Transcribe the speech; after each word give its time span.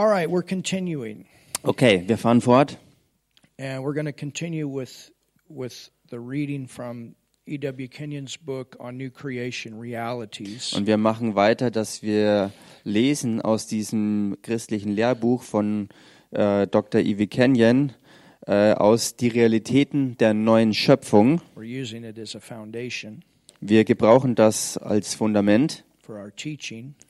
All 0.00 0.08
right, 0.08 0.30
we're 0.30 0.40
continuing, 0.40 1.26
Okay, 1.62 2.08
wir 2.08 2.16
fahren 2.16 2.40
fort. 2.40 2.78
and 3.58 3.84
we're 3.84 3.92
going 3.92 4.06
to 4.06 4.14
continue 4.14 4.66
with 4.66 5.10
with 5.46 5.90
the 6.08 6.18
reading 6.18 6.66
from 6.66 7.16
E.W. 7.46 7.86
Kenyon's 7.88 8.38
book 8.38 8.78
on 8.80 8.96
New 8.96 9.10
Creation 9.10 9.78
Realities. 9.78 10.72
Und 10.72 10.86
wir 10.86 10.96
machen 10.96 11.34
weiter, 11.34 11.70
dass 11.70 12.02
wir 12.02 12.50
lesen 12.82 13.42
aus 13.42 13.66
diesem 13.66 14.38
christlichen 14.40 14.90
Lehrbuch 14.92 15.42
von 15.42 15.90
äh, 16.30 16.66
Dr. 16.66 17.02
Ivy 17.02 17.26
Kenyon 17.26 17.92
äh, 18.46 18.72
aus 18.72 19.16
die 19.16 19.28
Realitäten 19.28 20.16
der 20.16 20.32
neuen 20.32 20.72
Schöpfung. 20.72 21.42
We're 21.54 21.82
using 21.82 22.04
it 22.04 22.18
as 22.18 22.34
a 22.34 22.40
foundation 22.40 23.22
Wir 23.60 23.84
gebrauchen 23.84 24.34
das 24.34 24.78
als 24.78 25.14
Fundament 25.14 25.84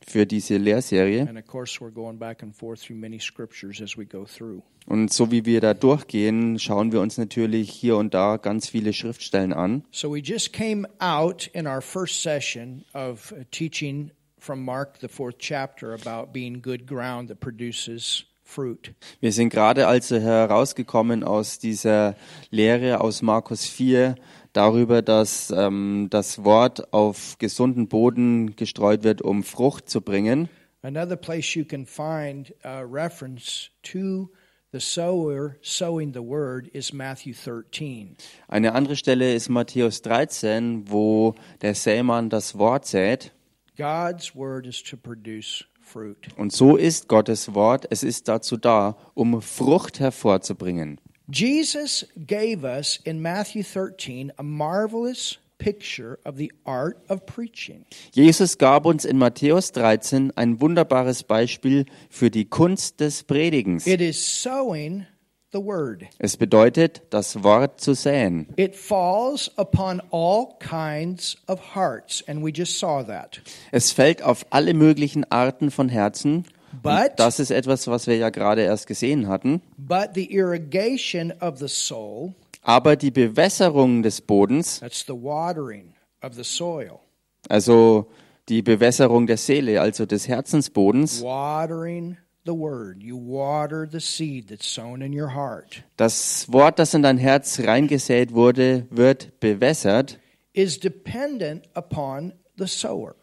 für 0.07 0.27
diese 0.27 0.57
Lehrserie. 0.57 1.27
and 1.29 1.39
of 1.39 1.47
course, 1.47 1.81
we're 1.81 1.93
going 1.93 2.19
back 2.19 2.43
and 2.43 2.55
forth 2.55 2.81
through 2.81 2.99
many 2.99 3.19
scriptures 3.19 3.81
as 3.81 3.97
we 3.97 4.05
go 4.05 4.25
through. 4.25 4.63
Und 4.87 5.13
so 5.13 5.31
wie 5.31 5.45
wir 5.45 5.61
da 5.61 5.75
durchgehen, 5.75 6.59
schauen 6.59 6.93
wir 6.93 7.01
uns 7.01 7.19
natürlich 7.19 7.71
hier 7.71 7.97
und 7.97 8.15
da 8.15 8.39
ganz 8.39 8.69
viele 8.69 8.93
Schriftstellen 8.93 9.53
an. 9.53 9.85
So 9.91 10.13
we 10.13 10.21
just 10.21 10.53
came 10.53 10.87
out 10.99 11.49
in 11.53 11.67
our 11.67 11.81
first 11.81 12.23
session 12.23 12.85
of 12.95 13.33
uh, 13.33 13.45
teaching 13.51 14.11
from 14.39 14.65
Mark, 14.65 14.99
the 15.01 15.09
fourth 15.09 15.39
chapter, 15.39 15.93
about 15.95 16.33
being 16.33 16.63
good 16.63 16.87
ground 16.87 17.29
that 17.29 17.41
produces 17.41 18.25
fruit. 18.43 18.93
Wir 19.21 19.33
sind 19.33 19.51
gerade 19.51 19.87
also 19.87 20.19
herausgekommen 20.19 21.23
aus 21.23 21.59
dieser 21.59 22.17
Lehre 22.51 23.01
aus 23.01 23.23
Markus 23.23 23.67
4 23.67 24.17
darüber, 24.53 25.03
dass 25.03 25.51
ähm, 25.51 26.09
das 26.11 26.45
Wort 26.45 26.93
auf 26.93 27.37
gesunden 27.39 27.89
Boden 27.89 28.57
gestreut 28.57 29.05
wird, 29.05 29.23
um 29.23 29.43
Frucht 29.43 29.89
zu 29.89 30.01
bringen. 30.01 30.49
Another 30.83 31.17
place 31.17 31.55
you 31.55 31.65
can 31.65 31.85
find 31.85 32.55
a 32.63 32.81
reference 32.81 33.71
to 33.83 34.31
the 34.73 34.81
sower 34.81 35.57
sowing 35.63 36.13
the 36.15 36.21
word 36.21 36.69
is 36.69 36.93
Matthew 36.93 37.35
13. 37.35 38.17
Eine 38.49 38.73
andere 38.75 38.97
Stelle 38.97 39.35
ist 39.35 39.49
Matthäus 39.49 40.01
13, 40.03 40.91
wo 40.91 41.35
der 41.61 41.75
Sämann 41.75 42.31
das 42.31 42.57
Wort 42.57 42.87
sät. 42.87 43.33
God's 43.77 44.35
word 44.35 44.67
is 44.67 44.83
to 44.83 44.97
produce 44.97 45.65
fruit. 45.81 46.17
Und 46.37 46.53
so 46.53 46.77
ist 46.77 47.09
Gottes 47.09 47.55
Wort, 47.55 47.87
es 47.91 48.03
ist 48.03 48.29
dazu 48.29 48.57
da, 48.57 48.97
um 49.15 49.43
Frucht 49.43 50.01
hervorzubringen. 50.01 51.01
Jesus 51.31 52.05
gave 52.27 52.65
us 52.65 52.99
in 53.05 53.23
Matthew 53.23 53.63
13 53.63 54.33
a 54.39 54.43
marvelous 54.43 55.39
picture 55.59 56.19
of 56.25 56.37
the 56.37 56.51
art 56.67 56.99
of 57.09 57.25
preaching. 57.27 57.85
Jesus 58.13 58.59
gab 58.59 58.85
uns 58.85 59.05
in 59.05 59.19
Matthäus 59.19 59.71
13 59.73 60.33
ein 60.37 60.61
wunderbares 60.61 61.23
Beispiel 61.23 61.85
für 62.09 62.31
die 62.31 62.47
Kunst 62.47 62.99
des 62.99 63.23
Predigens. 63.23 63.87
It 63.87 64.01
is 64.01 64.19
sowing 64.19 65.07
the 65.53 65.61
word. 65.61 66.07
Es 66.19 66.37
bedeutet, 66.37 67.03
das 67.11 67.45
Wort 67.45 67.81
zu 67.81 67.95
säen. 67.95 68.49
It 68.57 68.75
falls 68.75 69.51
upon 69.57 70.03
all 70.11 70.57
kinds 70.59 71.37
of 71.47 71.61
hearts, 71.75 72.25
and 72.27 72.43
we 72.43 72.51
just 72.51 72.79
saw 72.79 73.05
that. 73.05 73.41
Es 73.71 73.93
fällt 73.93 74.23
auf 74.23 74.47
alle 74.51 74.75
möglichen 74.75 75.31
Arten 75.31 75.71
von 75.71 75.89
Herzen. 75.89 76.45
But- 76.83 77.13
das 77.17 77.39
ist 77.41 77.51
etwas, 77.51 77.87
was 77.89 78.07
wir 78.07 78.17
ja 78.17 78.31
gerade 78.31 78.63
erst 78.63 78.87
gesehen 78.87 79.29
hatten. 79.29 79.61
But 79.77 80.11
the 80.15 80.33
irrigation 80.33 81.33
of 81.41 81.59
the 81.59 81.69
soul, 81.69 82.35
Aber 82.63 82.97
die 82.97 83.11
Bewässerung 83.11 84.03
des 84.03 84.21
Bodens, 84.21 84.81
that's 84.81 85.05
the 85.07 85.15
watering 85.15 85.95
of 86.23 86.35
the 86.35 86.45
soil, 86.45 87.01
also 87.49 88.07
die 88.49 88.63
Bewässerung 88.63 89.27
der 89.27 89.37
Seele, 89.39 89.81
also 89.81 90.05
des 90.07 90.29
Herzensbodens, 90.29 91.23
watering 91.23 92.17
the 92.45 92.53
word. 92.53 93.03
You 93.03 93.17
water 93.17 93.89
the 93.91 94.01
seed 94.01 94.49
that's 94.49 94.67
sown 94.73 95.01
in 95.03 95.19
your 95.19 95.35
heart, 95.35 95.83
das 95.97 96.53
Wort, 96.53 96.79
das 96.79 96.93
in 96.95 97.03
dein 97.03 97.19
Herz 97.19 97.61
reingesät 97.61 98.33
wurde, 98.35 98.87
wird 98.91 99.41
bewässert. 99.41 100.19
is 100.53 100.79
dependent 100.79 101.65
upon 101.75 102.33
the 102.59 102.67
sower. 102.67 103.15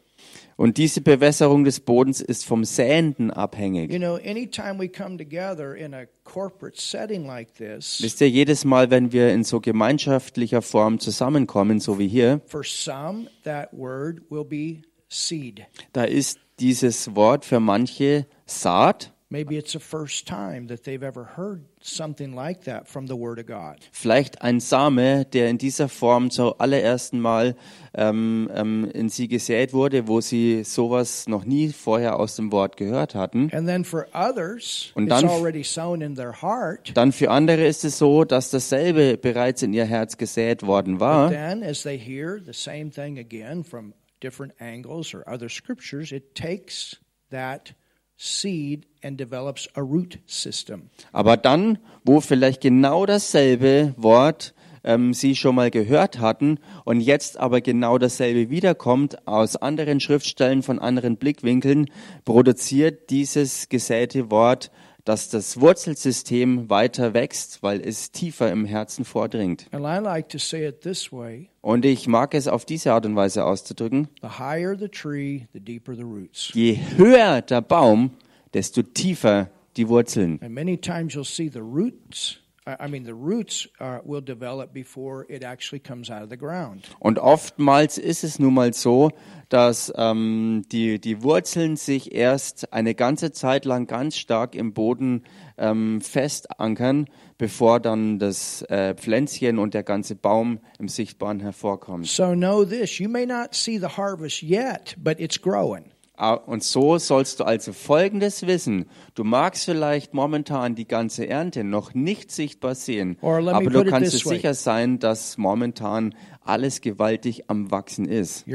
Und 0.57 0.77
diese 0.77 1.01
Bewässerung 1.01 1.63
des 1.63 1.79
Bodens 1.79 2.19
ist 2.19 2.43
vom 2.43 2.65
Säenden 2.65 3.29
abhängig. 3.29 3.91
You 3.93 3.99
know, 3.99 4.15
anytime 4.15 4.79
we 4.79 4.89
come 4.89 5.15
together 5.15 5.75
in 5.75 5.93
a 5.93 6.05
corporate 6.23 6.81
setting 6.81 7.25
like 7.25 7.53
this, 7.53 8.01
Wisst 8.01 8.19
ihr, 8.21 8.29
jedes 8.29 8.65
Mal, 8.65 8.89
wenn 8.89 9.11
wir 9.11 9.31
in 9.31 9.43
so 9.43 9.59
gemeinschaftlicher 9.61 10.63
Form 10.63 10.99
zusammenkommen, 10.99 11.79
so 11.79 11.99
wie 11.99 12.07
hier, 12.07 12.41
for 12.47 12.63
some, 12.63 13.27
that 13.43 13.71
word 13.71 14.21
will 14.31 14.43
be 14.43 14.81
seed. 15.09 15.61
da 15.93 16.03
ist 16.05 16.39
dieses 16.59 17.15
Wort 17.15 17.45
für 17.45 17.59
manche 17.59 18.25
Saat. 18.47 19.13
Maybe 19.29 19.57
it's 19.57 19.73
the 19.73 19.79
first 19.79 20.25
time 20.25 20.67
that 20.69 20.85
they've 20.85 21.03
ever 21.03 21.25
heard 21.35 21.65
something 21.81 22.33
like 22.33 22.61
that 22.63 22.87
from 22.87 23.07
the 23.07 23.13
Word 23.15 23.39
of 23.39 23.45
God. 23.45 23.75
Vielleicht 23.91 24.41
ein 24.41 24.61
Same, 24.61 25.25
der 25.25 25.49
in 25.49 25.57
dieser 25.57 25.89
Form 25.89 26.29
zum 26.31 26.53
allerersten 26.59 27.19
Mal 27.19 27.57
ähm, 27.93 28.49
ähm, 28.55 28.89
in 28.93 29.09
sie 29.09 29.27
gesät 29.27 29.73
wurde, 29.73 30.07
wo 30.07 30.21
sie 30.21 30.63
sowas 30.63 31.27
noch 31.27 31.43
nie 31.43 31.73
vorher 31.73 32.17
aus 32.17 32.37
dem 32.37 32.53
Wort 32.53 32.77
gehört 32.77 33.15
hatten. 33.15 33.49
And 33.51 33.67
then 33.67 33.83
for 33.83 34.07
others, 34.13 34.93
Und 34.95 35.07
it's 35.11 35.19
dann- 35.21 35.29
already 35.29 35.63
sown 35.65 35.99
in 36.01 36.15
their 36.15 36.41
heart. 36.41 36.91
Dann 36.95 37.11
für 37.11 37.29
andere 37.29 37.65
ist 37.67 37.83
es 37.83 37.97
so, 37.97 38.23
dass 38.23 38.49
dasselbe 38.49 39.17
bereits 39.17 39.61
in 39.61 39.73
ihr 39.73 39.85
Herz 39.85 40.15
gesät 40.17 40.63
worden 40.65 40.99
But 40.99 41.01
war. 41.01 41.29
then, 41.29 41.63
as 41.63 41.83
they 41.83 41.97
hear 41.99 42.39
the 42.41 42.53
same 42.53 42.91
thing 42.91 43.19
again 43.19 43.65
from 43.65 43.93
different 44.23 44.53
angles 44.61 45.13
or 45.13 45.27
other 45.27 45.49
scriptures, 45.49 46.13
it 46.13 46.33
takes 46.33 46.95
that 47.29 47.73
seed 48.17 48.85
and 49.03 49.19
develops 49.19 49.69
a 49.75 49.81
root 49.81 50.19
system. 50.25 50.89
Aber 51.11 51.37
dann, 51.37 51.77
wo 52.03 52.19
vielleicht 52.19 52.61
genau 52.61 53.05
dasselbe 53.05 53.93
Wort 53.95 54.53
ähm, 54.83 55.13
sie 55.13 55.35
schon 55.35 55.55
mal 55.55 55.69
gehört 55.69 56.19
hatten 56.19 56.59
und 56.85 57.01
jetzt 57.01 57.39
aber 57.39 57.61
genau 57.61 57.97
dasselbe 57.97 58.49
wiederkommt 58.49 59.27
aus 59.27 59.55
anderen 59.55 59.99
Schriftstellen 59.99 60.63
von 60.63 60.79
anderen 60.79 61.17
Blickwinkeln, 61.17 61.89
produziert 62.25 63.09
dieses 63.09 63.69
gesäte 63.69 64.31
Wort, 64.31 64.71
dass 65.07 65.29
das 65.29 65.59
Wurzelsystem 65.61 66.69
weiter 66.69 67.13
wächst, 67.13 67.63
weil 67.63 67.79
es 67.79 68.11
tiefer 68.11 68.51
im 68.51 68.65
Herzen 68.65 69.05
vordringt. 69.05 69.67
And 69.71 69.85
I 69.85 70.03
like 70.03 70.27
to 70.29 70.37
say 70.37 70.67
it 70.67 70.81
this 70.81 71.13
way 71.13 71.49
Und 71.61 71.85
ich 71.85 72.07
mag 72.07 72.33
es 72.33 72.47
auf 72.49 72.65
diese 72.65 72.91
Art 72.91 73.05
und 73.05 73.15
Weise 73.15 73.45
auszudrücken. 73.45 74.09
the 74.21 74.27
higher 74.39 74.77
the 74.77 74.89
tree, 74.89 75.47
the 75.53 75.59
deeper 75.61 75.95
the 75.95 76.01
roots. 76.03 76.51
Je 76.53 76.77
höher 76.97 77.41
der 77.41 77.61
Baum, 77.61 78.11
desto 78.53 78.81
tiefer 78.83 79.49
die 79.77 79.87
Wurzeln. 79.87 80.39
And 80.41 80.53
many 80.53 80.77
times 80.77 81.13
you'll 81.13 81.23
see 81.23 81.49
the 81.51 81.59
roots. 81.61 82.39
I 82.67 82.87
I 82.87 82.89
mean, 82.89 83.05
the 83.05 83.13
roots 83.13 83.67
will 84.03 84.21
develop 84.21 84.73
before 84.73 85.25
it 85.29 85.43
actually 85.43 85.79
comes 85.79 86.09
out 86.09 86.21
of 86.21 86.29
the 86.29 86.37
ground. 86.37 86.87
Und 86.99 87.17
oftmals 87.17 87.97
ist 87.97 88.23
es 88.23 88.39
nun 88.39 88.53
mal 88.53 88.73
so, 88.73 89.11
dass 89.49 89.93
ähm, 89.95 90.63
die, 90.71 90.99
die 90.99 91.23
Wurzeln 91.23 91.77
sich 91.77 92.13
erst 92.13 92.73
eine 92.73 92.93
ganze 92.95 93.31
Zeit 93.31 93.65
lang 93.65 93.87
ganz 93.87 94.17
stark 94.17 94.55
im 94.55 94.73
Boden 94.73 95.23
ähm, 95.57 96.01
festankern, 96.01 97.07
bevor 97.37 97.79
dann 97.79 98.19
das 98.19 98.63
äh, 98.63 98.95
Pflänzchen 98.95 99.59
und 99.59 99.73
der 99.73 99.83
ganze 99.83 100.15
Baum 100.15 100.59
im 100.79 100.89
Sichtbaren 100.89 101.39
hervorkommt. 101.39 102.07
So 102.07 102.33
know 102.33 102.65
this: 102.65 102.99
you 102.99 103.09
may 103.09 103.25
not 103.25 103.53
see 103.53 103.77
the 103.79 103.97
harvest 103.97 104.43
yet, 104.43 104.95
but 104.97 105.19
it's 105.19 105.39
growing. 105.41 105.91
Und 106.17 106.63
so 106.63 106.97
sollst 106.97 107.39
du 107.39 107.43
also 107.43 107.73
Folgendes 107.73 108.47
wissen. 108.47 108.85
Du 109.13 109.23
magst 109.23 109.65
vielleicht 109.65 110.13
momentan 110.15 110.73
die 110.73 110.87
ganze 110.87 111.27
Ernte 111.27 111.63
noch 111.63 111.93
nicht 111.93 112.31
sichtbar 112.31 112.73
sehen, 112.73 113.17
aber 113.21 113.69
du 113.69 113.85
kannst 113.85 114.13
dir 114.13 114.29
sicher 114.29 114.53
sein, 114.55 114.97
dass 114.99 115.37
momentan 115.37 116.15
alles 116.43 116.81
gewaltig 116.81 117.49
am 117.49 117.69
Wachsen 117.69 118.07
ist. 118.07 118.45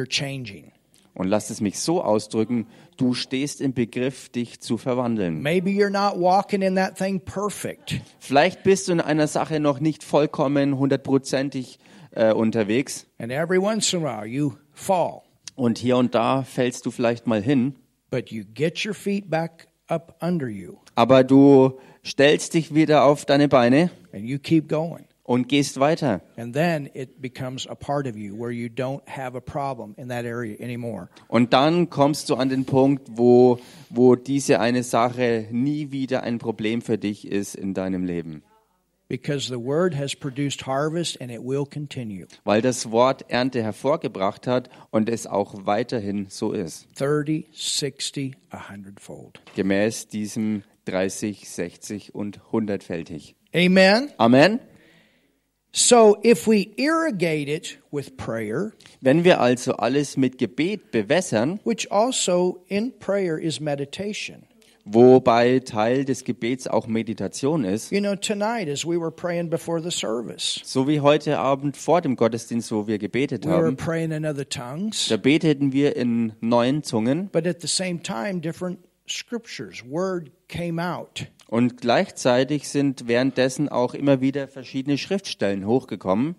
Und 1.15 1.29
lass 1.29 1.51
es 1.51 1.61
mich 1.61 1.79
so 1.79 2.03
ausdrücken, 2.03 2.67
du 2.97 3.13
stehst 3.13 3.61
im 3.61 3.75
Begriff, 3.75 4.31
dich 4.31 4.61
zu 4.61 4.79
verwandeln. 4.79 5.45
Vielleicht 8.19 8.63
bist 8.63 8.89
du 8.89 8.93
in 8.93 9.01
einer 9.01 9.27
Sache 9.27 9.61
noch 9.61 9.79
nicht 9.79 10.05
vollkommen 10.05 10.79
hundertprozentig 10.79 11.79
äh, 12.13 12.33
unterwegs 12.33 13.07
and 13.19 13.31
every 13.31 13.59
once 13.59 13.93
in 13.93 14.05
a 14.05 14.21
while 14.21 14.27
you 14.27 14.55
fall, 14.73 15.23
und 15.55 15.79
hier 15.79 15.97
und 15.97 16.15
da 16.15 16.43
fällst 16.43 16.87
du 16.87 16.91
vielleicht 16.91 17.27
mal 17.27 17.43
hin, 17.43 17.75
but 18.11 18.31
you 18.31 18.45
get 18.55 18.85
your 18.85 18.95
feet 18.95 19.31
back 19.31 19.69
up 19.89 20.17
under 20.21 20.49
you 20.49 20.77
aber 20.95 21.25
du 21.25 21.79
stellst 22.05 22.55
dich 22.55 22.75
wieder 22.75 23.05
auf 23.05 23.25
deine 23.25 23.49
Beine 23.49 23.91
and 24.13 24.25
you 24.25 24.39
keep 24.39 24.69
going. 24.69 25.05
und 25.25 25.49
gehst 25.49 25.79
weiter. 25.79 26.21
And 26.37 26.53
then 26.53 26.91
it 26.95 27.23
becomes 27.23 27.67
a 27.67 27.75
part 27.75 28.07
of 28.07 28.17
you 28.17 28.35
where 28.35 28.51
you 28.51 28.69
don't 28.69 29.03
have 29.07 29.37
a 29.37 29.41
problem 29.41 29.95
in 29.97 30.09
that 30.09 30.25
area 30.25 30.57
anymore. 30.61 31.09
Und 31.29 31.53
dann 31.53 31.91
kommst 31.91 32.29
du 32.29 32.35
an 32.35 32.49
den 32.49 32.65
Punkt, 32.65 33.09
wo, 33.13 33.59
wo 33.89 34.17
diese 34.17 34.61
eine 34.61 34.83
Sache 34.83 35.47
nie 35.51 35.93
wieder 35.93 36.23
ein 36.23 36.39
Problem 36.39 36.83
für 36.83 36.99
dich 36.99 37.27
ist 37.27 37.55
in 37.55 37.73
deinem 37.73 38.05
Leben. 38.05 38.43
Because 39.13 39.49
the 39.49 39.59
word 39.59 39.95
has 39.95 40.15
produced 40.15 40.63
harvest 40.63 41.19
and 41.21 41.31
it 41.31 41.45
will 41.45 41.67
continue. 41.67 42.27
Weil 42.45 42.63
das 42.63 42.91
Wort 42.91 43.27
Ernte 43.29 43.63
hervorgebracht 43.63 44.47
hat 44.47 44.71
und 44.91 45.11
es 45.11 45.27
auch 45.27 45.67
weiterhin 45.67 46.29
so 46.31 46.53
ist. 46.53 46.87
30, 46.99 47.45
60, 47.53 48.37
a 48.49 48.71
hundredfold. 48.71 49.39
Gemäß 49.55 50.09
diesem 50.09 50.63
30, 50.87 51.47
60 51.47 52.15
und 52.15 52.41
100-fältig. 52.53 53.35
Amen. 53.55 54.11
Amen. 54.17 54.61
So 55.73 56.17
if 56.25 56.47
we 56.47 56.69
irrigate 56.79 57.51
it 57.51 57.79
with 57.91 58.17
prayer, 58.17 58.73
Wenn 59.03 59.25
wir 59.25 59.43
also 59.43 59.75
alles 59.75 60.17
mit 60.17 60.39
Gebet 60.39 60.91
bewässern, 60.91 61.61
which 61.65 61.93
also 61.93 62.65
in 62.67 62.99
prayer 62.99 63.39
is 63.39 63.61
meditation. 63.61 64.47
Wobei 64.85 65.61
Teil 65.61 66.05
des 66.05 66.25
Gebets 66.25 66.67
auch 66.67 66.87
Meditation 66.87 67.65
ist, 67.65 67.91
You 67.93 68.01
know, 68.01 68.15
tonight 68.17 68.69
as 68.69 68.85
we 68.85 68.99
were 69.01 69.11
praying 69.11 69.49
before 69.51 69.81
the 69.83 69.91
service, 69.91 70.61
so 70.65 70.89
wie 70.89 71.01
heute 71.01 71.39
Abend 71.39 71.77
vor 71.77 72.01
dem 72.01 72.17
Gottesdienst, 72.17 72.73
wo 72.73 72.87
wir 72.87 72.99
gebetet 72.99 73.45
we 73.45 73.51
were 73.51 73.67
haben, 73.67 73.77
praying 73.77 74.11
in 74.13 74.25
other 74.27 74.49
tongues, 74.49 75.09
da 75.09 75.17
beteten 75.17 75.73
wir 75.73 75.97
in 75.97 76.33
neuen 76.41 76.83
Zungen 76.83 77.29
but 77.31 77.47
at 77.47 77.61
the 77.61 77.69
same 77.69 78.03
time, 78.03 78.41
different 78.41 78.79
scriptures, 79.09 79.83
word 79.89 80.31
came 80.49 80.83
out. 80.83 81.27
und 81.49 81.81
gleichzeitig 81.81 82.69
sind 82.69 83.07
währenddessen 83.09 83.69
auch 83.69 83.95
immer 83.95 84.21
wieder 84.21 84.49
verschiedene 84.49 84.99
Schriftstellen 84.99 85.67
hochgekommen. 85.67 86.35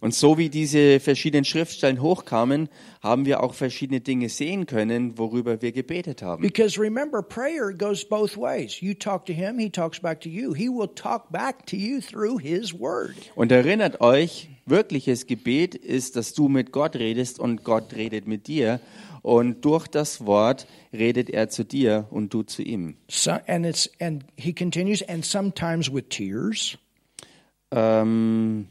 Und 0.00 0.14
so 0.14 0.38
wie 0.38 0.48
diese 0.48 1.00
verschiedenen 1.00 1.44
Schriftstellen 1.44 2.00
hochkamen, 2.00 2.68
haben 3.02 3.26
wir 3.26 3.42
auch 3.42 3.54
verschiedene 3.54 4.00
Dinge 4.00 4.28
sehen 4.28 4.66
können, 4.66 5.18
worüber 5.18 5.60
wir 5.60 5.72
gebetet 5.72 6.22
haben. 6.22 6.42
Because 6.42 6.80
remember, 6.80 7.22
prayer 7.22 7.72
goes 7.72 8.04
both 8.04 8.36
ways. 8.36 8.80
You 8.80 8.94
talk 8.94 9.26
to 9.26 9.32
him, 9.32 9.58
he 9.58 9.68
talks 9.68 9.98
back 9.98 10.20
to 10.20 10.28
you. 10.28 10.54
He 10.54 10.68
will 10.68 10.88
talk 10.94 11.32
back 11.32 11.66
to 11.66 11.76
you 11.76 12.00
through 12.00 12.40
his 12.40 12.72
word. 12.72 13.14
Und 13.34 13.50
erinnert 13.50 14.00
euch, 14.00 14.48
wirkliches 14.66 15.26
Gebet 15.26 15.74
ist, 15.74 16.16
dass 16.16 16.34
du 16.34 16.48
mit 16.48 16.70
Gott 16.72 16.94
redest 16.96 17.40
und 17.40 17.64
Gott 17.64 17.94
redet 17.94 18.28
mit 18.28 18.46
dir. 18.46 18.80
Und 19.22 19.64
durch 19.64 19.86
das 19.86 20.26
Wort 20.26 20.66
redet 20.92 21.30
er 21.30 21.48
zu 21.48 21.64
dir 21.64 22.06
und 22.10 22.34
du 22.34 22.42
zu 22.42 22.62
ihm. 22.62 22.96
So, 23.08 23.32
and 23.46 23.64
it's 23.64 23.88
and 24.00 24.24
he 24.36 24.52
continues, 24.52 25.02
and 25.08 25.24
sometimes 25.24 25.92
with 25.92 26.04
tears. 26.08 26.76
Ähm, 27.70 28.66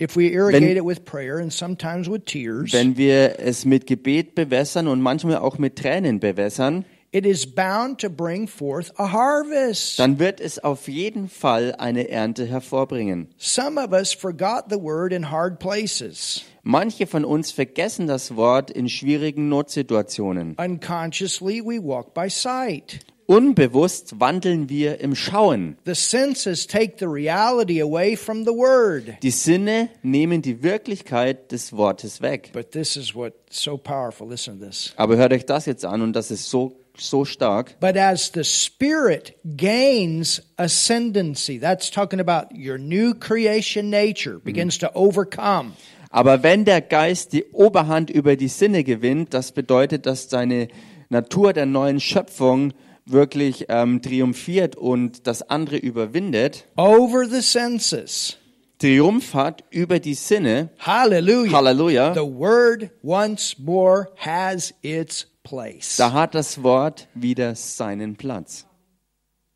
If 0.00 0.16
we 0.16 0.32
irrigate 0.32 0.78
it 0.78 0.84
with 0.84 1.04
prayer, 1.04 1.40
and 1.40 1.52
sometimes 1.52 2.08
with 2.08 2.24
tears, 2.24 2.72
wenn 2.72 2.96
wir 2.96 3.38
es 3.38 3.66
mit 3.66 3.86
Gebet 3.86 4.34
bewässern 4.34 4.88
und 4.88 5.02
manchmal 5.02 5.36
auch 5.36 5.58
mit 5.58 5.76
Tränen 5.76 6.20
bewässern, 6.20 6.86
it 7.12 7.26
is 7.26 7.44
bound 7.44 8.00
to 8.00 8.08
bring 8.08 8.46
forth 8.46 8.92
a 8.98 9.12
harvest. 9.12 9.98
dann 9.98 10.18
wird 10.18 10.40
es 10.40 10.58
auf 10.58 10.88
jeden 10.88 11.28
Fall 11.28 11.74
eine 11.74 12.08
Ernte 12.08 12.46
hervorbringen. 12.46 13.28
Some 13.36 13.78
of 13.78 13.92
us 13.92 14.14
forgot 14.14 14.70
the 14.70 14.80
word 14.80 15.12
in 15.12 15.30
hard 15.30 15.58
places. 15.58 16.44
Manche 16.62 17.06
von 17.06 17.24
uns 17.24 17.52
vergessen 17.52 18.06
das 18.06 18.36
Wort 18.36 18.70
in 18.70 18.88
schwierigen 18.88 19.48
Notsituationen. 19.48 20.56
Unconsciously, 20.58 21.62
we 21.64 21.82
walk 21.82 22.12
by 22.12 22.28
sight. 22.28 23.00
Unbewusst 23.30 24.18
wandeln 24.18 24.68
wir 24.68 24.98
im 24.98 25.14
Schauen. 25.14 25.76
The 25.84 25.94
senses 25.94 26.66
take 26.66 26.96
the 26.98 27.06
reality 27.06 27.80
away 27.80 28.16
from 28.16 28.44
the 28.44 28.50
word. 28.50 29.22
Die 29.22 29.30
Sinne 29.30 29.88
nehmen 30.02 30.42
die 30.42 30.64
Wirklichkeit 30.64 31.52
des 31.52 31.72
Wortes 31.72 32.20
weg. 32.20 32.50
But 32.52 32.72
this 32.72 32.96
is 32.96 33.14
what's 33.14 33.36
so 33.50 33.78
powerful. 33.78 34.28
Listen 34.28 34.58
to 34.58 34.66
this. 34.66 34.92
Aber 34.96 35.16
hört 35.16 35.32
euch 35.32 35.46
das 35.46 35.66
jetzt 35.66 35.84
an 35.84 36.02
und 36.02 36.12
das 36.12 36.32
ist 36.32 36.50
so, 36.50 36.80
so 36.98 37.24
stark. 37.24 37.78
But 37.78 37.96
as 37.96 38.32
the 38.34 38.42
Spirit 38.42 39.36
gains 39.44 40.42
ascendancy, 40.56 41.60
that's 41.60 41.88
talking 41.88 42.18
about 42.18 42.52
your 42.52 42.78
new 42.78 43.14
creation 43.14 43.90
nature 43.90 44.40
begins 44.40 44.76
to 44.78 44.90
overcome. 44.94 45.74
Aber 46.10 46.42
wenn 46.42 46.64
der 46.64 46.80
Geist 46.80 47.32
die 47.32 47.44
Oberhand 47.52 48.10
über 48.10 48.34
die 48.36 48.48
Sinne 48.48 48.82
gewinnt, 48.84 49.32
das 49.32 49.52
bedeutet, 49.52 50.06
dass 50.06 50.28
seine 50.28 50.68
Natur 51.08 51.52
der 51.52 51.66
neuen 51.66 52.00
Schöpfung 52.00 52.72
wirklich 53.06 53.66
ähm, 53.68 54.02
triumphiert 54.02 54.76
und 54.76 55.26
das 55.26 55.48
andere 55.48 55.76
überwindet, 55.76 56.66
Over 56.76 57.26
the 57.26 57.40
senses. 57.40 58.36
Triumph 58.78 59.34
hat 59.34 59.62
über 59.70 59.98
die 60.00 60.14
Sinne, 60.14 60.70
Hallelujah. 60.78 61.52
Halleluja, 61.52 62.14
The 62.14 62.20
word 62.20 62.90
once 63.02 63.56
more 63.58 64.08
has 64.16 64.74
its 64.82 65.26
place. 65.42 65.96
da 65.96 66.12
hat 66.12 66.34
das 66.34 66.62
Wort 66.62 67.06
wieder 67.14 67.54
seinen 67.54 68.16
Platz. 68.16 68.66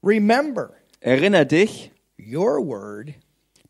Remember, 0.03 0.71
Erinner 1.01 1.45
dich, 1.45 1.91
your 2.19 2.65
word 2.65 3.15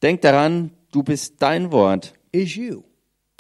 denk 0.02 0.20
daran, 0.22 0.70
du 0.92 1.02
bist 1.02 1.34
dein 1.40 1.72
Wort. 1.72 2.14
Is 2.34 2.56
you. 2.56 2.84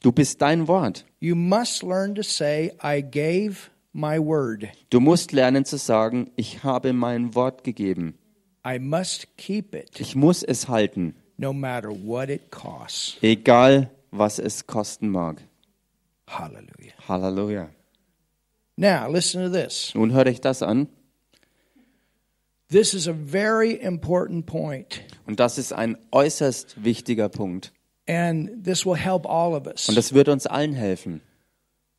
Du 0.02 0.12
bist 0.12 0.40
dein 0.40 0.68
Wort. 0.68 1.04
You 1.20 1.34
must 1.34 1.82
learn 1.82 2.14
to 2.14 2.22
say, 2.22 2.72
I 2.82 3.00
gave 3.02 3.70
my 3.92 4.18
word. 4.18 4.68
Du 4.90 5.00
musst 5.00 5.32
lernen 5.32 5.64
zu 5.64 5.78
sagen, 5.78 6.30
ich 6.36 6.62
habe 6.62 6.92
mein 6.92 7.34
Wort 7.34 7.64
gegeben. 7.64 8.14
I 8.66 8.78
must 8.78 9.36
keep 9.36 9.74
it 9.74 9.98
Ich 10.00 10.14
muss 10.14 10.42
es 10.42 10.68
halten, 10.68 11.14
no 11.36 11.52
matter 11.52 11.90
what 11.90 12.28
it 12.30 12.50
costs. 12.50 13.16
egal 13.22 13.90
was 14.10 14.38
es 14.38 14.66
kosten 14.66 15.08
mag. 15.08 15.42
Hallelujah. 16.28 16.94
Halleluja. 17.08 17.68
Now, 18.76 19.08
listen 19.10 19.42
to 19.44 19.50
this. 19.50 19.92
Nun 19.94 20.12
hört 20.12 20.26
euch 20.28 20.40
das 20.40 20.62
an. 20.62 20.88
This 22.70 22.94
is 22.94 23.06
a 23.06 23.12
very 23.12 23.72
important 23.74 24.46
point, 24.46 25.02
Und 25.26 25.38
das 25.38 25.58
ist 25.58 25.72
ein 25.72 25.96
äußerst 26.10 26.82
wichtiger 26.82 27.28
Punkt. 27.28 27.72
And 28.06 28.64
this 28.64 28.84
will 28.84 28.96
help 28.96 29.26
all 29.26 29.54
of 29.54 29.66
us. 29.66 29.88
Und 29.88 29.96
das 29.96 30.12
wird 30.12 30.28
uns 30.28 30.46
allen 30.46 30.74
helfen. 30.74 31.20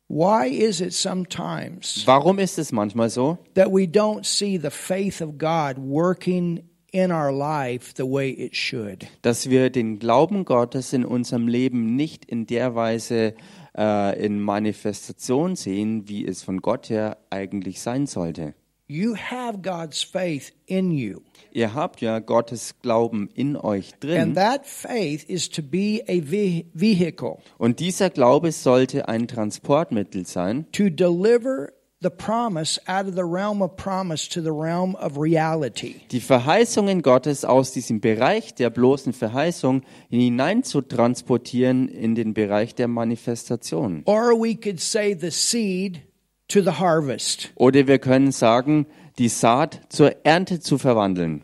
Why 0.08 0.46
is 0.46 0.80
it 0.80 0.92
sometimes 0.92 2.06
Warum 2.06 2.38
ist 2.38 2.58
es 2.58 2.70
manchmal 2.70 3.10
so, 3.10 3.38
that 3.54 3.72
we 3.72 3.86
don't 3.86 4.24
see 4.24 4.56
the 4.56 4.70
faith 4.70 5.20
of 5.20 5.36
God 5.36 5.78
working 5.78 6.62
in 6.92 7.10
our 7.10 7.32
life 7.32 7.92
the 7.96 8.04
way 8.04 8.30
it 8.30 8.54
should? 8.54 9.06
dass 9.22 9.50
wir 9.50 9.68
den 9.70 9.98
Glauben 9.98 10.44
Gottes 10.44 10.92
in 10.92 11.04
unserem 11.04 11.48
Leben 11.48 11.96
nicht 11.96 12.24
in 12.24 12.46
der 12.46 12.76
Weise 12.76 13.34
äh, 13.76 14.24
in 14.24 14.40
Manifestation 14.40 15.56
sehen, 15.56 16.08
wie 16.08 16.24
es 16.24 16.44
von 16.44 16.60
Gott 16.60 16.88
her 16.88 17.16
eigentlich 17.30 17.80
sein 17.80 18.06
sollte? 18.06 18.54
You 18.88 19.16
have 19.16 19.62
God's 19.62 20.04
faith 20.04 20.52
in 20.66 20.92
you, 20.92 21.20
Ihr 21.52 21.74
habt 21.74 22.00
ja 22.00 22.20
Gottes 22.20 22.74
Glauben 22.82 23.28
in 23.34 23.56
euch 23.56 23.92
and 23.94 24.04
drin. 24.04 24.34
that 24.34 24.64
faith 24.64 25.24
is 25.28 25.48
to 25.50 25.62
be 25.62 26.02
a 26.06 26.20
ve- 26.22 26.66
vehicle 26.72 27.38
Und 27.58 27.80
dieser 27.80 28.10
Glaube 28.10 28.52
sollte 28.52 29.08
ein 29.08 29.26
Transportmittel 29.26 30.24
sein, 30.24 30.66
to 30.70 30.88
deliver 30.88 31.72
the 32.00 32.10
promise 32.10 32.78
out 32.86 33.08
of 33.08 33.14
the 33.16 33.24
realm 33.24 33.60
of 33.60 33.74
promise 33.74 34.28
to 34.28 34.40
the 34.40 34.50
realm 34.52 34.94
of 34.94 35.18
reality. 35.18 35.96
die 36.12 36.20
Verheißungen 36.20 37.02
Gottes 37.02 37.44
aus 37.44 37.72
diesem 37.72 38.00
Bereich 38.00 38.54
der 38.54 38.70
bloßen 38.70 39.12
Verheißung 39.12 39.82
hinein 40.10 40.62
zu 40.62 40.80
transportieren 40.82 41.88
in 41.88 42.14
den 42.14 42.34
Bereich 42.34 42.76
der 42.76 42.86
Manifestation. 42.86 44.02
Or 44.04 44.38
we 44.40 44.54
could 44.54 44.78
say 44.80 45.16
the 45.18 45.30
seed 45.30 46.02
to 46.48 46.60
the 46.62 46.78
harvest. 46.78 47.50
Oder 47.56 47.86
wir 47.86 47.98
können 47.98 48.32
sagen, 48.32 48.86
die 49.18 49.28
Saat 49.28 49.80
zur 49.88 50.24
Ernte 50.24 50.60
zu 50.60 50.78
verwandeln. 50.78 51.42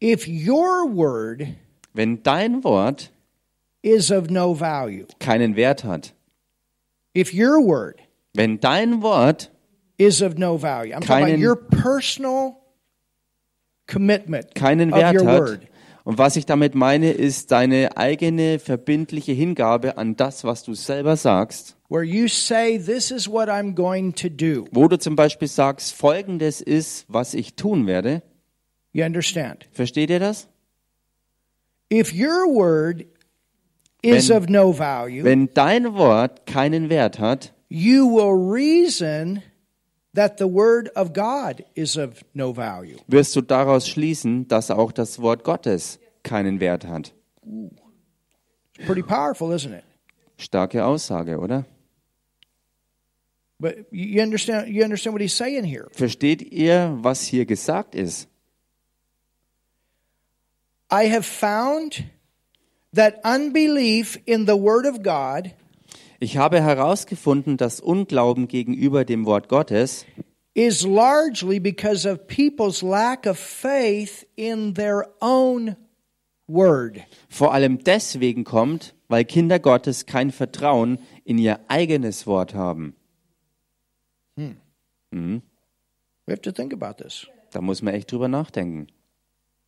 If 0.00 0.26
your 0.28 0.86
word 0.94 1.46
Wenn 1.94 2.22
dein 2.22 2.64
Wort 2.64 3.10
is 3.82 4.10
of 4.10 4.28
no 4.30 4.52
value, 4.54 5.06
keinen 5.18 5.56
Wert 5.56 5.84
hat, 5.84 6.12
if 7.14 7.32
your 7.32 7.60
word 7.64 8.00
wenn 8.34 8.58
dein 8.60 9.00
Wort 9.02 9.50
is 9.96 10.20
of 10.20 10.36
no 10.36 10.56
value, 10.58 10.92
I'm 10.92 11.00
talking 11.02 11.16
about 11.24 11.30
Keinen- 11.30 11.40
your 11.40 11.56
personal 11.56 12.56
commitment 13.86 14.54
keinen 14.54 14.92
of 14.92 14.98
Wert 14.98 15.14
your 15.14 15.24
hat, 15.24 15.40
word. 15.40 15.68
Und 16.04 16.18
was 16.18 16.36
ich 16.36 16.44
damit 16.46 16.74
meine, 16.74 17.10
ist 17.12 17.50
deine 17.50 17.96
eigene 17.96 18.58
verbindliche 18.58 19.32
Hingabe 19.32 19.96
an 19.98 20.16
das, 20.16 20.44
was 20.44 20.62
du 20.62 20.74
selber 20.74 21.16
sagst, 21.16 21.76
Where 21.88 22.02
you 22.04 22.28
say, 22.28 22.78
This 22.78 23.10
is 23.10 23.28
what 23.28 23.48
I'm 23.48 23.74
going 23.74 24.14
to 24.16 24.28
do. 24.28 24.66
wo 24.72 24.86
du 24.88 24.98
zum 24.98 25.16
Beispiel 25.16 25.48
sagst, 25.48 25.94
folgendes 25.94 26.60
ist, 26.60 27.06
was 27.08 27.34
ich 27.34 27.54
tun 27.54 27.86
werde. 27.86 28.22
You 28.92 29.04
understand? 29.04 29.66
Versteht 29.72 30.10
ihr 30.10 30.20
das? 30.20 30.48
If 31.92 32.12
your 32.12 32.46
word 32.48 33.04
is 34.02 34.28
Wenn- 34.28 34.36
of 34.36 34.48
no 34.48 34.72
value, 34.76 35.24
Wenn 35.24 35.48
dein 35.54 35.94
Wort 35.94 36.46
keinen 36.46 36.88
Wert 36.90 37.18
hat, 37.18 37.54
you 37.68 38.06
will 38.08 38.32
reason 38.52 39.42
that 40.14 40.38
the 40.38 40.46
word 40.46 40.88
of 40.94 41.12
God 41.12 41.64
is 41.74 41.96
of 41.96 42.24
no 42.34 42.52
value. 42.52 42.98
wirst 43.08 43.36
du 43.36 43.42
daraus 43.42 43.88
schließen, 43.88 44.48
dass 44.48 44.70
auch 44.70 44.92
das 44.92 45.20
Wort 45.20 45.44
Gottes 45.44 45.98
keinen 46.22 46.60
Wert 46.60 46.86
hat. 46.86 47.12
It's 48.76 48.86
pretty 48.86 49.02
powerful, 49.02 49.52
isn't 49.52 49.72
it? 49.72 49.84
Starke 50.38 50.84
Aussage, 50.84 51.38
oder? 51.38 51.66
But 53.60 53.86
you 53.90 54.20
understand 54.20 54.68
you 54.68 54.82
understand 54.82 55.14
what 55.14 55.22
he's 55.22 55.36
saying 55.36 55.64
here. 55.64 55.88
Versteht 55.92 56.42
ihr, 56.42 56.98
was 57.02 57.22
hier 57.22 57.46
gesagt 57.46 57.94
ist? 57.94 58.28
I 60.90 61.08
have 61.08 61.24
found 61.24 62.04
that 62.92 63.20
unbelief 63.24 64.18
in 64.26 64.46
the 64.46 64.56
word 64.56 64.86
of 64.86 65.02
God 65.02 65.54
Ich 66.24 66.38
habe 66.38 66.62
herausgefunden, 66.62 67.58
dass 67.58 67.80
Unglauben 67.80 68.48
gegenüber 68.48 69.04
dem 69.04 69.26
Wort 69.26 69.50
Gottes 69.50 70.06
is 70.54 70.82
largely 70.82 71.60
because 71.60 72.08
of 72.08 72.26
people's 72.26 72.80
lack 72.80 73.26
of 73.26 73.38
faith 73.38 74.26
in 74.34 74.72
their 74.72 75.06
own 75.20 75.76
word. 76.46 77.02
vor 77.28 77.52
allem 77.52 77.84
deswegen 77.84 78.44
kommt, 78.44 78.94
weil 79.08 79.26
Kinder 79.26 79.58
Gottes 79.58 80.06
kein 80.06 80.30
Vertrauen 80.30 80.98
in 81.26 81.36
ihr 81.36 81.60
eigenes 81.68 82.26
Wort 82.26 82.54
haben. 82.54 82.94
We 84.38 85.42
have 86.26 86.40
to 86.40 86.52
think 86.52 86.72
about 86.72 87.04
this. 87.04 87.26
Da 87.50 87.60
muss 87.60 87.82
man 87.82 87.92
echt 87.92 88.10
drüber 88.10 88.28
nachdenken. 88.28 88.86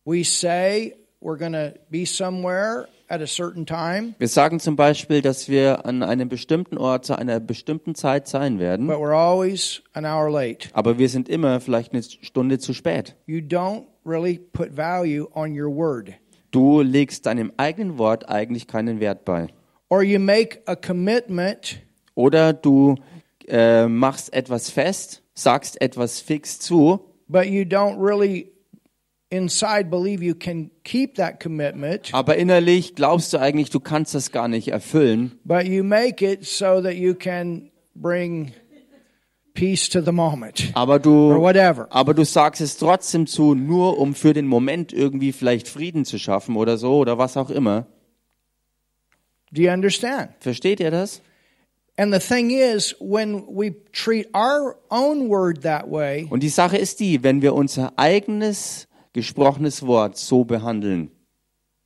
We 0.05 0.23
say 0.23 0.95
we're 1.21 1.37
going 1.37 1.53
to 1.53 1.75
be 1.91 2.07
somewhere 2.07 2.87
at 3.09 3.21
a 3.21 3.25
certain 3.27 3.65
time, 3.65 4.13
Wir 4.19 4.27
sagen 4.27 4.59
zum 4.59 4.75
Beispiel, 4.75 5.21
dass 5.21 5.49
wir 5.49 5.85
an 5.85 6.03
einem 6.03 6.29
bestimmten 6.29 6.77
Ort 6.77 7.05
zu 7.05 7.17
einer 7.17 7.39
bestimmten 7.39 7.95
Zeit 7.95 8.27
sein 8.27 8.59
werden, 8.59 8.87
but 8.87 8.97
we're 8.97 9.15
always 9.15 9.81
an 9.93 10.05
hour 10.05 10.29
late. 10.29 10.69
aber 10.73 10.97
wir 10.97 11.09
sind 11.09 11.29
immer 11.29 11.59
vielleicht 11.61 11.93
eine 11.93 12.03
Stunde 12.03 12.59
zu 12.59 12.73
spät. 12.73 13.15
You 13.25 13.39
don't 13.39 13.85
really 14.05 14.39
put 14.39 14.75
value 14.75 15.27
on 15.33 15.51
your 15.59 15.73
word. 15.73 16.13
Du 16.51 16.81
legst 16.81 17.25
deinem 17.25 17.51
eigenen 17.57 17.97
Wort 17.97 18.29
eigentlich 18.29 18.67
keinen 18.67 18.99
Wert 18.99 19.25
bei. 19.25 19.47
Or 19.89 20.01
you 20.03 20.19
make 20.19 20.59
a 20.65 20.75
commitment 20.75 21.77
Oder 22.15 22.51
du 22.53 22.95
äh, 23.47 23.87
machst 23.87 24.33
etwas 24.33 24.69
fest, 24.69 25.23
sagst 25.33 25.79
etwas 25.81 26.19
fix 26.19 26.59
zu, 26.59 26.99
but 27.27 27.45
you 27.45 27.61
don't 27.63 27.97
really 28.01 28.51
inside 29.29 29.89
believe 29.89 30.23
you 30.23 30.33
can 30.35 30.71
keep 30.83 31.15
that 31.15 31.39
commitment, 31.41 32.09
aber 32.13 32.37
innerlich 32.37 32.95
glaubst 32.95 33.33
du 33.33 33.39
eigentlich, 33.39 33.69
du 33.69 33.79
kannst 33.79 34.15
das 34.15 34.31
gar 34.31 34.47
nicht 34.47 34.69
erfüllen. 34.69 35.39
but 35.43 35.65
you 35.65 35.83
make 35.83 36.25
it 36.25 36.45
so 36.45 36.81
that 36.81 36.93
you 36.95 37.13
can 37.13 37.69
bring 37.95 38.53
peace 39.53 39.89
to 39.89 40.01
the 40.01 40.11
moment 40.11 40.71
Aber 40.75 40.93
or 40.93 40.99
du, 40.99 41.35
whatever. 41.41 41.87
aber 41.89 42.13
du 42.13 42.23
sagst 42.23 42.61
es 42.61 42.77
trotzdem 42.77 43.25
zu, 43.27 43.55
nur 43.55 43.97
um 43.97 44.13
für 44.13 44.33
den 44.33 44.45
Moment 44.47 44.93
irgendwie 44.93 45.31
vielleicht 45.31 45.67
Frieden 45.67 46.05
zu 46.05 46.19
schaffen 46.19 46.55
oder 46.55 46.77
so 46.77 46.97
oder 46.97 47.17
was 47.17 47.35
auch 47.37 47.49
immer. 47.49 47.87
Do 49.51 49.61
you 49.61 49.71
understand? 49.71 50.29
Versteht 50.39 50.79
ihr 50.79 50.91
das? 50.91 51.21
And 51.99 52.13
the 52.13 52.19
thing 52.19 52.51
is, 52.51 52.95
when 52.99 53.43
we 53.49 53.73
treat 53.91 54.27
our 54.35 54.75
own 54.91 55.29
word 55.29 55.63
that 55.63 55.89
way, 55.89 56.27
Und 56.29 56.43
die 56.43 56.49
Sache 56.49 56.77
ist 56.77 56.99
die, 56.99 57.23
wenn 57.23 57.41
wir 57.41 57.55
unser 57.55 57.93
eigenes 57.97 58.87
gesprochenes 59.17 59.85
Wort 59.85 60.15
so 60.17 60.43
behandeln, 60.45 61.09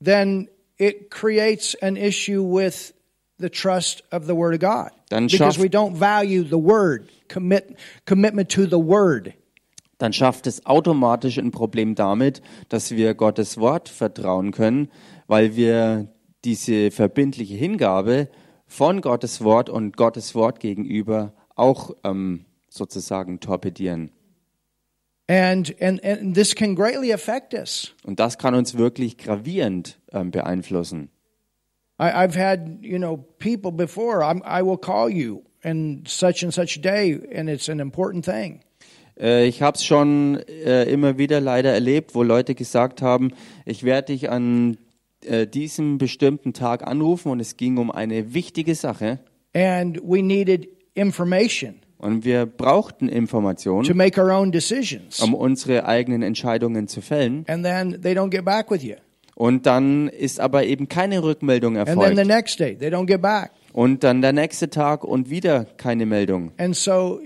then 0.03 0.49
it 0.77 1.09
creates 1.09 1.75
an 1.81 1.95
issue 1.95 2.43
with 2.43 2.93
the 3.39 3.49
trust 3.49 4.03
of 4.11 4.25
the 4.25 4.35
word 4.35 4.53
of 4.53 4.59
God. 4.59 4.91
Dann 5.09 5.27
because 5.27 5.57
schafft- 5.57 5.63
we 5.63 5.69
don't 5.69 5.95
value 5.95 6.43
the 6.43 6.61
word, 6.61 7.07
commit, 7.29 7.75
commitment 8.05 8.49
to 8.49 8.65
the 8.65 8.77
word. 8.77 9.33
dann 9.97 10.13
schafft 10.13 10.47
es 10.47 10.65
automatisch 10.65 11.37
ein 11.37 11.51
Problem 11.51 11.93
damit, 11.95 12.41
dass 12.69 12.91
wir 12.91 13.13
Gottes 13.13 13.57
Wort 13.59 13.87
vertrauen 13.87 14.51
können, 14.51 14.89
weil 15.27 15.55
wir 15.55 16.07
diese 16.43 16.89
verbindliche 16.91 17.53
Hingabe 17.53 18.27
von 18.65 19.01
Gottes 19.01 19.43
Wort 19.43 19.69
und 19.69 19.95
Gottes 19.97 20.33
Wort 20.33 20.59
gegenüber 20.59 21.33
auch 21.55 21.91
ähm, 22.03 22.45
sozusagen 22.67 23.39
torpedieren. 23.39 24.11
And, 25.31 25.73
and, 25.79 26.03
and 26.03 26.35
this 26.35 26.53
can 26.53 26.75
greatly 26.75 27.13
affect 27.13 27.53
us. 27.53 27.93
Und 28.03 28.19
das 28.19 28.37
kann 28.37 28.53
uns 28.53 28.77
wirklich 28.77 29.17
gravierend 29.17 29.97
ähm, 30.11 30.29
beeinflussen. 30.29 31.09
I, 31.97 32.11
I've 32.11 32.35
had, 32.35 32.79
you 32.81 32.97
know, 32.97 33.15
people 33.39 33.71
before, 33.71 34.23
I'm, 34.23 34.41
I 34.43 34.61
will 34.61 34.77
call 34.77 35.09
you 35.09 35.43
and 35.63 36.05
such 36.05 36.43
and 36.43 36.53
such 36.53 36.81
day, 36.81 37.17
and 37.33 37.49
it's 37.49 37.69
an 37.69 37.79
important 37.79 38.25
thing. 38.25 38.59
Äh, 39.17 39.47
ich 39.47 39.61
habe 39.61 39.77
es 39.77 39.85
schon 39.85 40.41
äh, 40.47 40.83
immer 40.91 41.17
wieder 41.17 41.39
leider 41.39 41.71
erlebt, 41.71 42.13
wo 42.13 42.23
Leute 42.23 42.53
gesagt 42.53 43.01
haben, 43.01 43.31
ich 43.65 43.85
werde 43.85 44.11
dich 44.11 44.29
an 44.29 44.79
äh, 45.23 45.47
diesem 45.47 45.97
bestimmten 45.97 46.51
Tag 46.51 46.85
anrufen 46.85 47.31
und 47.31 47.39
es 47.39 47.55
ging 47.55 47.77
um 47.77 47.89
eine 47.89 48.33
wichtige 48.33 48.75
Sache 48.75 49.19
And 49.53 49.97
we 50.03 50.21
needed 50.21 50.67
information 50.93 51.79
und 52.01 52.25
wir 52.25 52.45
brauchten 52.45 53.07
to 53.07 53.13
Informationen, 53.13 53.97
make 53.97 54.19
our 54.21 54.31
own 54.31 54.51
decisions. 54.51 55.19
um 55.19 55.33
unsere 55.33 55.85
eigenen 55.85 56.21
Entscheidungen 56.23 56.87
zu 56.87 57.01
fällen. 57.01 57.45
And 57.47 57.63
then 57.63 58.01
they 58.01 58.13
don't 58.13 58.29
get 58.29 58.43
back 58.43 58.69
with 58.71 58.83
you. 58.83 58.95
Und 59.35 59.65
dann 59.65 60.07
ist 60.07 60.39
aber 60.39 60.65
eben 60.65 60.87
keine 60.89 61.23
Rückmeldung 61.23 61.77
And 61.77 61.87
then 61.87 61.97
the 61.97 62.03
erfolgt. 62.03 62.27
next 62.27 62.59
day, 62.59 62.75
they 62.75 62.89
don't 62.89 63.05
get 63.05 63.21
back. 63.21 63.51
Und 63.73 64.03
dann 64.03 64.21
der 64.21 64.33
nächste 64.33 64.69
Tag 64.69 65.03
und 65.03 65.29
wieder 65.29 65.65
keine 65.77 66.05
Meldung. 66.05 66.51
And 66.57 66.75
so 66.75 67.21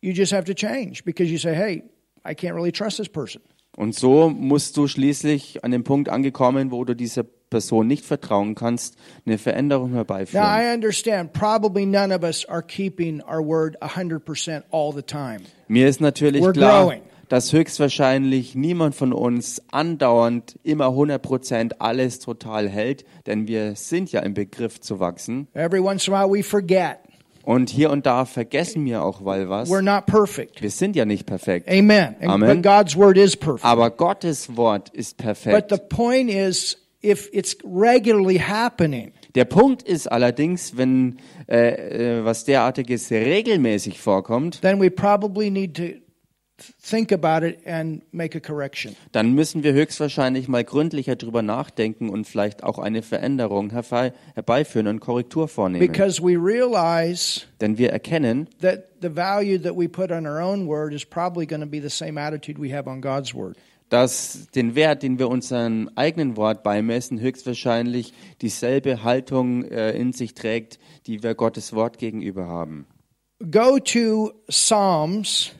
you 0.00 0.12
just 0.12 0.32
have 0.32 0.44
to 0.44 0.54
change 0.54 1.02
because 1.04 1.30
you 1.30 1.38
say, 1.38 1.54
hey, 1.54 1.82
I 2.26 2.32
can't 2.32 2.54
really 2.54 2.72
trust 2.72 2.96
this 2.96 3.08
person. 3.08 3.42
Und 3.76 3.94
so 3.94 4.30
musst 4.30 4.76
du 4.76 4.86
schließlich 4.88 5.62
an 5.64 5.70
dem 5.70 5.84
Punkt 5.84 6.08
angekommen, 6.08 6.70
wo 6.70 6.84
du 6.84 6.94
dieser 6.94 7.24
Person 7.50 7.86
nicht 7.88 8.04
vertrauen 8.04 8.54
kannst, 8.54 8.96
eine 9.26 9.36
Veränderung 9.36 9.90
Now, 9.90 9.96
herbeiführen. 9.98 10.44
I 10.44 10.72
understand 10.72 11.32
probably 11.32 11.84
none 11.84 12.14
of 12.14 12.22
us 12.22 12.44
are 12.48 12.62
keeping 12.62 13.20
our 13.22 13.44
word 13.44 13.76
100% 13.82 14.62
all 14.70 14.92
the 14.94 15.02
time. 15.02 15.40
Mir 15.68 15.88
ist 15.88 16.00
natürlich 16.00 16.42
We're 16.42 16.52
klar, 16.52 16.84
growing. 16.84 17.02
dass 17.28 17.52
höchstwahrscheinlich 17.52 18.54
niemand 18.54 18.94
von 18.94 19.12
uns 19.12 19.62
andauernd 19.70 20.58
immer 20.62 20.86
100% 20.86 21.72
alles 21.78 22.20
total 22.20 22.68
hält, 22.68 23.04
denn 23.26 23.46
wir 23.48 23.74
sind 23.76 24.12
ja 24.12 24.20
im 24.20 24.34
Begriff 24.34 24.80
zu 24.80 25.00
wachsen. 25.00 25.48
Every 25.54 25.80
once 25.80 26.06
in 26.08 26.14
a 26.14 26.22
while 26.24 26.32
we 26.38 26.42
forget. 26.42 26.98
Und 27.42 27.70
hier 27.70 27.90
und 27.90 28.04
da 28.04 28.26
vergessen 28.26 28.84
wir 28.84 29.02
auch 29.02 29.22
mal 29.22 29.48
was. 29.48 29.70
We're 29.70 29.80
not 29.82 30.06
perfect. 30.06 30.60
Wir 30.60 30.70
sind 30.70 30.94
ja 30.94 31.04
nicht 31.06 31.24
perfekt. 31.26 31.68
Amen. 31.68 32.14
Amen. 32.22 32.62
But 32.62 32.62
God's 32.62 32.96
word 32.96 33.16
is 33.16 33.36
perfect. 33.36 33.64
Aber 33.64 33.90
Gottes 33.90 34.56
Wort 34.56 34.90
ist 34.90 35.16
But 35.16 35.24
perfekt. 35.24 35.70
the 35.70 35.78
point 35.78 36.30
is, 36.30 36.76
if 37.02 37.28
it's 37.32 37.56
regularly 37.64 38.38
happening, 38.38 39.12
Der 39.34 39.44
Punkt 39.44 39.82
ist 39.82 40.06
allerdings, 40.10 40.76
wenn 40.76 41.18
äh, 41.48 42.18
äh, 42.18 42.24
was 42.24 42.44
derartiges 42.44 43.10
regelmäßig 43.10 44.00
vorkommt, 44.00 44.60
then 44.62 44.80
we 44.80 44.90
probably 44.90 45.50
need 45.50 45.76
to 45.76 45.82
think 46.82 47.10
about 47.12 47.46
it 47.46 47.66
and 47.66 48.02
make 48.12 48.36
a 48.36 48.40
correction. 48.40 48.94
dann 49.12 49.32
müssen 49.34 49.62
wir 49.62 49.72
höchstwahrscheinlich 49.72 50.48
mal 50.48 50.64
gründlicher 50.64 51.16
drüber 51.16 51.42
nachdenken 51.42 52.10
und 52.10 52.26
vielleicht 52.26 52.64
auch 52.64 52.78
eine 52.78 53.02
Veränderung 53.02 53.70
herbeiführen 53.70 54.86
und 54.88 55.00
Korrektur 55.00 55.48
vornehmen. 55.48 55.86
Because 55.86 56.20
we 56.22 56.36
realize 56.36 57.42
Denn 57.60 57.78
wir 57.78 57.90
erkennen, 57.90 58.48
that 58.60 58.84
the 59.00 59.14
value 59.14 59.58
that 59.58 59.76
we 59.76 59.88
put 59.88 60.10
on 60.10 60.26
our 60.26 60.40
own 60.42 60.66
word 60.66 60.92
is 60.92 61.04
probably 61.04 61.46
going 61.46 61.62
to 61.62 61.68
be 61.68 61.80
the 61.80 61.88
same 61.88 62.20
attitude 62.20 62.60
we 62.60 62.74
have 62.74 62.88
on 62.88 63.00
God's 63.00 63.34
word. 63.34 63.56
Dass 63.90 64.48
den 64.54 64.74
Wert, 64.74 65.02
den 65.02 65.18
wir 65.18 65.28
unserem 65.28 65.90
eigenen 65.96 66.36
Wort 66.36 66.62
beimessen, 66.62 67.20
höchstwahrscheinlich 67.20 68.14
dieselbe 68.40 69.04
Haltung 69.04 69.64
äh, 69.64 69.92
in 69.92 70.14
sich 70.14 70.34
trägt, 70.34 70.78
die 71.06 71.22
wir 71.22 71.34
Gottes 71.34 71.74
Wort 71.74 71.98
gegenüber 71.98 72.46
haben. 72.46 72.86
Go 73.50 73.78
to 73.78 74.32
Psalms 74.48 75.52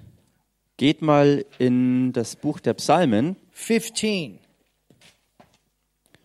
Geht 0.81 1.03
mal 1.03 1.45
in 1.59 2.15
das 2.15 2.37
Buch 2.37 2.59
der 2.59 2.73
Psalmen, 2.73 3.37
15. 3.51 4.39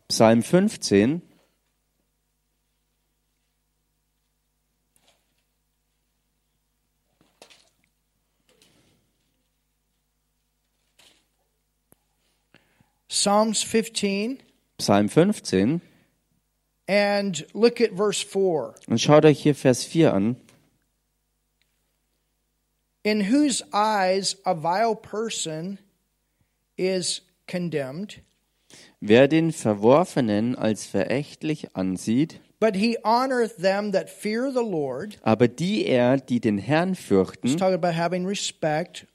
Psalm 0.08 0.44
15. 0.44 1.22
Psalms 13.19 13.63
15 13.63 14.39
Psalm 14.77 15.07
15. 15.07 15.79
and 16.88 17.45
look 17.53 17.79
at 17.79 17.91
verse 17.93 18.22
4. 18.22 18.75
Und 18.89 19.00
schaut 19.00 19.24
euch 19.24 19.41
hier 19.41 19.55
Vers 19.55 19.86
4 19.86 20.13
an. 20.13 20.36
In 23.03 23.22
whose 23.31 23.63
eyes 23.72 24.36
a 24.45 24.53
vile 24.53 24.95
person 24.95 25.79
is 26.77 27.22
condemned, 27.48 28.19
Wer 29.00 29.29
den 29.29 29.51
Verworfenen 29.53 30.55
als 30.57 30.86
verächtlich 30.86 31.74
ansieht, 31.75 32.41
but 32.60 32.75
he 32.75 32.98
honoreth 33.05 33.55
them 33.57 33.93
that 33.93 34.10
fear 34.10 34.51
the 34.51 34.60
Lord. 34.63 35.17
aber 35.22 35.48
die 35.48 35.86
er, 35.86 36.17
die 36.17 36.41
den 36.41 36.57
Herrn 36.57 36.91
It's 36.93 37.01
fürchten, 37.01 37.55
talking 37.57 37.75
about 37.75 37.95
having 37.95 38.25
respect. 38.25 39.07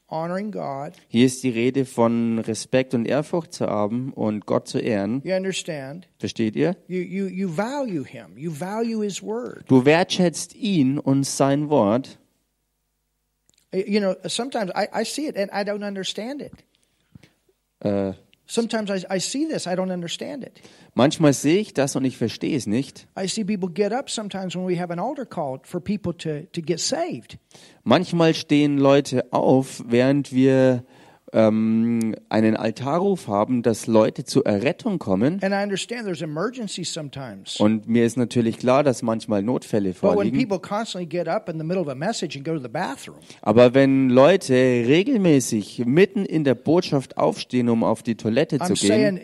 Hier 1.09 1.27
ist 1.27 1.43
die 1.45 1.51
Rede 1.51 1.85
von 1.85 2.41
Respekt 2.41 2.95
und 2.95 3.07
Ehrfurcht 3.07 3.53
zu 3.53 3.67
haben 3.67 4.13
und 4.13 4.45
Gott 4.45 4.67
zu 4.67 4.79
ehren. 4.79 5.23
You 5.25 5.35
understand? 5.35 6.09
Versteht 6.19 6.57
ihr? 6.57 6.77
You, 6.89 7.01
you, 7.01 7.27
you 7.27 7.57
value 7.57 8.05
him, 8.05 8.37
you 8.37 8.51
value 8.51 9.03
his 9.03 9.23
word. 9.23 9.65
Du 9.69 9.85
wertschätzt 9.85 10.55
ihn 10.57 10.99
und 10.99 11.25
sein 11.25 11.71
Wort. 11.71 12.19
You 13.73 14.01
know, 14.01 14.17
sometimes 14.27 14.73
I, 14.75 14.89
I 14.93 15.05
see 15.05 15.29
it 15.29 15.37
and 15.37 15.51
I 15.53 15.63
don't 15.63 15.87
understand 15.87 16.43
it. 16.43 16.53
Äh, 17.81 18.15
Sometimes 18.51 18.91
I, 18.91 19.05
I 19.09 19.21
see 19.21 19.47
this, 19.47 19.69
I 19.69 19.77
don't 19.77 19.93
understand 19.93 20.43
it. 20.43 20.61
Manchmal 20.95 21.33
sehe 21.33 21.61
ich 21.61 21.73
das 21.73 21.95
und 21.95 22.05
ich 22.05 22.17
verstehe 22.17 22.57
es 22.57 22.67
nicht. 22.67 23.07
I 23.17 23.29
see 23.29 23.45
people 23.45 23.69
get 23.73 23.93
up 23.93 24.11
sometimes 24.11 24.57
when 24.57 24.67
we 24.67 24.77
have 24.77 24.93
an 24.93 24.99
altar 24.99 25.25
call 25.25 25.61
for 25.63 25.81
people 25.81 26.13
to, 26.15 26.47
to 26.53 26.61
get 26.61 26.81
saved. 26.81 27.39
Manchmal 27.85 28.35
stehen 28.35 28.77
Leute 28.77 29.33
auf, 29.33 29.85
während 29.87 30.33
wir 30.33 30.83
ähm, 31.33 32.15
einen 32.29 32.57
Altarruf 32.57 33.29
haben, 33.29 33.63
dass 33.63 33.87
Leute 33.87 34.25
zur 34.25 34.47
Errettung 34.47 34.99
kommen. 34.99 35.41
Und 37.59 37.89
mir 37.89 38.05
ist 38.05 38.17
natürlich 38.17 38.59
klar, 38.59 38.83
dass 38.83 39.03
manchmal 39.03 39.43
Notfälle 39.43 39.91
But 39.91 40.03
when 40.03 40.13
vorliegen. 40.13 40.39
people 40.39 40.59
constantly 40.59 41.07
get 41.07 41.29
up 41.29 41.49
in 41.49 41.59
the 41.59 41.65
middle 41.65 41.83
of 41.83 41.89
a 41.89 41.95
message 41.95 42.37
and 42.37 42.45
go 42.45 42.55
to 42.55 42.61
the 42.61 42.69
bathroom, 42.69 43.19
Aber 43.43 43.75
wenn 43.75 44.11
Leute 44.11 44.55
regelmäßig 44.55 45.85
mitten 45.87 46.25
in 46.25 46.45
der 46.45 46.55
Botschaft 46.55 47.17
aufstehen, 47.17 47.69
um 47.69 47.85
auf 47.85 48.03
die 48.03 48.17
Toilette 48.17 48.59
zu 48.59 48.75
gehen, 48.75 49.21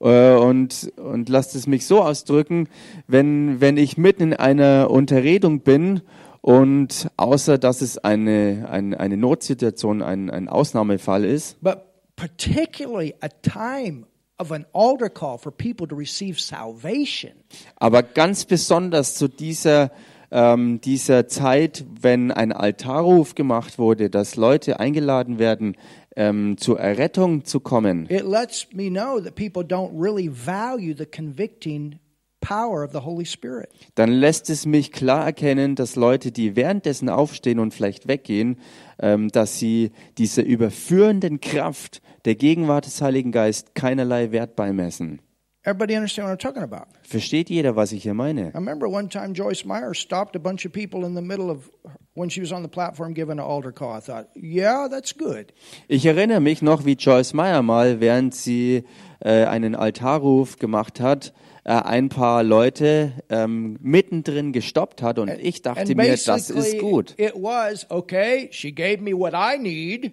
Äh, 0.00 0.34
und, 0.34 0.92
und 0.96 1.28
lasst 1.28 1.54
es 1.54 1.66
mich 1.66 1.86
so 1.86 2.02
ausdrücken, 2.02 2.68
wenn, 3.06 3.60
wenn 3.60 3.76
ich 3.76 3.96
mitten 3.96 4.22
in 4.22 4.34
einer 4.34 4.90
Unterredung 4.90 5.60
bin 5.60 6.02
und 6.40 7.08
außer 7.16 7.58
dass 7.58 7.80
es 7.82 7.98
eine, 7.98 8.66
eine, 8.70 8.98
eine 8.98 9.16
Notsituation, 9.16 10.02
ein, 10.02 10.30
ein 10.30 10.48
Ausnahmefall 10.48 11.24
ist, 11.24 11.60
but 11.62 11.78
particularly 12.16 13.14
a 13.20 13.28
time 13.28 14.06
of 14.38 14.52
an 14.52 14.66
altar 14.72 15.10
call 15.10 15.38
for 15.38 15.52
people 15.52 15.86
to 15.86 15.94
receive 15.94 16.40
salvation, 16.40 17.32
aber 17.76 18.02
ganz 18.02 18.44
besonders 18.44 19.14
zu 19.14 19.28
dieser, 19.28 19.90
ähm, 20.30 20.80
dieser 20.80 21.28
Zeit, 21.28 21.84
wenn 22.00 22.30
ein 22.30 22.52
Altarruf 22.52 23.34
gemacht 23.34 23.78
wurde, 23.78 24.08
dass 24.08 24.36
Leute 24.36 24.80
eingeladen 24.80 25.38
werden, 25.38 25.76
ähm, 26.16 26.56
zur 26.56 26.80
Errettung 26.80 27.44
zu 27.44 27.60
kommen, 27.60 28.06
it 28.08 28.24
lets 28.24 28.66
me 28.72 28.88
know 28.88 29.20
that 29.20 29.34
people 29.34 29.62
don't 29.62 29.92
really 29.92 30.30
value 30.30 30.94
the 30.96 31.06
convicting 31.06 31.98
power 32.40 32.84
of 32.84 32.92
the 32.92 33.00
Holy 33.04 33.26
Spirit. 33.26 33.68
dann 33.94 34.10
lässt 34.10 34.50
es 34.50 34.66
mich 34.66 34.92
klar 34.92 35.24
erkennen, 35.24 35.74
dass 35.74 35.96
Leute, 35.96 36.32
die 36.32 36.56
währenddessen 36.56 37.08
aufstehen 37.08 37.58
und 37.58 37.74
vielleicht 37.74 38.08
weggehen, 38.08 38.58
ähm, 38.98 39.28
dass 39.28 39.58
sie 39.58 39.92
dieser 40.18 40.44
überführenden 40.44 41.40
Kraft 41.40 42.02
der 42.24 42.34
Gegenwart 42.34 42.86
des 42.86 43.00
Heiligen 43.02 43.32
Geist 43.32 43.74
keinerlei 43.74 44.32
Wert 44.32 44.56
beimessen. 44.56 45.20
Everybody 45.62 45.94
understand 45.94 46.26
what 46.26 46.38
I'm 46.38 46.42
talking 46.42 46.62
about? 46.62 46.86
Versteht 47.02 47.50
jeder, 47.50 47.76
was 47.76 47.92
ich 47.92 48.02
hier 48.04 48.14
meine? 48.14 48.48
I 48.48 48.54
remember 48.54 48.88
one 48.88 49.10
time 49.10 49.34
Joyce 49.34 49.66
Meyer 49.66 49.92
stopped 49.92 50.34
a 50.34 50.38
bunch 50.38 50.64
of 50.64 50.72
people 50.72 51.06
in 51.06 51.14
the 51.14 51.20
middle 51.20 51.50
of 51.50 51.70
when 52.14 52.30
she 52.30 52.40
was 52.40 52.50
on 52.50 52.62
the 52.62 52.68
platform 52.68 53.12
giving 53.12 53.32
an 53.32 53.40
altar 53.40 53.70
call. 53.70 53.94
I 53.94 54.00
thought, 54.00 54.28
yeah, 54.34 54.88
that's 54.88 55.14
good. 55.14 55.52
Ich 55.86 56.06
erinnere 56.06 56.40
mich 56.40 56.62
noch, 56.62 56.86
wie 56.86 56.94
Joyce 56.94 57.34
Meyer 57.34 57.60
mal, 57.60 58.00
während 58.00 58.34
sie 58.34 58.84
äh, 59.20 59.44
einen 59.44 59.74
Altarruf 59.74 60.56
gemacht 60.56 60.98
hat, 60.98 61.34
äh, 61.64 61.72
ein 61.72 62.08
paar 62.08 62.42
Leute 62.42 63.12
ähm, 63.28 63.78
mittendrin 63.80 64.52
gestoppt 64.52 65.02
hat 65.02 65.18
und 65.18 65.30
ich 65.40 65.62
dachte 65.62 65.94
mir, 65.94 66.16
das 66.16 66.50
ist 66.50 66.78
gut. 66.78 67.14
was 67.34 67.90
okay. 67.90 68.48
She 68.50 68.72
gave 68.72 68.98
me 68.98 69.12
what 69.12 69.34
I 69.34 69.58
need. 69.58 70.12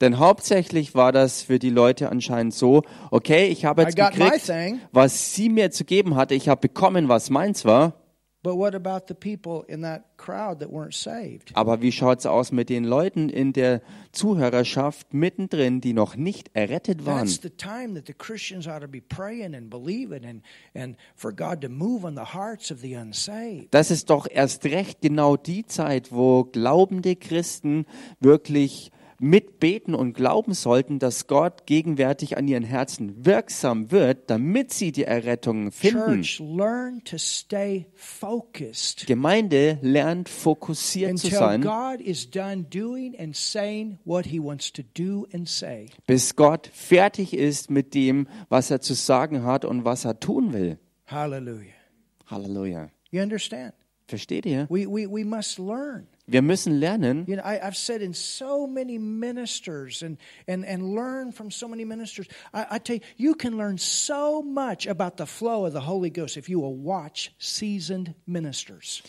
Denn 0.00 0.18
hauptsächlich 0.18 0.94
war 0.94 1.12
das 1.12 1.42
für 1.42 1.58
die 1.58 1.70
Leute 1.70 2.10
anscheinend 2.10 2.52
so, 2.52 2.82
okay, 3.10 3.46
ich 3.46 3.64
habe 3.64 3.82
jetzt 3.82 3.96
gekriegt, 3.96 4.50
was 4.92 5.34
sie 5.34 5.48
mir 5.48 5.70
zu 5.70 5.84
geben 5.84 6.16
hatte, 6.16 6.34
ich 6.34 6.48
habe 6.48 6.60
bekommen, 6.60 7.08
was 7.08 7.30
meins 7.30 7.64
war. 7.64 8.03
But 8.44 8.58
what 8.58 8.74
about 8.74 9.06
the 9.08 9.14
people 9.14 9.64
in 9.68 9.80
that 9.80 10.18
crowd 10.18 10.60
that 10.60 10.70
weren't 10.70 10.92
saved? 10.92 11.50
Aber 11.54 11.80
wie 11.80 11.90
schaut's 11.90 12.26
aus 12.26 12.52
mit 12.52 12.68
den 12.68 12.84
Leuten 12.84 13.30
in 13.30 13.54
der 13.54 13.80
Zuhörerschaft 14.12 15.14
mittendrin, 15.14 15.80
die 15.80 15.94
noch 15.94 16.14
nicht 16.14 16.50
errettet 16.52 17.06
waren? 17.06 17.26
That's 17.26 17.40
the 17.40 17.48
time 17.48 17.94
that 17.94 18.06
the 18.06 18.12
Christians 18.12 18.68
ought 18.68 18.82
to 18.82 18.86
be 18.86 19.00
praying 19.00 19.54
and 19.54 19.70
believing 19.70 20.26
and, 20.26 20.42
and 20.74 20.98
for 21.16 21.32
God 21.32 21.62
to 21.62 21.70
move 21.70 22.04
on 22.04 22.16
the 22.16 22.34
hearts 22.34 22.70
of 22.70 22.82
the 22.82 22.94
unsaved. 22.94 23.68
Das 23.70 23.90
ist 23.90 24.10
doch 24.10 24.26
erst 24.30 24.66
recht 24.66 25.00
genau 25.00 25.38
die 25.38 25.64
Zeit, 25.64 26.12
wo 26.12 26.44
glaubende 26.44 27.16
Christen 27.16 27.86
wirklich 28.20 28.92
mitbeten 29.18 29.94
und 29.94 30.14
glauben 30.14 30.54
sollten, 30.54 30.98
dass 30.98 31.26
Gott 31.26 31.66
gegenwärtig 31.66 32.36
an 32.36 32.48
ihren 32.48 32.64
Herzen 32.64 33.24
wirksam 33.24 33.90
wird, 33.90 34.30
damit 34.30 34.72
sie 34.72 34.92
die 34.92 35.04
Errettung 35.04 35.70
finden. 35.72 36.22
Church, 36.22 36.40
learn 36.40 37.02
to 37.04 37.18
stay 37.18 37.86
focused 37.94 39.06
Gemeinde 39.06 39.78
lernt 39.82 40.28
fokussiert 40.28 41.18
zu 41.18 41.26
until 41.26 41.38
sein, 41.38 41.60
God 41.62 42.00
is 42.00 42.30
done 42.30 42.64
doing 42.64 43.18
and 43.18 43.36
saying 43.36 43.98
what 44.04 44.26
he 44.26 44.38
wants 44.38 44.72
to 44.72 44.82
do 44.96 45.26
and 45.32 45.48
say. 45.48 45.86
bis 46.06 46.36
Gott 46.36 46.70
fertig 46.72 47.34
ist 47.34 47.70
mit 47.70 47.94
dem, 47.94 48.28
was 48.48 48.70
er 48.70 48.80
zu 48.80 48.94
sagen 48.94 49.44
hat 49.44 49.64
und 49.64 49.84
was 49.84 50.04
er 50.04 50.20
tun 50.20 50.52
will. 50.52 50.78
Hallelujah. 51.06 51.74
Halleluja. 52.26 52.90
You 53.10 53.22
understand? 53.22 53.74
Versteht 54.06 54.46
ihr? 54.46 54.66
We, 54.68 54.86
we, 54.86 55.06
we 55.06 55.24
must 55.24 55.58
learn. 55.58 56.06
Wir 56.26 56.40
müssen 56.40 56.72
lernen, 56.72 57.26
You 57.26 57.36
know, 57.36 57.44
I, 57.44 57.60
I've 57.62 57.76
said 57.76 58.00
in 58.00 58.14
so 58.14 58.66
many 58.66 58.98
ministers 58.98 60.02
and, 60.02 60.16
and, 60.48 60.64
and 60.64 60.94
learn 60.94 61.32
from 61.32 61.50
so 61.50 61.68
many 61.68 61.84
ministers. 61.84 62.28
I, 62.54 62.76
I 62.76 62.78
tell 62.78 62.96
you, 62.96 63.02
you 63.16 63.34
can 63.34 63.58
learn 63.58 63.76
so 63.76 64.42
much 64.42 64.86
about 64.86 65.18
the 65.18 65.26
flow 65.26 65.66
of 65.66 65.74
the 65.74 65.86
Holy 65.86 66.10
Ghost 66.10 66.36
if 66.36 66.48
you 66.48 66.60
will 66.60 66.76
watch 66.76 67.32
seasoned 67.38 68.14
ministers. 68.26 69.02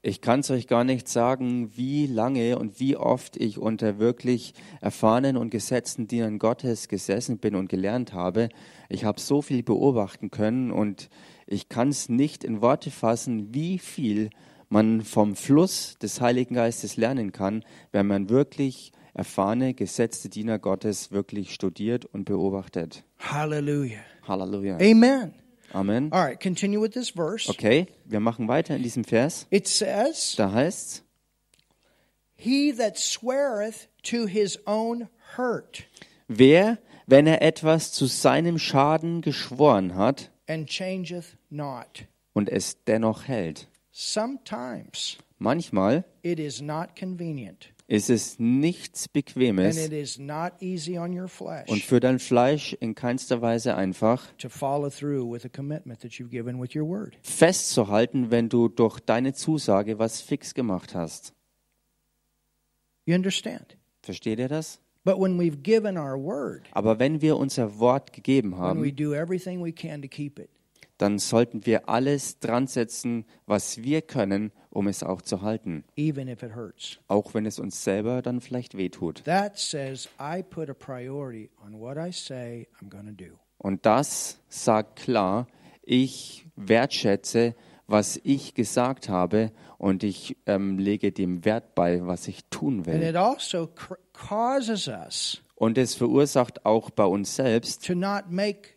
Ich 0.00 0.20
kann 0.20 0.40
es 0.40 0.50
euch 0.50 0.68
gar 0.68 0.84
nicht 0.84 1.08
sagen, 1.08 1.76
wie 1.76 2.06
lange 2.06 2.56
und 2.56 2.78
wie 2.78 2.96
oft 2.96 3.36
ich 3.36 3.58
unter 3.58 3.98
wirklich 3.98 4.54
erfahrenen 4.80 5.36
und 5.36 5.50
gesetzten 5.50 6.06
Dienern 6.06 6.38
Gottes 6.38 6.88
gesessen 6.88 7.38
bin 7.38 7.56
und 7.56 7.68
gelernt 7.68 8.12
habe. 8.12 8.48
Ich 8.88 9.04
habe 9.04 9.20
so 9.20 9.42
viel 9.42 9.64
beobachten 9.64 10.30
können 10.30 10.70
und 10.70 11.08
ich 11.48 11.68
kann 11.68 11.88
es 11.88 12.08
nicht 12.08 12.44
in 12.44 12.60
Worte 12.62 12.92
fassen, 12.92 13.52
wie 13.52 13.80
viel 13.80 14.30
man 14.68 15.02
vom 15.02 15.36
Fluss 15.36 15.96
des 16.00 16.20
Heiligen 16.20 16.54
Geistes 16.54 16.96
lernen 16.96 17.32
kann, 17.32 17.64
wenn 17.92 18.06
man 18.06 18.28
wirklich 18.28 18.92
erfahrene, 19.14 19.74
gesetzte 19.74 20.28
Diener 20.28 20.58
Gottes 20.58 21.10
wirklich 21.10 21.52
studiert 21.54 22.04
und 22.04 22.24
beobachtet. 22.24 23.04
Hallelujah. 23.18 24.00
Halleluja. 24.26 24.76
Amen. 24.76 25.34
Amen. 25.72 26.10
All 26.12 26.22
right, 26.24 26.40
continue 26.40 26.80
with 26.80 26.92
this 26.92 27.10
verse. 27.10 27.48
Okay, 27.50 27.86
wir 28.06 28.20
machen 28.20 28.48
weiter 28.48 28.74
in 28.76 28.82
diesem 28.82 29.04
Vers. 29.04 29.46
It 29.50 29.66
says, 29.68 30.34
Da 30.36 30.52
heißt's, 30.52 31.02
He 32.36 32.72
that 32.72 32.96
sweareth 32.96 33.88
to 34.04 34.26
his 34.26 34.58
own 34.66 35.08
hurt 35.36 35.84
Wer, 36.28 36.78
wenn 37.06 37.26
er 37.26 37.42
etwas 37.42 37.92
zu 37.92 38.06
seinem 38.06 38.58
Schaden 38.58 39.20
geschworen 39.22 39.96
hat 39.96 40.30
and 40.46 40.68
changeth 40.68 41.36
not. 41.50 42.06
und 42.34 42.48
es 42.48 42.82
dennoch 42.84 43.26
hält, 43.26 43.66
Sometimes 44.00 45.18
manchmal 45.40 46.04
it 46.22 46.38
is 46.38 46.62
not 46.62 46.94
convenient 46.94 47.72
ist 47.88 48.10
es 48.10 48.38
nichts 48.38 49.06
and 49.06 49.12
Bequemes 49.12 49.76
it 49.76 49.92
is 49.92 50.20
not 50.20 50.52
easy 50.62 50.96
on 50.96 51.12
your 51.12 51.26
flesh. 51.26 51.68
und 51.68 51.82
für 51.82 51.98
dein 51.98 52.20
Fleisch 52.20 52.74
in 52.74 52.94
keinster 52.94 53.42
Weise 53.42 53.74
einfach 53.74 54.22
to 54.38 54.48
follow 54.48 54.88
through 54.88 55.28
with 55.28 55.44
a 55.44 55.48
commitment 55.48 55.98
that 56.02 56.12
you've 56.12 56.30
given 56.30 56.60
with 56.60 56.76
your 56.76 56.86
word. 56.86 57.16
festzuhalten, 57.22 58.30
wenn 58.30 58.48
du 58.48 58.68
durch 58.68 59.00
deine 59.00 59.32
Zusage 59.32 59.98
was 59.98 60.20
fix 60.20 60.54
gemacht 60.54 60.94
hast. 60.94 61.34
You 63.04 63.16
understand? 63.16 63.76
Versteht 64.02 64.38
ihr 64.38 64.46
das? 64.46 64.78
But 65.02 65.18
when 65.18 65.40
we've 65.40 65.60
given 65.64 65.98
our 65.98 66.16
word, 66.16 66.68
Aber 66.70 67.00
wenn 67.00 67.20
wir 67.20 67.36
unser 67.36 67.80
Wort 67.80 68.12
gegeben 68.12 68.52
when 68.52 68.80
we 68.80 68.90
haben, 68.90 68.96
do 68.96 69.12
everything 69.12 69.60
we 69.60 69.72
can 69.72 70.02
to 70.02 70.08
keep 70.08 70.38
it, 70.38 70.50
dann 70.98 71.18
sollten 71.18 71.64
wir 71.64 71.88
alles 71.88 72.38
dran 72.40 72.66
setzen, 72.66 73.24
was 73.46 73.82
wir 73.82 74.02
können, 74.02 74.52
um 74.70 74.86
es 74.88 75.02
auch 75.02 75.22
zu 75.22 75.42
halten, 75.42 75.84
even 75.96 76.28
if 76.28 76.42
it 76.42 76.54
hurts. 76.54 76.98
auch 77.08 77.34
wenn 77.34 77.46
es 77.46 77.58
uns 77.58 77.82
selber 77.82 78.20
dann 78.22 78.40
vielleicht 78.40 78.76
wehtut. 78.76 79.24
That 79.24 79.58
says 79.58 80.08
I 80.20 80.42
put 80.42 80.68
a 80.68 80.74
priority 80.74 81.50
on 81.64 81.80
what 81.80 81.96
I 81.96 82.12
say. 82.12 82.66
Und 83.58 83.86
das 83.86 84.40
sagt 84.48 84.96
klar, 85.00 85.46
ich 85.82 86.46
wertschätze, 86.56 87.54
was 87.86 88.20
ich 88.22 88.54
gesagt 88.54 89.08
habe 89.08 89.50
und 89.78 90.02
ich 90.04 90.36
ähm, 90.46 90.78
lege 90.78 91.10
dem 91.12 91.44
Wert 91.44 91.74
bei, 91.74 92.06
was 92.06 92.28
ich 92.28 92.44
tun 92.50 92.78
And 92.78 92.86
will. 92.86 93.02
it 93.02 93.16
also 93.16 93.64
cr- 93.74 93.96
causes 94.12 94.88
us 94.88 95.42
Und 95.54 95.78
es 95.78 95.94
verursacht 95.94 96.66
auch 96.66 96.90
bei 96.90 97.04
uns 97.04 97.34
selbst, 97.34 97.84
to 97.86 97.94
not 97.94 98.24
make. 98.30 98.76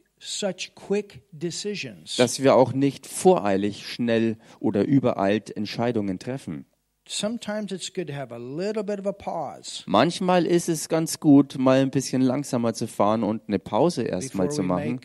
Dass 2.17 2.43
wir 2.43 2.55
auch 2.55 2.73
nicht 2.73 3.07
voreilig, 3.07 3.87
schnell 3.87 4.37
oder 4.59 4.85
übereilt 4.85 5.55
Entscheidungen 5.55 6.19
treffen. 6.19 6.65
Sometimes 7.07 7.71
it's 7.71 7.91
good 7.91 8.07
to 8.07 8.13
have 8.13 8.31
a 8.31 8.37
little 8.37 8.83
bit 8.83 8.99
of 8.99 9.07
a 9.07 9.11
pause 9.11 9.83
Manchmal 9.87 10.45
ist 10.45 10.69
es 10.69 10.87
ganz 10.87 11.19
gut, 11.19 11.57
mal 11.57 11.79
ein 11.79 11.89
bisschen 11.89 12.21
langsamer 12.21 12.73
zu 12.73 12.87
fahren 12.87 13.23
und 13.23 13.47
eine 13.47 13.59
Pause 13.59 14.03
erstmal 14.03 14.51
zu 14.51 14.61
machen, 14.63 15.01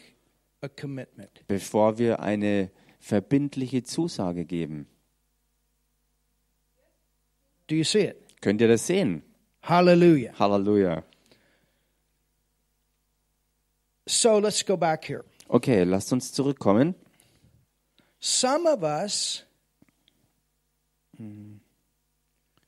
bevor 1.49 1.99
wir 1.99 2.21
eine 2.21 2.71
verbindliche 3.01 3.83
Zusage 3.83 4.45
geben. 4.45 4.87
Do 7.69 7.75
you 7.75 7.85
see 7.85 8.05
it? 8.05 8.17
Könnt 8.41 8.61
ihr 8.61 8.69
das 8.69 8.87
sehen? 8.87 9.23
Hallelujah. 9.63 10.39
Halleluja. 10.39 11.03
So 14.07 14.39
let's 14.39 14.63
go 14.63 14.77
back 14.77 15.05
here. 15.05 15.25
Okay, 15.49 15.85
lasst 15.85 16.13
uns 16.13 16.33
zurückkommen. 16.33 16.95
Some 18.21 18.67
of 18.67 18.83
us 18.83 19.43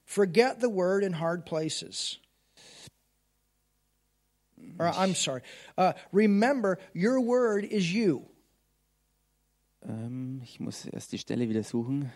forget 0.05 0.61
the 0.61 0.69
word 0.69 1.05
in 1.05 1.13
hard 1.13 1.45
places. 1.45 2.19
Or, 4.79 4.89
I'm 4.89 5.15
sorry. 5.15 5.43
Uh, 5.77 5.93
remember, 6.13 6.79
your 6.93 7.21
word 7.21 7.65
is 7.65 7.93
you. 7.93 8.27
Ähm, 9.83 10.41
ich 10.45 10.61
muss 10.61 10.87
erst 10.87 11.13
die 11.13 11.19
Stelle 11.19 11.49
wieder 11.49 11.63
suchen. 11.63 12.13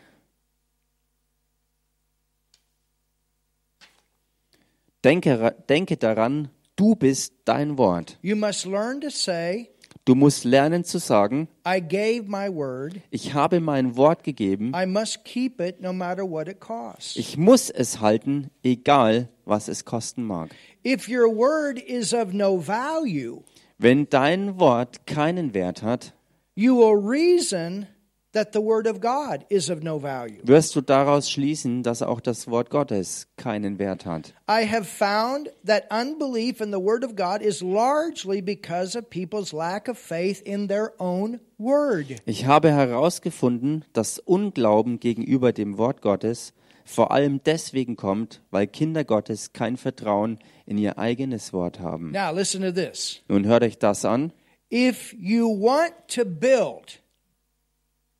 Denke, 5.04 5.56
denke 5.68 5.96
daran, 5.96 6.48
du 6.76 6.94
bist 6.94 7.35
dein 7.44 7.76
Wort. 7.78 8.18
You 8.22 8.37
must 8.37 8.66
learn 8.66 9.00
to 9.00 9.11
say, 9.11 9.68
Du 10.04 10.16
musst 10.16 10.44
lernen 10.44 10.82
zu 10.85 10.98
sagen, 10.98 11.46
I 11.64 11.80
gave 11.80 12.24
my 12.26 12.48
word. 12.52 13.00
ich 13.11 13.35
habe 13.35 13.61
mein 13.61 13.96
Wort 13.96 14.24
gegeben, 14.24 14.72
I 14.74 14.85
must 14.85 15.24
keep 15.24 15.61
it 15.61 15.80
no 15.80 15.92
matter 15.92 16.24
what 16.28 16.48
it 16.48 16.58
costs. 16.58 17.16
ich 17.16 17.37
muss 17.37 17.70
es 17.70 18.00
halten, 18.00 18.50
egal 18.64 19.28
was 19.44 19.68
es 19.68 19.85
kosten 19.85 20.24
mag. 20.24 20.50
If 20.85 21.08
your 21.08 21.28
word 21.28 21.78
is 21.78 22.12
of 22.12 22.32
no 22.32 22.58
value, 22.58 23.42
Wenn 23.78 24.08
dein 24.08 24.58
Wort 24.58 25.06
keinen 25.06 25.54
Wert 25.54 25.82
hat, 25.82 26.12
you 26.56 26.76
will 26.76 26.96
reason 26.96 27.87
that 28.32 28.52
the 28.52 28.60
word 28.60 28.86
of 28.86 29.00
God 29.00 29.44
is 29.48 29.70
of 29.70 29.82
no 29.82 29.98
value. 29.98 30.40
wirst 30.42 30.74
du 30.74 30.80
daraus 30.80 31.30
schließen, 31.30 31.82
dass 31.82 32.02
auch 32.02 32.20
das 32.20 32.48
Wort 32.48 32.70
Gottes 32.70 33.28
keinen 33.36 33.78
Wert 33.78 34.06
hat. 34.06 34.34
I 34.48 34.66
have 34.66 34.84
found 34.84 35.50
that 35.66 35.84
unbelief 35.90 36.60
in 36.60 36.72
the 36.72 36.80
Word 36.80 37.04
of 37.04 37.14
God 37.16 37.42
is 37.42 37.62
largely 37.62 38.40
because 38.40 38.96
of 38.98 39.08
people's 39.10 39.52
lack 39.52 39.88
of 39.88 39.98
faith 39.98 40.40
in 40.42 40.68
their 40.68 40.92
own 40.98 41.40
Word. 41.58 42.16
Ich 42.24 42.46
habe 42.46 42.70
herausgefunden, 42.70 43.84
dass 43.92 44.18
Unglauben 44.18 44.98
gegenüber 44.98 45.52
dem 45.52 45.78
Wort 45.78 46.02
Gottes 46.02 46.52
vor 46.84 47.12
allem 47.12 47.40
deswegen 47.44 47.96
kommt, 47.96 48.42
weil 48.50 48.66
Kinder 48.66 49.04
Gottes 49.04 49.52
kein 49.52 49.76
Vertrauen 49.76 50.38
in 50.66 50.78
ihr 50.78 50.98
eigenes 50.98 51.52
Wort 51.52 51.80
haben. 51.80 52.10
Now, 52.10 52.32
listen 52.34 52.62
to 52.62 52.72
this. 52.72 53.20
Nun 53.28 53.46
hört 53.46 53.62
euch 53.62 53.78
das 53.78 54.04
an. 54.04 54.32
If 54.70 55.14
you 55.18 55.46
want 55.48 55.92
to 56.08 56.24
build 56.24 57.01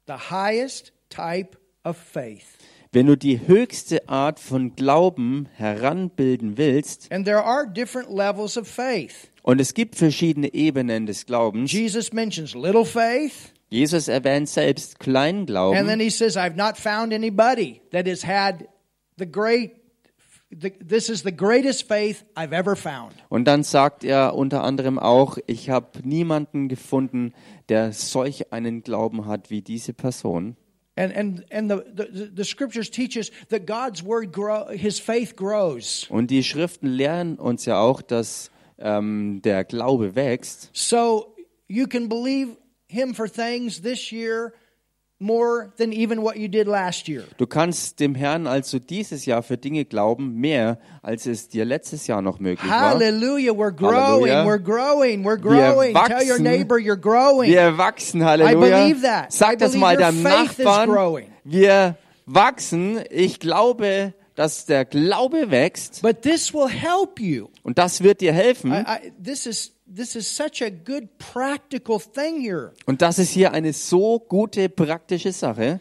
the 0.07 0.31
highest 0.31 0.93
type 1.09 1.57
of 1.85 1.97
faith, 1.97 2.59
Wenn 2.93 3.07
du 3.07 3.17
die 3.17 3.47
höchste 3.47 4.09
Art 4.09 4.39
von 4.39 4.77
Glauben 4.77 5.49
heranbilden 5.57 6.59
willst, 6.59 7.11
and 7.11 7.25
there 7.25 7.43
are 7.43 7.67
different 7.67 8.11
levels 8.11 8.57
of 8.57 8.69
faith, 8.69 9.31
und 9.43 9.61
es 9.61 9.75
gibt 9.75 9.97
verschiedene 9.97 10.53
Ebenen 10.53 11.07
des 11.07 11.25
Glaubens, 11.27 11.73
Jesus 11.73 12.13
mentions 12.13 12.55
little 12.55 12.85
faith, 12.85 13.53
Jesus 13.71 14.09
erwähnt 14.09 14.49
selbst 14.49 14.97
and 15.01 15.07
then 15.07 15.15
Kleinglauben, 15.15 16.01
he 16.01 16.11
says, 16.11 16.37
I've 16.37 16.57
not 16.57 16.77
found 16.77 17.13
anybody 17.13 17.81
that 17.93 18.07
has 18.07 18.23
had 18.23 18.69
the 19.17 19.27
great, 19.27 19.82
this 20.53 21.09
is 21.09 21.23
the 21.23 21.33
greatest 21.33 21.89
faith 21.89 22.25
I've 22.35 22.53
ever 22.53 22.77
found. 22.77 23.15
und 23.29 23.47
dann 23.47 23.63
sagt 23.63 24.05
er 24.05 24.35
unter 24.35 24.63
anderem 24.63 24.99
auch, 24.99 25.39
ich 25.47 25.71
habe 25.71 26.01
niemanden 26.05 26.69
gefunden, 26.69 27.33
der 27.69 27.93
solch 27.93 28.53
einen 28.53 28.83
Glauben 28.83 29.27
hat 29.27 29.51
wie 29.51 29.63
diese 29.63 29.93
Person. 29.93 30.57
And 30.95 31.17
and 31.17 31.51
and 31.51 31.71
the, 31.71 31.79
the 31.97 32.31
the 32.37 32.45
scriptures 32.45 32.91
teach 32.91 33.17
us 33.17 33.31
that 33.49 33.67
God's 33.67 34.05
word 34.05 34.31
grow 34.31 34.69
his 34.71 34.99
faith 34.99 35.37
grows. 35.37 36.07
Und 36.11 36.31
die 36.31 36.45
Schriften 36.45 36.87
lernen 36.87 37.39
uns 37.39 37.65
ja 37.65 37.81
auch, 37.81 38.03
dass 38.03 38.51
ähm, 38.79 39.41
der 39.43 39.65
Glaube 39.65 40.15
wächst. 40.15 40.69
So 40.75 41.35
you 41.67 41.87
can 41.87 42.11
believe 42.11 42.59
him 42.89 43.15
for 43.15 43.27
things 43.27 43.81
this 43.81 44.13
year 44.13 44.53
more 45.23 45.73
than 45.79 45.93
even 45.93 46.23
what 46.23 46.37
you 46.37 46.49
did 46.49 46.67
last 46.67 47.09
year. 47.09 47.25
Du 47.39 47.47
kannst 47.47 48.01
dem 48.01 48.15
Herrn 48.15 48.47
also 48.47 48.79
dieses 48.79 49.25
Jahr 49.25 49.43
für 49.43 49.57
Dinge 49.57 49.85
glauben, 49.85 50.35
mehr 50.35 50.79
als 51.01 51.27
es 51.27 51.49
dir 51.49 51.65
letztes 51.65 52.07
Jahr 52.09 52.21
noch 52.21 52.41
möglich 52.41 52.71
war. 52.71 52.91
Hallelujah, 52.91 53.53
we're 53.53 53.71
growing, 53.71 54.31
Halleluja. 54.33 54.45
we're 54.45 54.59
growing, 54.59 55.25
we're 55.25 55.37
Wir 55.43 55.73
growing. 55.73 55.95
Tell 55.95 56.23
your 56.23 56.31
wachsen. 56.39 56.43
neighbor 56.43 56.77
you're 56.79 56.97
growing. 57.01 57.51
Wir 57.51 57.79
wachsen, 57.79 58.21
I 58.21 58.25
Halleluja. 58.25 58.61
believe 58.61 59.03
that. 59.03 59.27
I 59.33 59.37
Sag 59.37 59.59
das 59.59 59.71
believe 59.73 59.81
mal 59.81 59.97
deinem 59.97 60.23
Nachbarn. 60.23 60.91
Wir 61.45 61.97
wachsen. 62.27 63.01
Ich 63.11 63.39
glaube, 63.41 64.15
dass 64.35 64.65
der 64.67 64.85
Glaube 64.85 65.51
wächst 65.51 66.03
But 66.03 66.23
this 66.23 66.53
will 66.55 66.69
help 66.69 67.21
you. 67.21 67.49
und 67.63 67.79
das 67.79 68.03
wird 68.03 68.21
dir 68.21 68.33
helfen. 68.33 68.73
I, 68.73 69.07
I, 69.09 69.13
this 69.23 69.47
is 69.47 69.73
this 69.95 70.15
is 70.17 70.27
such 70.27 70.63
a 70.63 70.71
good 70.71 71.09
practical 71.19 72.01
thing 72.01 72.41
here. 72.41 72.73
Und 72.87 73.03
das 73.03 73.19
ist 73.19 73.31
hier 73.31 73.53
eine 73.53 73.73
so 73.73 74.19
gute 74.19 74.69
praktische 74.69 75.33
Sache. 75.33 75.81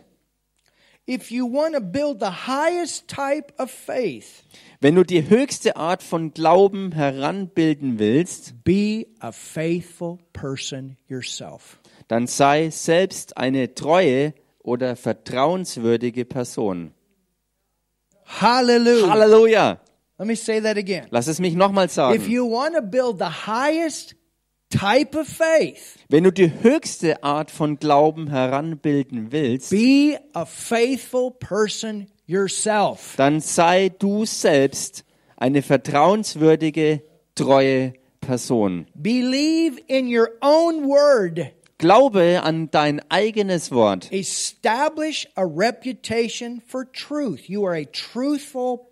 If 1.07 1.31
you 1.31 1.51
want 1.51 1.73
to 1.75 1.81
build 1.81 2.19
the 2.19 2.47
highest 2.47 3.07
type 3.07 3.51
of 3.57 3.71
faith, 3.71 4.43
Wenn 4.79 4.95
du 4.95 5.03
die 5.03 5.27
höchste 5.29 5.75
Art 5.75 6.03
von 6.03 6.33
Glauben 6.33 6.91
heranbilden 6.91 7.99
willst, 7.99 8.63
Be 8.63 9.07
a 9.19 9.31
faithful 9.31 10.19
person 10.33 10.97
yourself. 11.07 11.79
dann 12.07 12.27
sei 12.27 12.69
selbst 12.69 13.37
eine 13.37 13.73
treue 13.73 14.33
oder 14.63 14.95
vertrauenswürdige 14.95 16.23
Person. 16.25 16.93
Hallelujah. 18.39 19.09
Halleluja! 19.09 19.79
Let 20.21 20.27
me 20.27 20.35
say 20.35 20.59
that 20.59 20.77
again. 20.77 21.07
Lass 21.09 21.27
es 21.27 21.39
mich 21.39 21.55
nochmal 21.55 21.85
If 21.85 21.93
sagen. 21.93 22.29
you 22.29 22.45
want 22.45 22.75
to 22.75 22.83
build 22.83 23.17
the 23.17 23.47
highest 23.47 24.13
type 24.69 25.15
of 25.15 25.27
faith, 25.27 25.97
Wenn 26.09 26.23
du 26.25 26.31
die 26.31 26.51
höchste 26.61 27.23
Art 27.23 27.49
von 27.49 27.79
Glauben 27.79 28.29
heranbilden 28.29 29.31
willst, 29.31 29.71
be 29.71 30.19
a 30.35 30.45
faithful 30.45 31.31
person 31.31 32.05
yourself. 32.27 33.15
dann 33.17 33.39
sei 33.39 33.89
du 33.89 34.25
selbst 34.27 35.05
eine 35.37 35.63
vertrauenswürdige, 35.63 37.01
treue 37.33 37.93
Person. 38.19 38.85
Believe 38.93 39.79
in 39.87 40.05
your 40.07 40.29
own 40.43 40.87
word. 40.87 41.47
Glaube 41.79 42.43
an 42.43 42.69
dein 42.69 43.01
eigenes 43.09 43.71
Wort. 43.71 44.11
Establish 44.11 45.27
a 45.35 45.43
reputation 45.43 46.61
for 46.67 46.85
truth. 46.85 47.49
You 47.49 47.65
are 47.65 47.73
a 47.73 47.85
truthful 47.85 48.77
person. 48.77 48.90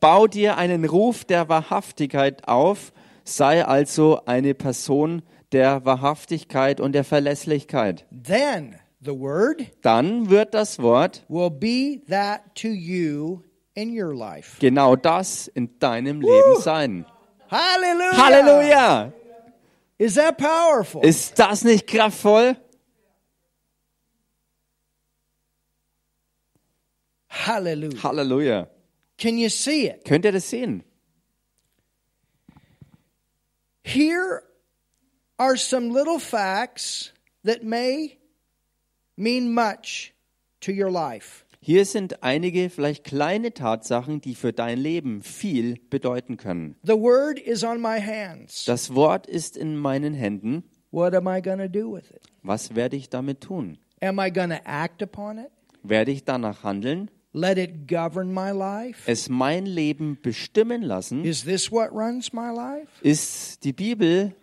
Bau 0.00 0.26
dir 0.26 0.56
einen 0.56 0.84
Ruf 0.84 1.24
der 1.24 1.48
Wahrhaftigkeit 1.48 2.46
auf, 2.48 2.92
sei 3.24 3.64
also 3.64 4.20
eine 4.26 4.54
Person 4.54 5.22
der 5.52 5.84
Wahrhaftigkeit 5.84 6.80
und 6.80 6.92
der 6.92 7.04
Verlässlichkeit. 7.04 8.06
Then 8.10 8.76
the 9.00 9.12
word 9.18 9.62
Dann 9.82 10.30
wird 10.30 10.54
das 10.54 10.78
Wort 10.78 11.24
will 11.28 11.50
be 11.50 12.00
that 12.08 12.42
to 12.54 12.68
you 12.68 13.42
in 13.74 13.90
your 13.98 14.14
life. 14.14 14.56
genau 14.60 14.96
das 14.96 15.48
in 15.48 15.78
deinem 15.78 16.20
Leben 16.20 16.60
sein. 16.60 17.06
Hallelujah. 17.50 18.16
Halleluja! 18.24 19.12
Is 19.96 20.14
that 20.14 20.36
powerful? 20.36 21.02
Ist 21.04 21.38
das 21.38 21.64
nicht 21.64 21.86
kraftvoll? 21.86 22.56
Hallelujah. 27.28 28.02
Halleluja! 28.02 28.68
Can 29.18 29.36
you 29.36 29.48
see 29.48 29.88
it? 29.88 30.04
Könnt 30.04 30.24
ihr 30.24 30.32
das 30.32 30.48
sehen? 30.48 30.84
Here 33.84 34.42
are 35.38 35.56
some 35.56 35.90
little 35.90 36.18
facts 36.18 37.12
that 37.44 37.64
may 37.64 38.18
mean 39.16 39.52
much 39.52 40.14
to 40.60 40.72
your 40.72 40.90
life. 40.90 41.44
Hier 41.60 41.84
sind 41.84 42.22
einige 42.22 42.70
vielleicht 42.70 43.02
kleine 43.04 43.52
Tatsachen, 43.52 44.20
die 44.20 44.36
für 44.36 44.52
dein 44.52 44.78
Leben 44.78 45.22
viel 45.22 45.80
bedeuten 45.90 46.36
können. 46.36 46.76
The 46.84 46.94
word 46.94 47.40
is 47.40 47.64
on 47.64 47.80
my 47.80 48.00
hands. 48.00 48.64
Das 48.64 48.94
Wort 48.94 49.26
ist 49.26 49.56
in 49.56 49.76
meinen 49.76 50.14
Händen. 50.14 50.62
What 50.92 51.14
am 51.14 51.26
I 51.26 51.42
going 51.42 51.58
to 51.58 51.68
do 51.68 51.92
with 51.92 52.10
it? 52.10 52.22
Was 52.42 52.76
werde 52.76 52.96
ich 52.96 53.10
damit 53.10 53.40
tun? 53.40 53.78
Am 54.00 54.20
I 54.20 54.30
going 54.30 54.50
to 54.50 54.60
act 54.64 55.02
upon 55.02 55.38
it? 55.38 55.50
Werde 55.82 56.12
ich 56.12 56.24
danach 56.24 56.62
handeln? 56.62 57.10
Let 57.32 57.58
it 57.58 57.86
govern 57.86 58.32
my 58.32 58.50
life? 58.52 59.02
Es 59.06 59.28
mein 59.28 59.66
Leben 59.66 60.18
bestimmen 60.22 60.82
lassen? 60.82 61.24
Is 61.24 61.44
this 61.44 61.70
what 61.70 61.92
runs 61.92 62.32
my 62.32 62.50
life? 62.50 62.88
Ist 63.02 63.64
die 63.64 63.74
Bibel 63.74 64.34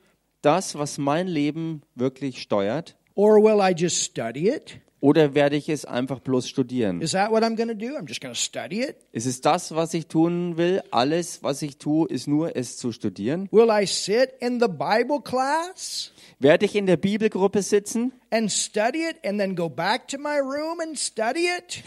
das, 0.44 0.76
was 0.76 1.00
mein 1.00 1.28
Leben 1.28 1.82
wirklich 1.96 2.42
steuert? 2.42 2.96
Or 3.16 3.42
will 3.42 3.60
I 3.60 3.74
just 3.76 4.04
study 4.04 4.50
it? 4.50 4.80
Oder 5.00 5.36
werde 5.36 5.56
ich 5.56 5.70
es 5.70 5.86
einfach 5.86 6.20
bloß 6.20 6.48
studieren? 6.48 7.02
Is 7.02 7.12
that 7.12 7.32
what 7.32 7.44
I'm 7.44 7.56
going 7.56 7.70
to 7.70 7.76
do? 7.76 7.96
I'm 7.96 8.08
just 8.08 8.22
going 8.22 8.34
to 8.34 8.40
study 8.40 8.82
it? 8.82 8.96
Ist 9.12 9.26
es 9.26 9.42
das, 9.42 9.74
was 9.76 9.94
ich 9.94 10.08
tun 10.08 10.58
will? 10.58 10.82
Alles, 10.92 11.44
was 11.44 11.62
ich 11.62 11.78
tue, 11.78 12.08
ist 12.08 12.28
nur 12.28 12.56
es 12.56 12.78
zu 12.78 12.92
studieren? 12.92 13.48
Will 13.52 13.70
I 13.70 13.86
sit 13.86 14.32
in 14.40 14.60
the 14.60 14.68
Bible 14.68 15.22
class 15.24 16.12
Werde 16.46 16.66
ich 16.68 16.76
in 16.76 16.86
der 16.86 16.98
Bibelgruppe 16.98 17.64
sitzen 17.64 18.14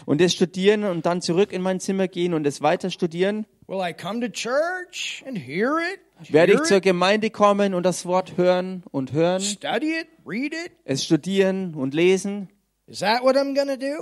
und 0.05 0.21
es 0.21 0.33
studieren 0.33 0.83
und 0.83 1.05
dann 1.05 1.21
zurück 1.21 1.53
in 1.53 1.61
mein 1.61 1.79
Zimmer 1.79 2.09
gehen 2.09 2.33
und 2.33 2.45
es 2.45 2.61
weiter 2.61 2.89
studieren? 2.89 3.45
Werde 6.27 6.53
ich 6.55 6.63
zur 6.63 6.81
Gemeinde 6.81 7.29
kommen 7.29 7.73
und 7.73 7.83
das 7.83 8.05
Wort 8.05 8.35
hören 8.35 8.83
und 8.91 9.13
hören, 9.13 9.41
es 10.83 11.05
studieren 11.05 11.73
und 11.73 11.93
lesen? 11.93 12.49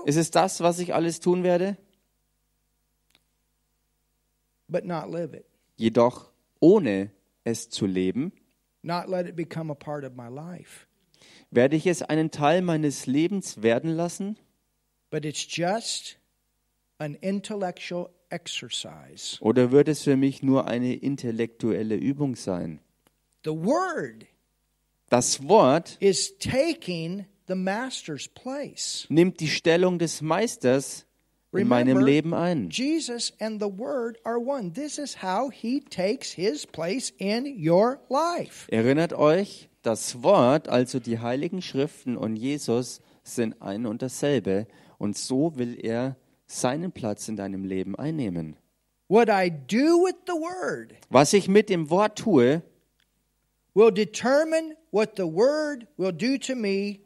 Ist 0.05 0.17
es 0.17 0.31
das, 0.31 0.61
was 0.61 0.79
ich 0.79 0.95
alles 0.95 1.19
tun 1.19 1.43
werde? 1.43 1.77
Jedoch 5.75 6.31
ohne 6.59 7.11
es 7.43 7.69
zu 7.69 7.85
leben, 7.85 8.31
Not 8.83 9.09
let 9.09 9.25
it 9.27 9.35
become 9.35 9.71
a 9.71 9.75
part 9.75 10.03
of 10.03 10.13
my 10.15 10.27
life. 10.29 10.87
werde 11.51 11.75
ich 11.75 11.87
es 11.87 12.01
einen 12.01 12.29
Teil 12.31 12.61
meines 12.61 13.05
Lebens 13.07 13.61
werden 13.61 13.91
lassen? 13.95 14.37
But 15.09 15.25
it's 15.25 15.45
just 15.49 16.17
an 16.99 17.15
intellectual 17.15 18.09
exercise. 18.29 19.37
Oder 19.41 19.71
wird 19.71 19.87
es 19.87 20.03
für 20.03 20.17
mich 20.17 20.43
nur 20.43 20.67
eine 20.67 20.93
intellektuelle 20.95 21.95
Übung 21.95 22.35
sein? 22.35 22.79
The 23.43 23.51
word 23.51 24.25
Das 25.09 25.41
Wort 25.47 25.95
is 26.01 26.37
taking 26.37 27.25
the 27.47 27.55
master's 27.55 28.27
place. 28.27 29.05
nimmt 29.09 29.39
die 29.39 29.47
Stellung 29.47 29.97
des 29.99 30.21
Meisters 30.21 31.05
in 31.53 31.67
meinem 31.67 31.99
Leben 31.99 32.33
ein. 32.33 32.69
Jesus 32.69 33.33
and 33.39 33.61
the 33.61 33.67
Word 33.69 34.17
are 34.23 34.39
one. 34.39 34.73
This 34.73 34.97
is 34.97 35.21
how 35.23 35.49
he 35.49 35.81
takes 35.81 36.31
his 36.31 36.65
place 36.65 37.11
in 37.17 37.45
your 37.57 37.99
life. 38.09 38.67
Erinnert 38.69 39.13
euch, 39.13 39.69
das 39.81 40.21
Wort, 40.23 40.67
also 40.67 40.99
die 40.99 41.19
heiligen 41.19 41.61
Schriften 41.61 42.17
und 42.17 42.35
Jesus 42.35 43.01
sind 43.23 43.61
ein 43.61 43.85
und 43.85 44.01
dasselbe. 44.01 44.67
Und 44.97 45.17
so 45.17 45.57
will 45.57 45.77
er 45.81 46.17
seinen 46.47 46.91
Platz 46.91 47.27
in 47.27 47.35
deinem 47.35 47.63
Leben 47.65 47.95
einnehmen. 47.95 48.57
What 49.09 49.29
I 49.29 49.49
do 49.49 50.03
with 50.03 50.15
the 50.25 50.33
Word 50.33 50.93
Was 51.09 51.31
ich 51.33 51.47
mit 51.47 51.69
dem 51.69 51.89
Wort 51.89 52.17
tue, 52.17 52.61
will 53.73 53.91
determine 53.91 54.75
what 54.91 55.11
the 55.15 55.23
Word 55.23 55.87
will 55.97 56.11
do 56.11 56.37
to 56.37 56.55
me 56.55 56.99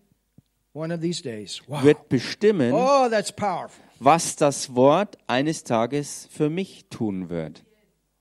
one 0.74 0.92
of 0.92 1.02
these 1.02 1.22
days. 1.22 1.62
Wow. 1.68 1.84
wird 1.84 2.10
bestimmen, 2.10 2.72
Oh, 2.74 3.08
that's 3.10 3.32
powerful. 3.32 3.84
Was 4.04 4.36
das 4.36 4.76
Wort 4.76 5.20
eines 5.28 5.64
Tages 5.64 6.28
für 6.32 6.50
mich 6.50 6.86
tun 6.90 7.30
wird. 7.30 7.64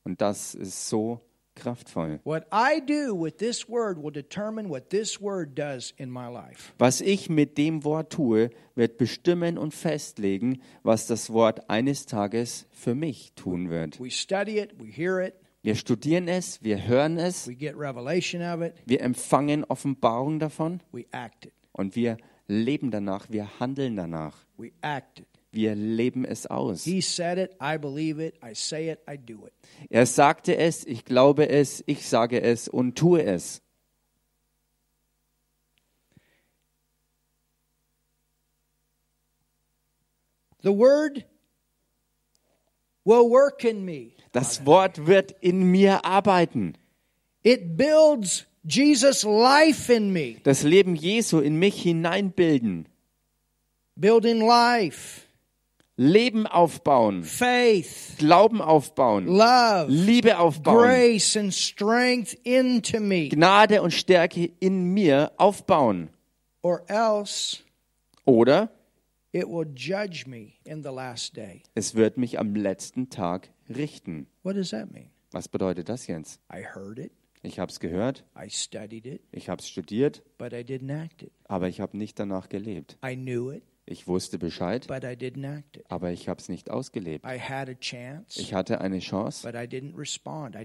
Und 0.05 0.21
das 0.21 0.55
ist 0.55 0.91
so 0.91 1.21
kraftvoll. 1.55 2.21
What 2.25 2.45
I 2.53 2.81
do 2.85 3.15
with 3.19 3.39
this 3.39 3.67
Word 3.67 3.97
will 3.97 4.13
determine 4.13 4.69
what 4.69 4.91
this 4.91 5.21
Word 5.23 5.59
does 5.59 5.95
in 5.97 6.11
my 6.11 6.29
life. 6.31 6.75
Was 6.79 7.01
ich 7.01 7.31
mit 7.31 7.57
dem 7.57 7.83
Wort 7.85 8.13
tue, 8.13 8.51
wird 8.75 8.99
bestimmen 8.99 9.57
und 9.57 9.73
festlegen, 9.73 10.61
was 10.83 11.07
das 11.07 11.33
Wort 11.33 11.71
eines 11.71 12.05
Tages 12.05 12.67
für 12.71 12.95
mich 12.95 13.33
tun 13.35 13.71
wird. 13.71 13.99
We 13.99 14.11
study 14.11 14.59
it, 14.59 14.75
we 14.79 14.87
hear 14.87 15.21
it, 15.21 15.35
Wir 15.63 15.77
studieren 15.77 16.29
es, 16.29 16.63
wir 16.63 16.87
hören 16.87 17.19
es, 17.19 17.49
we 17.49 17.55
get 17.55 17.75
revelation 17.75 18.43
of 18.43 18.63
it, 18.63 18.75
wir 18.85 19.01
empfangen 19.01 19.65
Offenbarung 19.65 20.39
davon 20.39 20.81
we 20.93 21.07
act 21.13 21.47
it. 21.47 21.53
und 21.73 21.97
wir 21.97 22.19
leben 22.49 22.91
danach, 22.91 23.31
wir 23.31 23.61
handeln 23.61 23.97
danach. 23.97 24.37
We 24.59 24.73
act 24.83 25.21
it. 25.21 25.30
Wir 25.53 25.75
leben 25.75 26.25
es 26.25 26.47
aus. 26.47 26.85
He 26.85 27.01
said 27.01 27.39
it, 27.39 27.57
I 27.61 27.77
believe 27.77 28.21
it, 28.21 28.37
I 28.43 28.55
say 28.55 28.91
it, 28.91 29.01
I 29.09 29.17
do 29.17 29.47
it. 29.47 29.53
Er 29.89 30.07
sagte 30.07 30.57
es, 30.57 30.87
ich 30.87 31.05
glaube 31.05 31.49
es, 31.49 31.83
ich 31.87 32.09
sage 32.09 32.41
es 32.41 32.69
und 32.69 32.97
tue 32.97 33.23
es. 33.25 33.61
The 40.63 40.73
word 40.73 41.25
will 43.05 43.29
work 43.29 43.65
in 43.65 43.85
me. 43.85 44.13
Das 44.33 44.65
Wort 44.67 45.07
wird 45.07 45.33
in 45.41 45.71
mir 45.71 46.05
arbeiten. 46.05 46.77
It 47.43 47.77
builds 47.77 48.47
Jesus' 48.63 49.25
life 49.25 49.93
in 49.93 50.13
me. 50.13 50.37
Das 50.45 50.63
Leben 50.63 50.95
Jesu 50.95 51.41
in 51.41 51.59
mich 51.59 51.83
hineinbilden. 51.83 52.87
Building 53.97 54.41
life, 54.41 55.27
Leben 56.03 56.47
aufbauen. 56.47 57.23
faith, 57.25 58.17
Glauben 58.17 58.63
aufbauen. 58.63 59.27
love, 59.27 59.87
Liebe 59.91 60.39
aufbauen. 60.39 60.79
grace, 60.79 61.37
and 61.37 61.53
strength 61.53 62.33
into 62.43 63.01
me. 63.01 63.29
Gnade 63.29 63.83
und 63.83 63.93
Stärke 63.93 64.51
in 64.61 64.95
mir 64.95 65.33
aufbauen. 65.37 66.09
Or 66.63 66.83
else 66.89 67.59
Oder 68.25 68.71
it 69.33 69.47
will 69.47 69.67
judge 69.75 70.25
me 70.27 70.53
in 70.65 70.83
the 70.83 70.89
last 70.91 71.37
day. 71.37 71.63
es 71.75 71.95
wird 71.95 72.17
mich 72.17 72.39
am 72.39 72.55
letzten 72.55 73.11
Tag 73.11 73.51
richten. 73.69 74.27
What 74.43 74.57
does 74.57 74.71
that 74.71 74.91
mean? 74.91 75.11
Was 75.33 75.49
bedeutet 75.49 75.91
das 75.91 76.07
jetzt? 76.07 76.41
I 76.51 76.65
heard 76.75 76.99
it, 76.99 77.13
Ich 77.43 77.59
habe 77.59 77.71
es 77.71 77.79
gehört, 77.79 78.25
I 78.35 78.49
studied 78.49 79.05
it, 79.07 79.21
ich 79.33 79.51
habe 79.51 79.61
es 79.61 79.69
studiert, 79.69 80.23
but 80.39 80.53
I 80.55 80.63
didn't 80.65 80.91
act 80.91 81.23
it. 81.23 81.31
aber 81.45 81.69
ich 81.69 81.81
habe 81.83 81.97
nicht 81.99 82.19
danach 82.19 82.49
gelebt. 82.49 82.97
I 83.05 83.15
knew 83.17 83.51
it, 83.53 83.63
Ich 83.91 84.07
wusste 84.07 84.39
Bescheid, 84.39 84.87
aber 85.89 86.11
ich 86.13 86.29
habe 86.29 86.41
es 86.41 86.49
nicht 86.49 86.71
ausgelebt. 86.71 87.25
Chance, 87.81 88.41
Ich 88.41 88.55
hatte 88.55 88.81
eine 88.81 89.01
Chance, 89.01 89.53
respond. 89.99 90.57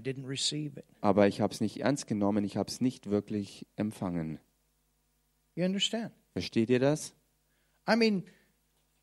Aber 1.00 1.26
ich 1.26 1.40
habe 1.40 1.52
es 1.52 1.60
nicht 1.60 1.80
ernst 1.80 2.06
genommen, 2.06 2.44
ich 2.44 2.56
habe 2.56 2.70
es 2.70 2.80
nicht 2.80 3.10
wirklich 3.10 3.66
empfangen. 3.74 4.38
Versteht 6.34 6.70
ihr 6.70 6.78
das? 6.78 7.14
I 7.88 7.96
mean, 7.96 8.22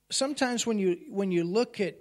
sometimes 0.10 0.66
when 0.66 0.80
you 0.80 0.96
when 1.10 1.30
you 1.32 1.44
look 1.44 1.82
at 1.82 1.96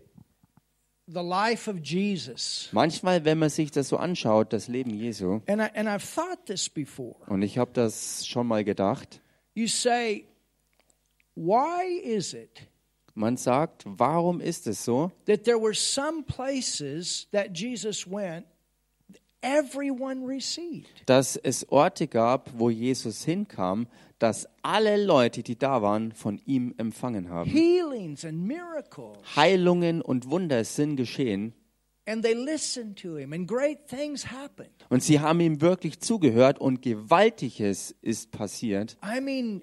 the 1.09 1.23
life 1.23 1.69
of 1.69 1.79
Jesus, 1.83 2.69
Manchmal, 2.71 3.25
wenn 3.25 3.39
man 3.39 3.51
sich 3.51 3.73
das 3.73 3.89
so 3.89 3.97
anschaut, 3.97 4.53
das 4.53 4.69
Leben 4.69 4.91
Jesu, 4.91 5.41
and 5.49 5.61
I 5.61 5.71
and 5.75 5.89
I've 5.89 6.15
thought 6.15 6.47
this 6.47 6.69
before. 6.69 7.17
und 7.27 7.43
ich 7.43 7.59
habe 7.59 7.73
das 7.73 8.25
schon 8.27 8.47
mal 8.47 8.63
gedacht, 8.63 9.21
You 9.55 9.67
say, 9.67 10.25
why 11.35 12.01
is 12.03 12.35
it 12.35 12.69
man 13.15 13.37
sagt, 13.37 13.85
warum 13.87 14.41
ist 14.41 14.67
es 14.67 14.85
so, 14.85 15.11
that 15.27 15.45
there 15.45 15.59
were 15.61 15.75
some 15.75 16.23
places 16.25 17.29
that 17.31 17.55
Jesus 17.55 18.07
went, 18.11 18.47
everyone 19.43 20.27
received? 20.27 20.89
dass 21.07 21.37
es 21.37 21.67
Orte 21.71 22.07
gab, 22.07 22.51
wo 22.59 22.71
Jesus 22.71 23.25
hinkam, 23.25 23.87
dass 24.19 24.47
alle 24.63 25.05
Leute, 25.05 25.43
die 25.43 25.59
da 25.59 25.83
waren, 25.83 26.13
von 26.13 26.41
ihm 26.47 26.75
empfangen 26.79 27.29
haben. 27.29 27.51
Healings 27.51 28.25
and 28.25 28.47
miracles. 28.47 29.19
Heilungen 29.37 30.01
und 30.01 30.31
Wunder 30.31 30.65
sind 30.65 30.97
geschehen 30.97 31.55
And 32.05 32.25
they 32.25 32.35
listened 32.35 32.99
to 33.03 33.17
him, 33.17 33.33
and 33.33 33.47
great 33.47 33.87
things 33.87 34.27
happened. 34.33 34.71
und 34.91 35.03
sie 35.05 35.21
haben 35.21 35.39
ihm 35.39 35.61
wirklich 35.61 36.01
zugehört 36.01 36.59
und 36.61 36.83
Gewaltiges 36.83 37.95
ist 38.03 38.33
passiert. 38.33 38.97
I 39.05 39.21
mean, 39.21 39.63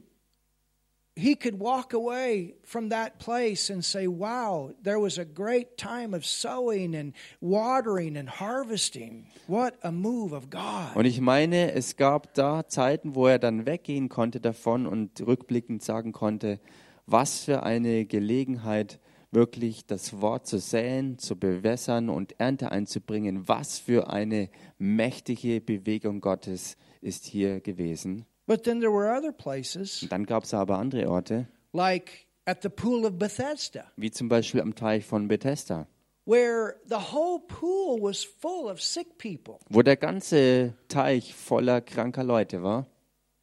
he 1.20 1.36
could 1.36 1.60
walk 1.60 1.94
away 1.94 2.56
from 2.64 2.90
that 2.90 3.20
place 3.20 3.70
and 3.70 3.84
say, 3.84 4.08
Wow, 4.08 4.74
there 4.82 5.00
was 5.00 5.18
a 5.18 5.26
great 5.26 5.78
time 5.78 6.14
of 6.16 6.26
sowing 6.26 6.96
and 6.96 7.14
watering 7.42 8.18
and 8.18 8.30
harvesting. 8.30 9.28
What 9.48 9.76
a 9.84 9.92
move 9.92 10.34
of 10.34 10.50
God. 10.50 10.96
Und 10.96 11.06
ich 11.06 11.22
meine, 11.22 11.74
es 11.74 11.96
gab 11.96 12.34
da 12.34 12.68
Zeiten, 12.68 13.16
wo 13.16 13.28
er 13.28 13.40
dann 13.40 13.66
weggehen 13.66 14.10
konnte 14.10 14.40
davon 14.40 14.88
und 14.88 15.22
rückblickend 15.26 15.84
sagen 15.84 16.12
konnte, 16.12 16.60
was 17.06 17.44
für 17.44 17.64
eine 17.64 18.06
Gelegenheit, 18.06 19.00
wirklich 19.32 19.86
das 19.86 20.22
Wort 20.22 20.48
zu 20.48 20.58
säen, 20.58 21.20
zu 21.20 21.38
bewässern 21.38 22.10
und 22.10 22.40
Ernte 22.40 22.72
einzubringen. 22.72 23.48
Was 23.48 23.78
für 23.78 24.10
eine 24.10 24.50
mächtige 24.80 25.62
Bewegung 25.62 26.22
Gottes 26.22 26.78
ist 27.02 27.26
hier 27.26 27.60
gewesen. 27.60 28.26
But 28.50 28.64
then 28.64 28.80
there 28.80 28.92
were 28.92 29.16
other 29.16 29.32
places, 29.32 30.02
Und 30.02 30.12
dann 30.12 30.26
gab 30.26 30.44
es 30.44 30.56
aber 30.56 30.80
andere 30.80 31.08
Orte, 31.08 31.46
like 31.72 32.26
at 32.46 32.64
the 32.64 32.70
pool 32.70 33.06
of 33.06 33.20
Bethesda, 33.20 33.86
wie 33.96 34.10
zum 34.10 34.28
Beispiel 34.28 34.60
am 34.60 34.74
Teich 34.74 35.06
von 35.06 35.28
Bethesda, 35.28 35.86
where 36.26 36.74
the 36.88 36.96
whole 36.96 37.42
pool 37.48 38.02
was 38.02 38.24
full 38.24 38.66
of 38.66 38.82
sick 38.82 39.20
people, 39.20 39.60
wo 39.70 39.84
der 39.84 39.98
ganze 39.98 40.74
Teich 40.88 41.36
voller 41.36 41.80
kranker 41.80 42.24
Leute 42.24 42.64
war. 42.64 42.88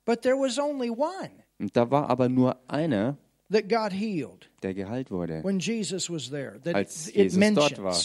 but 0.05 0.23
there 0.23 0.35
was 0.35 0.59
only 0.59 0.90
one 0.90 1.31
Und 1.61 1.77
da 1.77 1.88
war 1.88 2.11
aber 2.11 2.29
nur 2.29 2.57
einer, 2.66 3.16
that 3.49 3.69
got 3.69 3.92
healed 3.92 4.51
der 4.64 4.75
geheilt 4.75 5.12
wurde, 5.12 5.45
when 5.45 5.61
Jesus 5.61 6.11
was 6.11 6.31
there. 6.31 6.61
That 6.64 6.75
als 6.75 7.07
it 7.11 7.33
Jesus 7.33 7.55
dort 7.55 7.81
war, 7.81 7.97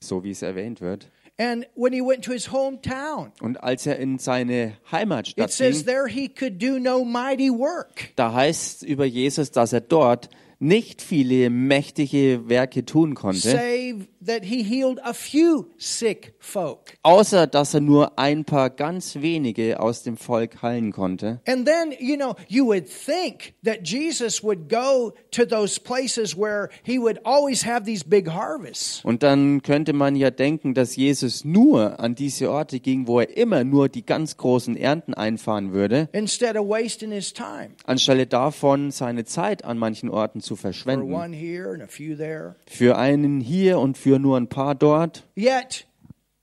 so 0.00 0.24
wie 0.24 0.32
es 0.32 0.42
erwähnt 0.42 0.80
wird. 0.80 1.08
And 1.38 1.66
when 1.74 1.92
he 1.92 2.02
went 2.02 2.24
to 2.24 2.32
his 2.32 2.48
hometown, 2.52 3.32
Und 3.40 3.56
als 3.62 3.86
er 3.86 3.98
in 3.98 4.18
seine 4.18 4.74
Heimatstadt 4.90 5.56
ging, 5.56 5.84
there 5.86 6.06
he 6.06 6.28
could 6.28 6.58
do 6.62 6.78
no 6.78 7.04
mighty 7.04 7.50
work. 7.50 8.10
da 8.16 8.32
heißt 8.34 8.82
es 8.82 8.88
über 8.88 9.06
Jesus, 9.06 9.50
dass 9.50 9.72
er 9.72 9.80
dort 9.80 10.28
nicht 10.62 11.02
viele 11.02 11.50
mächtige 11.50 12.48
Werke 12.48 12.84
tun 12.84 13.14
konnte, 13.14 13.58
außer 17.02 17.46
dass 17.48 17.74
er 17.74 17.80
nur 17.80 18.18
ein 18.18 18.44
paar 18.44 18.70
ganz 18.70 19.16
wenige 19.16 19.80
aus 19.80 20.04
dem 20.04 20.16
Volk 20.16 20.62
heilen 20.62 20.92
konnte. 20.92 21.40
And 21.48 21.66
then, 21.66 21.92
you 21.98 22.16
know, 22.16 22.36
you 22.46 22.64
would 22.66 22.86
think 22.86 23.54
that 23.64 23.80
Jesus 23.88 24.44
would 24.44 24.68
go 24.68 25.12
to 25.32 25.44
those 25.44 25.80
places 25.80 26.36
where 26.36 26.68
he 26.84 26.96
would 26.98 27.18
always 27.24 27.66
have 27.66 27.84
these 27.84 28.04
big 28.04 28.30
harvests. 28.30 29.04
Und 29.04 29.24
dann 29.24 29.62
könnte 29.62 29.92
man 29.92 30.14
ja 30.14 30.30
denken, 30.30 30.74
dass 30.74 30.94
Jesus 30.94 31.44
nur 31.44 31.98
an 31.98 32.14
diese 32.14 32.48
Orte 32.50 32.78
ging, 32.78 33.08
wo 33.08 33.18
er 33.18 33.36
immer 33.36 33.64
nur 33.64 33.88
die 33.88 34.06
ganz 34.06 34.36
großen 34.36 34.76
Ernten 34.76 35.14
einfahren 35.14 35.72
würde, 35.72 36.08
anstelle 37.84 38.26
davon 38.26 38.90
seine 38.92 39.24
Zeit 39.24 39.64
an 39.64 39.78
manchen 39.78 40.08
Orten 40.08 40.40
zu 40.40 40.51
for 40.56 40.72
verschwenden. 40.72 41.12
one 41.12 41.32
here 41.32 41.72
and 41.72 41.82
a 41.82 41.86
few 41.86 42.16
there. 42.16 42.56
Für 42.66 42.96
einen 42.98 43.40
hier 43.40 43.78
und 43.78 43.96
für 43.98 44.18
nur 44.18 44.36
ein 44.36 44.48
paar 44.48 44.74
dort. 44.74 45.24
Yet, 45.36 45.86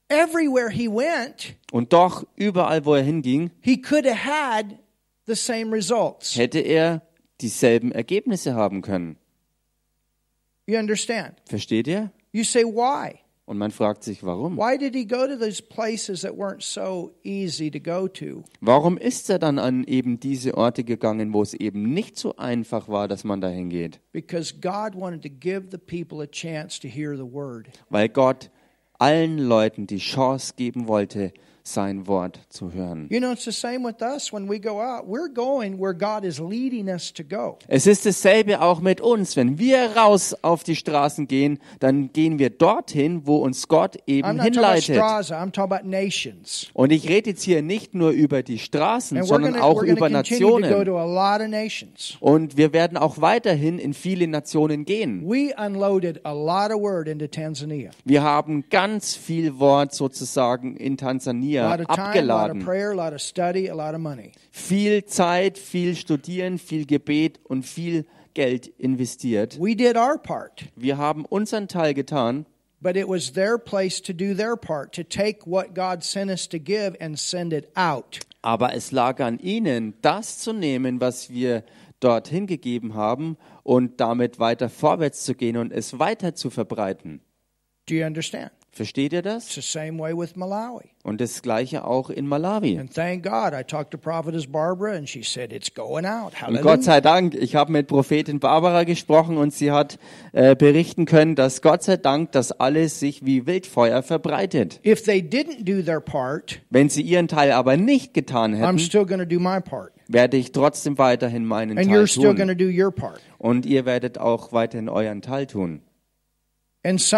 everywhere 0.10 0.70
he 0.72 0.88
went, 0.88 1.56
Und 1.72 1.94
doch, 1.94 2.26
überall, 2.36 2.86
wo 2.86 2.96
er 2.96 3.04
hinging, 3.04 3.52
he 3.62 3.78
could 3.82 4.06
have 4.06 4.26
had 4.26 4.78
the 5.28 5.36
same 5.36 5.72
results. 5.72 6.36
hätte 6.36 6.60
er 6.60 7.02
dieselben 7.42 7.92
Ergebnisse 7.92 8.54
haben 8.56 8.82
können. 8.82 9.18
You 10.68 10.78
understand? 10.78 11.34
Versteht 11.48 11.88
ihr? 11.88 12.12
You 12.32 12.44
say, 12.44 12.64
why? 12.64 13.20
Und 13.50 13.58
man 13.58 13.72
fragt 13.72 14.04
sich, 14.04 14.24
warum? 14.24 14.60
Warum 18.62 18.96
ist 18.96 19.28
er 19.32 19.40
dann 19.40 19.58
an 19.58 19.86
eben 19.86 20.20
diese 20.20 20.56
Orte 20.56 20.84
gegangen, 20.84 21.34
wo 21.34 21.42
es 21.42 21.56
eben 21.56 21.92
nicht 21.92 22.16
so 22.16 22.36
einfach 22.36 22.90
war, 22.90 23.08
dass 23.08 23.24
man 23.24 23.42
dahin 23.42 23.70
geht? 23.70 24.02
Weil 27.90 28.10
Gott 28.10 28.52
allen 29.00 29.40
Leuten 29.40 29.88
die 29.88 29.98
Chance 29.98 30.54
geben 30.56 30.88
wollte, 30.88 31.34
sein 31.64 32.08
Wort 32.08 32.40
zu 32.50 32.74
hören. 32.74 33.08
You 33.10 33.20
know, 33.20 33.32
it's 33.32 33.46
the 33.46 33.52
same 33.52 33.86
with 33.86 34.02
us 34.02 34.34
when 34.34 34.50
we 34.50 34.60
go 34.60 34.82
out. 34.82 35.06
We're 35.08 35.32
going 35.32 35.80
where 35.80 35.94
God 35.94 36.24
is 36.24 36.40
leading 36.40 36.88
us 36.88 37.14
to 37.14 37.24
go. 37.24 37.58
Es 37.68 37.86
ist 37.88 38.06
dasselbe 38.06 38.62
auch 38.62 38.82
mit 38.82 39.02
uns. 39.02 39.36
Wenn 39.36 39.60
wir 39.60 39.96
raus 39.96 40.36
auf 40.42 40.64
die 40.64 40.76
Straßen 40.76 41.28
gehen, 41.28 41.60
dann 41.80 42.12
gehen 42.14 42.40
wir 42.40 42.50
dorthin, 42.50 43.22
wo 43.26 43.38
uns 43.38 43.68
Gott 43.68 43.98
eben 44.08 44.42
hinleitet. 44.42 45.02
Und 46.74 46.92
ich 46.92 47.10
rede 47.10 47.30
jetzt 47.30 47.44
hier 47.44 47.62
nicht 47.62 47.94
nur 47.94 48.12
über 48.12 48.42
die 48.44 48.60
Straßen, 48.60 49.24
sondern 49.24 49.56
auch 49.58 49.84
über 49.84 50.08
to 50.08 50.14
Nationen. 50.14 50.86
to 50.86 50.98
a 50.98 51.06
lot 51.06 51.42
of 51.42 51.50
nations. 51.50 52.18
Und 52.20 52.58
wir 52.58 52.74
werden 52.74 52.98
auch 52.98 53.22
weiterhin 53.22 53.80
in 53.80 53.94
viele 53.94 54.28
Nationen 54.28 54.86
gehen. 54.86 55.24
Wir 58.06 58.24
haben 58.24 58.64
ganz 58.70 59.16
viel 59.16 59.60
Wort 59.60 59.94
sozusagen 59.94 60.76
in 60.76 60.98
Tansania 60.98 61.49
lot 61.58 61.80
of 61.82 61.88
time, 61.88 62.18
a 62.18 62.22
lot 62.22 62.50
of 62.52 62.58
abgeladen. 62.58 62.66
prayer, 62.66 62.92
a 62.92 62.96
lot 62.96 63.14
of 63.14 63.22
study, 63.22 63.68
a 63.68 63.76
lot 63.76 63.94
of 63.96 64.02
money. 64.02 64.32
Viel 64.52 65.02
Zeit, 65.06 65.58
viel 65.58 65.96
Studieren, 65.96 66.60
viel 66.60 66.86
Gebet 66.86 67.40
und 67.46 67.66
viel 67.66 68.06
Geld 68.34 68.68
investiert. 68.78 69.58
We 69.60 69.76
did 69.76 69.98
our 69.98 70.18
part, 70.18 70.66
Wir 70.76 70.98
haben 70.98 71.26
unseren 71.26 71.68
Teil 71.68 71.94
getan, 71.94 72.46
but 72.82 72.96
it 72.96 73.08
was 73.08 73.34
their 73.34 73.58
place 73.58 74.02
to 74.02 74.14
do 74.14 74.34
their 74.34 74.56
part, 74.56 74.94
to 74.96 75.04
take 75.04 75.46
what 75.46 75.74
God 75.74 76.04
sent 76.04 76.30
us 76.32 76.48
to 76.50 76.60
give 76.60 76.96
and 77.02 77.18
send 77.20 77.52
it 77.54 77.68
out. 77.76 78.20
aber 78.42 78.74
es 78.74 78.92
lag 78.92 79.20
an 79.20 79.40
ihnen, 79.40 79.96
das 80.02 80.38
zu 80.40 80.54
nehmen, 80.54 81.02
was 81.02 81.30
wir 81.30 81.64
dorthin 82.00 82.48
gegeben 82.48 82.94
haben 82.94 83.36
und 83.64 84.00
damit 84.00 84.40
weiter 84.40 84.70
vorwärts 84.70 85.26
zu 85.26 85.36
gehen 85.36 85.58
und 85.58 85.74
es 85.74 86.00
weiter 86.00 86.34
zu 86.36 86.50
verbreiten. 86.50 87.20
Do 87.90 87.96
you 87.96 88.06
understand? 88.06 88.52
Versteht 88.72 89.14
ihr 89.14 89.22
das? 89.22 89.54
the 89.54 89.62
same 89.62 90.00
way 90.00 90.14
with 90.16 90.36
Malawi. 90.36 90.90
Und 91.04 91.22
das 91.22 91.42
gleiche 91.42 91.86
auch 91.86 92.10
in 92.10 92.28
Malawi. 92.28 92.80
Und 92.80 92.94
Gott 96.62 96.84
sei 96.84 97.02
Dank, 97.02 97.36
ich 97.36 97.56
habe 97.56 97.72
mit 97.72 97.88
Prophetin 97.88 98.40
Barbara 98.40 98.84
gesprochen 98.84 99.38
und 99.38 99.54
sie 99.54 99.72
hat 99.72 99.98
äh, 100.34 100.56
berichten 100.56 101.06
können, 101.06 101.36
dass 101.36 101.62
Gott 101.62 101.84
sei 101.84 101.98
Dank 101.98 102.32
das 102.34 102.52
alles 102.52 103.00
sich 103.00 103.26
wie 103.26 103.48
Wildfeuer 103.48 104.04
verbreitet. 104.04 104.80
If 104.86 105.04
they 105.04 105.22
didn't 105.22 105.64
do 105.64 105.82
their 105.82 106.00
part, 106.00 106.60
Wenn 106.70 106.90
sie 106.90 107.02
ihren 107.02 107.28
Teil 107.28 107.52
aber 107.52 107.78
nicht 107.78 108.14
getan 108.14 108.54
I'm 108.54 108.58
hätten, 108.58 108.80
still 108.80 109.06
going 109.06 109.20
to 109.20 109.26
do 109.26 109.40
my 109.40 109.60
part, 109.62 109.92
werde 110.08 110.38
ich 110.38 110.52
trotzdem 110.52 110.98
weiterhin 110.98 111.46
meinen 111.46 111.78
and 111.78 111.90
Teil 111.90 112.06
tun. 112.06 112.58
do 112.58 112.66
your 112.66 112.92
part. 112.92 113.22
Und 113.38 113.66
ihr 113.66 113.86
werdet 113.86 114.18
auch 114.18 114.52
weiterhin 114.52 114.90
euren 114.90 115.22
Teil 115.22 115.48
tun. 115.48 115.82
Und 116.82 117.14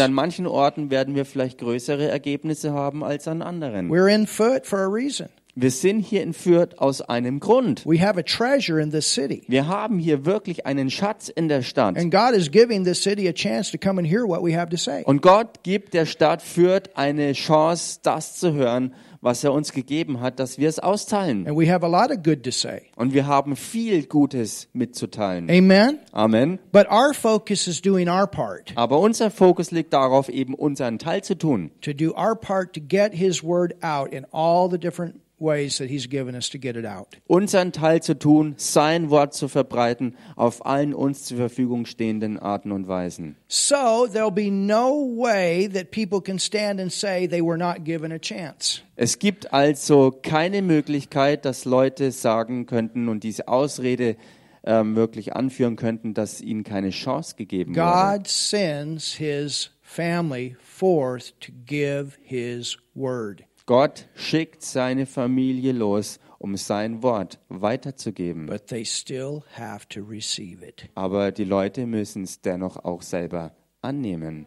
an 0.00 0.12
manchen 0.12 0.46
Orten 0.46 0.90
werden 0.90 1.14
wir 1.14 1.24
vielleicht 1.26 1.58
größere 1.58 2.08
Ergebnisse 2.08 2.72
haben 2.72 3.04
als 3.04 3.28
an 3.28 3.42
anderen. 3.42 3.90
We're 3.90 4.14
in 4.14 4.26
foot 4.26 4.66
for 4.66 4.78
a 4.78 4.86
reason. 4.86 5.28
Wir 5.58 5.70
sind 5.70 6.00
hier 6.00 6.22
in 6.22 6.34
Fürth 6.34 6.78
aus 6.78 7.00
einem 7.00 7.40
Grund. 7.40 7.86
We 7.86 7.98
have 7.98 8.18
a 8.18 8.22
treasure 8.22 8.78
in 8.78 8.90
this 8.90 9.10
city. 9.10 9.42
Wir 9.48 9.66
haben 9.66 9.98
hier 9.98 10.26
wirklich 10.26 10.66
einen 10.66 10.90
Schatz 10.90 11.30
in 11.30 11.48
der 11.48 11.62
Stadt. 11.62 11.96
And 11.96 12.10
God 12.12 12.34
is 12.34 12.50
giving 12.50 12.84
this 12.84 13.02
city 13.02 13.26
a 13.26 13.32
chance 13.32 13.70
to 13.72 13.78
come 13.78 13.98
and 13.98 14.06
hear 14.06 14.28
what 14.28 14.42
we 14.42 14.54
have 14.54 14.68
to 14.68 14.76
say. 14.76 15.02
Und 15.04 15.22
Gott 15.22 15.62
gibt 15.62 15.94
der 15.94 16.04
Stadt 16.04 16.42
Fürth 16.42 16.90
eine 16.94 17.32
Chance, 17.32 18.00
das 18.02 18.36
zu 18.36 18.52
hören, 18.52 18.92
was 19.26 19.42
er 19.42 19.52
uns 19.52 19.72
gegeben 19.72 20.20
hat, 20.20 20.38
dass 20.38 20.56
wir 20.56 20.68
es 20.68 20.78
austeilen. 20.78 21.48
And 21.48 21.58
we 21.58 21.68
have 21.68 21.84
a 21.84 21.88
lot 21.88 22.16
of 22.16 22.22
good 22.22 22.44
to 22.44 22.52
say. 22.52 22.82
Und 22.94 23.12
wir 23.12 23.26
haben 23.26 23.56
viel 23.56 24.04
Gutes 24.06 24.68
mitzuteilen. 24.72 25.50
Amen. 25.50 25.98
Amen. 26.12 26.60
But 26.70 26.86
our 26.88 27.12
focus 27.12 27.66
is 27.66 27.82
doing 27.82 28.08
our 28.08 28.28
part, 28.28 28.72
Aber 28.76 29.00
unser 29.00 29.32
Fokus 29.32 29.72
liegt 29.72 29.92
darauf, 29.92 30.28
eben 30.28 30.54
unseren 30.54 31.00
Teil 31.00 31.24
zu 31.24 31.36
tun. 31.36 31.72
to 31.80 31.92
do 31.92 32.14
our 32.16 32.36
part 32.36 32.72
to 32.74 32.80
get 32.80 33.12
His 33.14 33.42
word 33.42 33.74
out 33.82 34.12
in 34.12 34.24
all 34.32 34.70
the 34.70 34.78
different 34.78 35.16
ways 35.38 35.78
that 35.78 35.88
He's 35.88 36.08
given 36.08 36.34
us 36.34 36.48
to 36.50 36.58
get 36.58 36.76
it 36.76 36.86
out. 36.86 37.16
Unseren 37.26 37.72
Teil 37.72 38.02
zu 38.02 38.18
tun, 38.18 38.54
sein 38.56 39.10
Wort 39.10 39.34
zu 39.34 39.48
verbreiten, 39.48 40.16
auf 40.36 40.64
allen 40.64 40.94
uns 40.94 41.24
zur 41.24 41.36
Verfügung 41.36 41.86
stehenden 41.86 42.38
Arten 42.38 42.72
und 42.72 42.88
Weisen. 42.88 43.36
So 43.48 44.06
there'll 44.06 44.30
be 44.30 44.50
no 44.50 44.90
way 45.16 45.68
that 45.68 45.90
people 45.90 46.20
can 46.20 46.38
stand 46.38 46.80
and 46.80 46.92
say 46.92 47.26
they 47.26 47.42
were 47.42 47.58
not 47.58 47.84
given 47.84 48.12
a 48.12 48.18
chance. 48.18 48.82
Es 48.96 49.18
gibt 49.18 49.52
also 49.52 50.10
keine 50.10 50.62
Möglichkeit, 50.62 51.44
dass 51.44 51.64
Leute 51.64 52.12
sagen 52.12 52.66
könnten 52.66 53.08
und 53.08 53.24
diese 53.24 53.48
Ausrede 53.48 54.16
ähm, 54.64 54.96
wirklich 54.96 55.34
anführen 55.34 55.76
könnten, 55.76 56.12
dass 56.12 56.40
ihnen 56.40 56.64
keine 56.64 56.90
Chance 56.90 57.36
gegeben 57.36 57.76
wurde. 57.76 58.18
God 58.18 58.26
sends 58.26 59.14
His 59.14 59.70
family 59.80 60.56
forth 60.60 61.34
to 61.40 61.52
give 61.64 62.18
His 62.22 62.76
word. 62.94 63.44
Gott 63.66 64.06
schickt 64.14 64.62
seine 64.62 65.06
Familie 65.06 65.72
los, 65.72 66.20
um 66.38 66.56
sein 66.56 67.02
Wort 67.02 67.40
weiterzugeben. 67.48 68.46
But 68.46 68.68
they 68.68 68.84
still 68.84 69.42
have 69.56 69.88
to 69.88 70.02
receive 70.02 70.64
it. 70.64 70.88
Aber 70.94 71.32
die 71.32 71.44
Leute 71.44 71.84
müssen 71.86 72.22
es 72.22 72.40
dennoch 72.40 72.76
auch 72.84 73.02
selber 73.02 73.52
annehmen. 73.82 74.46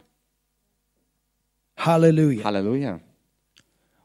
Hallelujah. 1.76 2.44
Halleluja. 2.44 3.00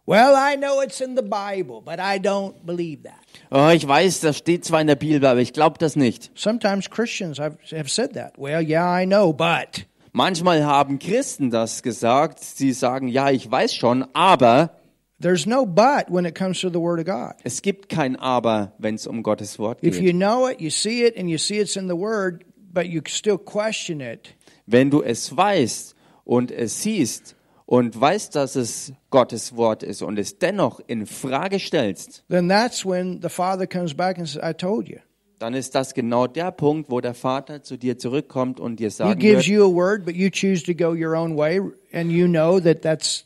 Well, 0.07 0.35
I 0.35 0.55
know 0.55 0.81
it's 0.81 1.01
in 1.01 1.15
the 1.15 1.23
Bible, 1.23 1.81
but 1.81 1.99
I 1.99 2.19
don't 2.19 2.65
believe 2.65 3.03
that. 3.03 3.25
Oh, 3.49 3.69
ich 3.73 3.87
weiß, 3.87 4.19
das 4.19 4.37
steht 4.37 4.63
zwar 4.63 4.81
in 4.81 4.87
der 4.87 4.95
Bibel, 4.95 5.25
aber 5.25 5.39
ich 5.39 5.51
glaube 5.51 5.77
das 5.79 5.95
nicht. 5.95 6.29
Sometimes 6.35 6.89
Christians 6.89 7.39
have, 7.39 7.57
have 7.71 7.89
said 7.89 8.13
that. 8.13 8.33
Well, 8.37 8.61
yeah, 8.61 9.01
I 9.01 9.05
know, 9.05 9.33
but. 9.33 9.87
Manchmal 10.11 10.63
haben 10.63 10.99
Christen 10.99 11.49
das 11.49 11.81
gesagt. 11.81 12.39
Sie 12.39 12.71
sagen, 12.71 13.07
ja, 13.07 13.31
ich 13.31 13.49
weiß 13.49 13.73
schon, 13.73 14.05
aber 14.13 14.77
There's 15.21 15.45
no 15.47 15.65
but 15.65 16.09
when 16.09 16.25
it 16.25 16.35
comes 16.35 16.59
to 16.61 16.69
the 16.69 16.79
Word 16.79 16.99
of 16.99 17.05
God. 17.05 17.35
es 17.43 17.61
gibt 17.61 17.87
kein 17.89 18.15
Aber, 18.17 18.73
wenn 18.79 18.95
es 18.95 19.07
um 19.07 19.23
Gottes 19.23 19.57
Wort 19.59 19.81
If 19.81 19.95
you 19.97 20.11
geht. 20.11 20.15
know 20.15 20.47
it, 20.47 20.59
you 20.59 20.69
see 20.69 21.03
it, 21.05 21.17
and 21.17 21.29
you 21.29 21.37
see 21.37 21.59
it's 21.59 21.75
in 21.77 21.87
the 21.87 21.95
Word, 21.95 22.43
but 22.73 22.87
you 22.87 23.01
still 23.07 23.37
question 23.37 24.01
it, 24.01 24.35
Wenn 24.67 24.89
du 24.89 25.01
es 25.01 25.35
weißt 25.35 25.95
und 26.25 26.51
es 26.51 26.81
siehst 26.81 27.35
und 27.65 27.99
weißt, 27.99 28.35
dass 28.35 28.55
es 28.57 28.91
Gottes 29.09 29.55
Wort 29.55 29.83
ist 29.83 30.01
und 30.01 30.19
es 30.19 30.37
dennoch 30.37 30.81
in 30.87 31.05
Frage 31.05 31.59
stellst, 31.59 32.23
then 32.29 32.49
that's 32.49 32.85
when 32.85 33.21
the 33.21 33.29
Father 33.29 33.65
comes 33.65 33.93
back 33.93 34.17
and 34.17 34.27
says, 34.27 34.41
I 34.43 34.53
told 34.53 34.89
you. 34.89 34.97
dann 35.39 35.53
ist 35.53 35.75
das 35.75 35.93
genau 35.93 36.27
der 36.27 36.51
Punkt, 36.51 36.89
wo 36.91 36.99
der 36.99 37.13
Vater 37.13 37.63
zu 37.63 37.77
dir 37.77 37.97
zurückkommt 37.97 38.59
und 38.59 38.79
dir 38.81 38.89
He 38.89 38.95
sagen 38.95 39.19
gives 39.19 39.47
wird, 39.47 39.47
you 39.47 39.63
a 39.65 39.73
word, 39.73 40.03
but 40.05 40.15
you 40.15 40.29
choose 40.29 40.63
to 40.63 40.73
go 40.73 40.93
your 40.93 41.15
own 41.15 41.37
way, 41.37 41.61
and 41.93 42.11
you 42.11 42.27
know 42.27 42.59
that 42.59 42.81
that's 42.81 43.25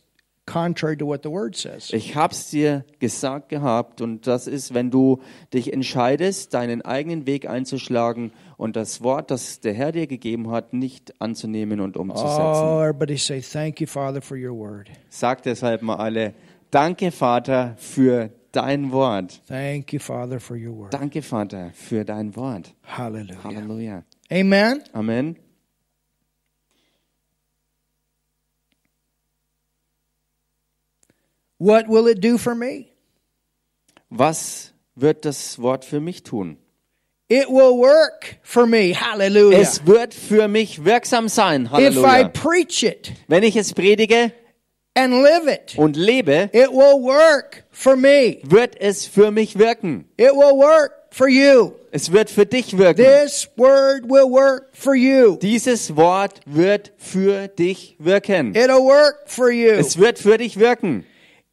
contrary 0.52 0.98
to 0.98 1.06
what 1.06 1.22
the 1.24 1.30
Word 1.30 1.56
says. 1.56 1.92
ich 1.94 2.16
hab's 2.16 2.50
dir 2.50 2.84
gesagt 3.00 3.50
gehabt 3.50 4.02
und 4.02 4.26
das 4.28 4.48
ist, 4.48 4.74
wenn 4.74 4.90
du 4.90 5.20
dich 5.54 5.72
entscheidest, 5.72 6.54
deinen 6.54 6.82
eigenen 6.82 7.28
Weg 7.28 7.48
einzuschlagen 7.48 8.32
und 8.58 8.76
das 8.76 9.02
Wort, 9.02 9.32
das 9.32 9.60
der 9.60 9.74
Herr 9.74 9.92
dir 9.92 10.08
gegeben 10.08 10.50
hat, 10.52 10.74
nicht 10.74 11.22
anzunehmen 11.22 11.80
und 11.80 11.98
umzusetzen. 11.98 12.32
Oh, 12.32 12.82
everybody 12.82 13.18
say, 13.18 13.42
Thank 13.42 13.80
you, 13.82 13.88
Father, 13.88 14.22
for 14.22 14.38
your 14.38 14.58
word. 14.58 14.90
Sagt 15.10 15.46
deshalb 15.46 15.82
mal 15.82 15.98
alle, 15.98 16.34
danke 16.72 17.12
Vater 17.12 17.76
für 17.78 18.32
dein 18.52 18.92
Wort. 18.92 19.42
Thank 19.48 19.94
you, 19.94 20.00
Father, 20.00 20.40
for 20.40 20.58
your 20.58 20.76
word. 20.76 20.94
Danke, 20.94 21.22
Vater, 21.22 21.72
für 21.74 22.04
dein 22.04 22.36
Wort. 22.36 22.74
Hallelujah. 22.84 23.44
Halleluja. 23.44 24.04
Amen. 24.32 24.82
Amen. 24.94 25.49
What 31.60 31.88
will 31.88 32.08
it 32.08 32.22
do 32.22 32.38
for 32.38 32.56
me? 32.56 32.86
Was 34.10 34.72
wird 34.96 35.26
das 35.26 35.60
Wort 35.62 35.86
für 35.86 36.00
mich 36.00 36.24
tun? 36.24 36.58
It 37.28 37.48
will 37.48 37.78
work 37.78 38.40
for 38.42 38.66
me. 38.66 38.94
Hallelujah. 38.94 39.60
Es 39.60 39.86
wird 39.86 40.16
für 40.16 40.48
mich 40.48 40.84
wirksam 40.84 41.28
sein. 41.30 41.66
If 41.66 41.72
I 41.72 41.76
Halleluja. 41.76 42.28
preach 42.30 42.84
it 42.84 43.12
Wenn 43.28 43.44
ich 43.44 43.56
es 43.56 43.74
predige 43.74 44.32
and 44.96 45.14
live 45.14 45.48
it, 45.48 45.78
und 45.78 45.96
lebe, 45.96 46.50
it 46.54 46.72
will 46.72 47.04
work 47.04 47.66
for 47.70 47.96
me. 47.96 48.40
wird 48.44 48.76
es 48.82 49.06
für 49.06 49.30
mich 49.30 49.60
wirken. 49.60 50.06
It 50.18 50.32
will 50.34 50.58
work 50.58 50.94
for 51.12 51.28
you. 51.28 51.74
Es 51.92 52.12
wird 52.12 52.30
für 52.32 52.46
dich 52.46 52.78
wirken. 52.78 53.04
This 53.04 53.48
word 53.58 54.06
will 54.10 54.30
work 54.30 54.70
for 54.74 54.96
you. 54.96 55.38
Dieses 55.38 55.96
Wort 55.96 56.40
wird 56.46 56.94
für 56.98 57.48
dich 57.48 57.96
wirken. 58.00 58.54
It'll 58.56 58.84
work 58.84 59.24
for 59.28 59.52
you. 59.52 59.74
Es 59.74 60.00
wird 60.00 60.18
für 60.18 60.38
dich 60.40 60.58
wirken. 60.58 61.06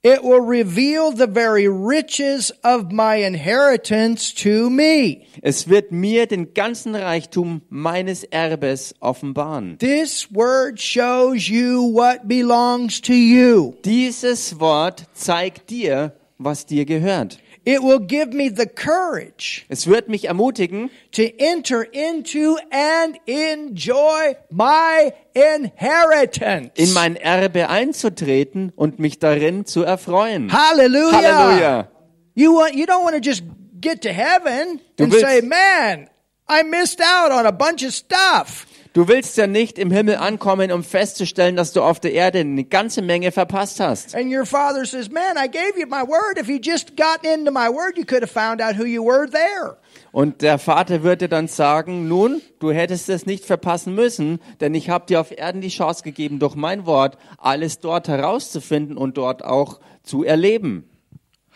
It 0.03 0.23
will 0.23 0.41
reveal 0.41 1.11
the 1.11 1.27
very 1.27 1.67
riches 1.67 2.53
of 2.63 2.93
my 2.93 3.17
inheritance 3.17 4.33
to 4.35 4.71
me. 4.71 5.27
Es 5.43 5.69
wird 5.69 5.91
mir 5.91 6.27
den 6.27 6.55
ganzen 6.55 6.95
Reichtum 6.95 7.63
meines 7.71 8.23
Erbes 8.25 8.95
offenbaren. 9.01 9.79
This 9.79 10.29
word 10.31 10.79
shows 10.79 11.49
you 11.49 11.83
what 11.83 12.29
belongs 12.29 13.01
to 13.01 13.15
you. 13.15 13.75
Dieses 13.85 14.61
Wort 14.61 15.07
zeigt 15.13 15.71
dir, 15.71 16.13
was 16.39 16.67
dir 16.67 16.85
gehört. 16.85 17.39
It 17.69 17.83
will 17.83 17.99
give 17.99 18.33
me 18.33 18.49
the 18.49 18.67
courage 18.67 19.67
Es 19.69 19.89
wird 19.89 20.09
mich 20.09 20.29
ermutigen, 20.29 20.89
to 21.11 21.23
enter 21.39 21.83
into 21.83 22.57
and 22.71 23.19
enjoy 23.27 24.37
my 24.51 25.13
inheritance. 25.35 26.71
in 26.77 26.93
mein 26.93 27.17
Erbe 27.17 27.69
einzutreten 27.69 28.73
und 28.77 28.99
mich 28.99 29.19
darin 29.19 29.67
zu 29.67 29.83
erfreuen. 29.83 30.53
Hallelujah. 30.53 31.13
Halleluja. 31.13 31.89
You 32.35 32.55
want 32.55 32.75
you 32.75 32.87
don't 32.87 33.03
want 33.03 33.15
to 33.17 33.21
just 33.21 33.43
get 33.81 34.03
to 34.03 34.11
heaven 34.13 34.81
Du 34.97 35.05
and 35.05 35.13
willst- 35.13 35.27
say, 35.27 35.41
"Man, 35.43 36.09
I 36.49 36.63
missed 36.63 37.01
out 37.01 37.33
on 37.33 37.47
a 37.47 37.53
bunch 37.53 37.83
of 37.85 37.93
stuff." 37.93 38.67
Du 38.97 39.09
willst 39.09 39.37
ja 39.37 39.47
nicht 39.47 39.79
im 39.79 39.91
Himmel 39.91 40.17
ankommen, 40.17 40.73
um 40.73 40.83
festzustellen, 40.83 41.55
dass 41.55 41.75
du 41.75 41.83
auf 41.83 42.01
der 42.01 42.15
Erde 42.15 42.39
eine 42.39 42.65
ganze 42.65 43.03
Menge 43.03 43.31
verpasst 43.31 43.79
hast. 43.79 44.15
And 44.15 44.35
your 44.35 44.47
father 44.47 44.87
says, 44.87 45.11
"Man, 45.11 45.37
I 45.37 45.51
gave 45.51 45.79
you 45.79 45.87
my 45.87 46.01
word. 46.01 46.39
If 46.41 46.49
you 46.49 46.57
just 46.57 46.97
gotten 46.97 47.27
into 47.27 47.53
my 47.53 47.69
word, 47.69 47.99
you 47.99 48.07
could 48.07 48.23
have 48.23 48.33
found 48.33 48.63
out 48.63 48.79
who 48.79 48.87
you 48.87 49.05
were 49.05 49.29
there." 49.29 49.77
Und 50.13 50.41
der 50.41 50.57
Vater 50.59 51.03
würde 51.03 51.29
dann 51.29 51.47
sagen, 51.47 52.09
nun, 52.09 52.41
du 52.59 52.73
hättest 52.73 53.11
es 53.11 53.27
nicht 53.27 53.45
verpassen 53.45 53.95
müssen, 53.95 54.41
denn 54.63 54.75
ich 54.75 54.89
habe 54.89 55.05
dir 55.05 55.21
auf 55.21 55.31
Erden 55.31 55.61
die 55.61 55.69
Chance 55.69 56.03
gegeben, 56.03 56.39
durch 56.39 56.55
mein 56.55 56.87
Wort 56.87 57.19
alles 57.37 57.81
dort 57.81 58.09
herauszufinden 58.09 58.97
und 58.97 59.19
dort 59.19 59.45
auch 59.45 59.79
zu 60.05 60.25
erleben. 60.25 60.89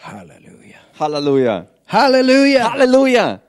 Hallelujah. 0.03 0.77
Halleluja. 0.99 1.69
Hallelujah. 1.89 2.73
Halleluja. 2.75 3.41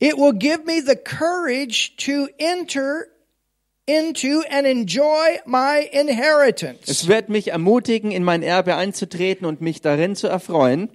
It 0.00 0.16
will 0.16 0.32
give 0.32 0.64
me 0.64 0.80
the 0.80 0.96
courage 0.96 1.96
to 2.06 2.28
enter 2.38 3.08
into 3.86 4.44
and 4.48 4.66
enjoy 4.66 5.38
my 5.46 5.88
inheritance. 5.92 6.88
Es 6.88 7.08
wird 7.08 7.28
mich 7.28 7.48
ermutigen, 7.48 8.12
in 8.12 8.22
mein 8.22 8.42
Erbe 8.42 8.76
einzutreten 8.76 9.46
und 9.46 9.60
mich 9.60 9.80
darin 9.80 10.14
zu 10.14 10.28
erfreuen. 10.28 10.90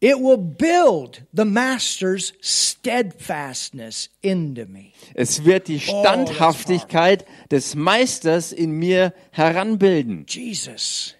It 0.00 0.18
will 0.18 0.36
build 0.36 1.22
the 1.32 1.44
master's 1.44 2.34
steadfastness 2.40 4.10
into 4.20 4.66
me. 4.66 4.92
Es 5.14 5.44
wird 5.44 5.68
die 5.68 5.80
Standhaftigkeit 5.80 7.24
des 7.50 7.74
Meisters 7.74 8.52
in 8.52 8.72
mir 8.72 9.12
heranbilden. 9.32 10.26
Jesus 10.28 11.14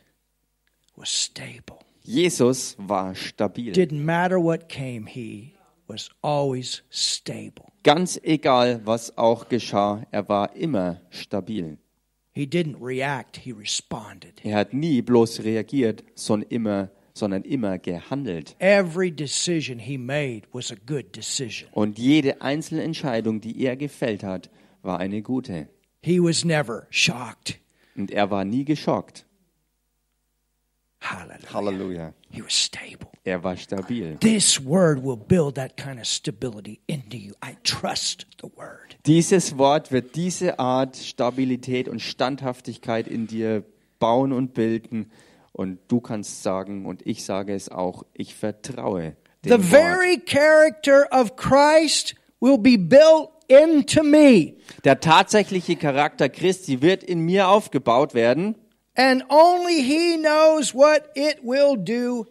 was 0.94 1.08
stable. 1.08 1.78
Jesus 2.02 2.76
war 2.78 3.14
stabil. 3.14 3.72
Didn't 3.72 4.04
matter 4.04 4.38
what 4.38 4.68
came, 4.68 5.06
he 5.06 5.55
was 5.88 6.10
always 6.22 6.82
stable. 6.90 7.72
Ganz 7.82 8.18
egal, 8.22 8.80
was 8.84 9.16
auch 9.16 9.48
geschah, 9.48 10.06
er 10.10 10.28
war 10.28 10.54
immer 10.56 11.00
stabil. 11.10 11.78
He 12.32 12.46
didn't 12.46 12.76
react, 12.80 13.38
he 13.38 13.52
responded. 13.52 14.44
Er 14.44 14.56
hat 14.58 14.74
nie 14.74 15.00
bloß 15.00 15.42
reagiert, 15.44 16.04
sondern 16.14 16.50
immer, 16.50 16.90
sondern 17.14 17.42
immer 17.44 17.78
gehandelt. 17.78 18.56
Every 18.58 19.10
decision 19.10 19.78
he 19.78 19.96
made 19.96 20.42
was 20.52 20.70
a 20.70 20.76
good 20.86 21.16
decision. 21.16 21.68
Und 21.72 21.98
jede 21.98 22.42
einzelne 22.42 22.82
Entscheidung, 22.82 23.40
die 23.40 23.64
er 23.64 23.76
gefällt 23.76 24.22
hat, 24.22 24.50
war 24.82 24.98
eine 24.98 25.22
gute. 25.22 25.68
He 26.02 26.20
was 26.20 26.44
never 26.44 26.86
shocked. 26.90 27.58
Und 27.96 28.10
er 28.10 28.30
war 28.30 28.44
nie 28.44 28.64
geschockt. 28.64 29.24
Hallelujah. 31.00 31.52
Halleluja. 31.52 32.14
He 32.30 32.42
was 32.42 32.52
stable. 32.52 33.15
Er 33.26 33.42
war 33.42 33.56
stabil. 33.56 34.16
This 34.20 34.64
word 34.64 35.02
will 35.02 35.16
build 35.16 35.56
that 35.56 35.76
kind 35.76 35.98
of 35.98 36.06
stability 36.06 36.78
into 36.86 37.16
you. 37.16 37.32
I 37.44 37.56
trust 37.64 38.24
the 38.40 38.48
word. 38.56 38.96
Dieses 39.04 39.58
Wort 39.58 39.90
wird 39.90 40.14
diese 40.14 40.60
Art 40.60 40.96
Stabilität 40.96 41.88
und 41.88 42.00
Standhaftigkeit 42.00 43.08
in 43.08 43.26
dir 43.26 43.64
bauen 43.98 44.32
und 44.32 44.54
bilden. 44.54 45.10
Und 45.52 45.80
du 45.88 46.00
kannst 46.00 46.44
sagen, 46.44 46.86
und 46.86 47.04
ich 47.04 47.24
sage 47.24 47.52
es 47.52 47.68
auch, 47.68 48.04
ich 48.14 48.36
vertraue 48.36 49.16
The 49.42 49.50
dem 49.50 49.72
Wort. 49.72 49.82
very 49.82 50.18
character 50.24 51.08
of 51.10 51.34
Christ 51.34 52.14
will 52.40 52.58
be 52.58 52.78
built 52.78 53.30
into 53.48 54.04
me. 54.04 54.54
Der 54.84 55.00
tatsächliche 55.00 55.74
Charakter 55.74 56.28
Christi 56.28 56.80
wird 56.80 57.02
in 57.02 57.20
mir 57.20 57.48
aufgebaut 57.48 58.14
werden. 58.14 58.54
And 58.94 59.24
only 59.28 59.82
he 59.82 60.16
knows 60.16 60.72
what 60.72 61.02
it 61.16 61.38
will 61.42 61.76
do. 61.76 62.26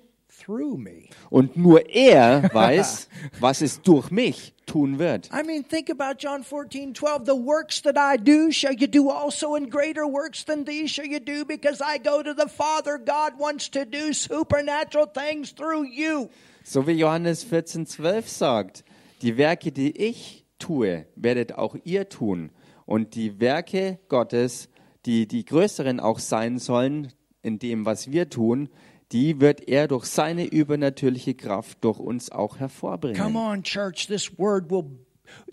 Und 1.30 1.58
nur 1.58 1.90
er 1.90 2.50
weiß, 2.54 3.10
was 3.40 3.62
es 3.62 3.82
durch 3.82 4.12
mich 4.12 4.54
tun 4.66 5.00
wird. 5.00 5.30
I 5.32 5.44
mean, 5.46 5.64
think 5.64 5.90
about 5.90 6.20
John 6.20 6.44
14, 6.44 6.94
12. 6.94 7.26
The 7.26 7.34
works 7.34 7.82
that 7.82 7.96
I 7.98 8.18
do 8.18 8.52
shall 8.52 8.74
you 8.74 8.88
do 8.88 9.10
also, 9.10 9.56
and 9.56 9.70
greater 9.70 10.06
works 10.06 10.44
than 10.46 10.66
these 10.66 10.90
shall 10.90 11.06
you 11.06 11.20
do, 11.20 11.46
because 11.46 11.82
I 11.82 11.98
go 11.98 12.22
to 12.24 12.34
the 12.34 12.50
Father. 12.50 12.98
God 12.98 13.40
wants 13.40 13.70
to 13.72 13.86
do 13.86 14.14
supernatural 14.14 15.08
things 15.08 15.54
through 15.54 15.86
you. 15.86 16.30
So 16.64 16.88
wie 16.88 16.94
Johannes 16.94 17.44
14, 17.44 17.86
12 17.86 18.28
sagt, 18.28 18.84
die 19.22 19.38
Werke, 19.38 19.72
die 19.72 19.96
ich 19.96 20.46
tue, 20.60 21.06
werdet 21.16 21.54
auch 21.54 21.76
ihr 21.84 22.10
tun. 22.10 22.52
Und 22.86 23.16
die 23.16 23.40
Werke 23.40 24.00
Gottes, 24.10 24.70
die 25.06 25.28
die 25.28 25.46
größeren 25.46 26.00
auch 26.00 26.20
sein 26.20 26.60
sollen, 26.60 27.12
in 27.42 27.60
dem, 27.60 27.86
was 27.86 28.12
wir 28.12 28.30
tun, 28.30 28.70
die 29.12 29.40
wird 29.40 29.68
er 29.68 29.88
durch 29.88 30.06
seine 30.06 30.46
übernatürliche 30.46 31.36
Kraft 31.36 31.84
durch 31.84 32.00
uns 32.00 32.32
auch 32.32 32.52
Come 32.52 32.60
hervorbringen. 32.60 33.36
on, 33.36 33.64
church. 33.64 34.08
This 34.08 34.38
word 34.38 34.70
will, 34.70 34.86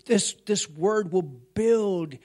this 0.05 0.35
this 0.45 0.69
word 0.77 1.11
will 1.11 1.23
build, 1.53 2.17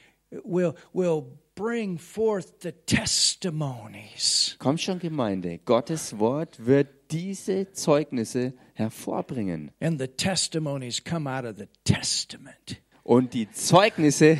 will 0.44 0.74
will 0.92 1.24
bring 1.54 1.98
forth 1.98 2.60
the 2.62 2.72
testimonies. 2.86 4.56
Komm 4.58 4.78
schon, 4.78 4.98
Gemeinde, 4.98 5.58
Gottes 5.58 6.18
Wort 6.18 6.64
wird 6.64 6.88
diese 7.10 7.72
Zeugnisse 7.72 8.54
hervorbringen. 8.74 9.72
And 9.80 10.00
the 10.00 10.08
testimonies 10.08 11.02
come 11.02 11.28
out 11.28 11.44
of 11.44 11.56
the 11.58 11.68
testament. 11.84 12.80
Und 13.02 13.34
die 13.34 13.50
Zeugnisse, 13.50 14.38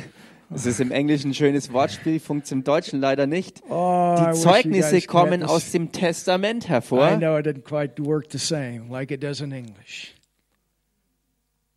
das 0.49 0.65
ist 0.65 0.79
im 0.79 0.91
Englischen 0.91 1.31
ein 1.31 1.33
schönes 1.33 1.71
Wortspiel, 1.71 2.19
funktioniert 2.19 2.67
im 2.67 2.71
Deutschen 2.71 2.99
leider 2.99 3.27
nicht. 3.27 3.61
Oh, 3.69 4.15
I 4.17 4.31
Die 4.31 4.39
Zeugnisse 4.39 5.01
kommen 5.01 5.43
aus 5.43 5.71
dem 5.71 5.91
Testament 5.91 6.65
I 6.65 6.69
hervor. 6.69 7.17
know 7.17 7.37
it 7.37 7.45
doesn't 7.45 7.63
quite 7.63 8.03
work 8.03 8.31
the 8.31 8.39
same 8.39 8.89
like 8.89 9.11
it 9.11 9.23
does 9.23 9.41
in 9.41 9.51
English. 9.51 10.15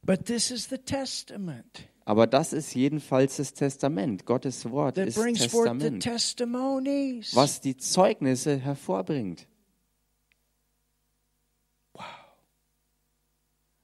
But 0.05 0.25
this 0.27 0.51
is 0.51 0.69
the 0.69 0.79
testament 0.79 1.89
Aber 2.05 2.27
das 2.27 2.53
ist 2.53 2.75
jedenfalls 2.75 3.37
das 3.37 3.55
Testament. 3.55 4.27
Gottes 4.27 4.69
Wort 4.71 4.99
ist 4.99 5.17
Testament, 5.17 6.05
was 7.35 7.61
die 7.61 7.77
Zeugnisse 7.77 8.57
hervorbringt. 8.59 9.47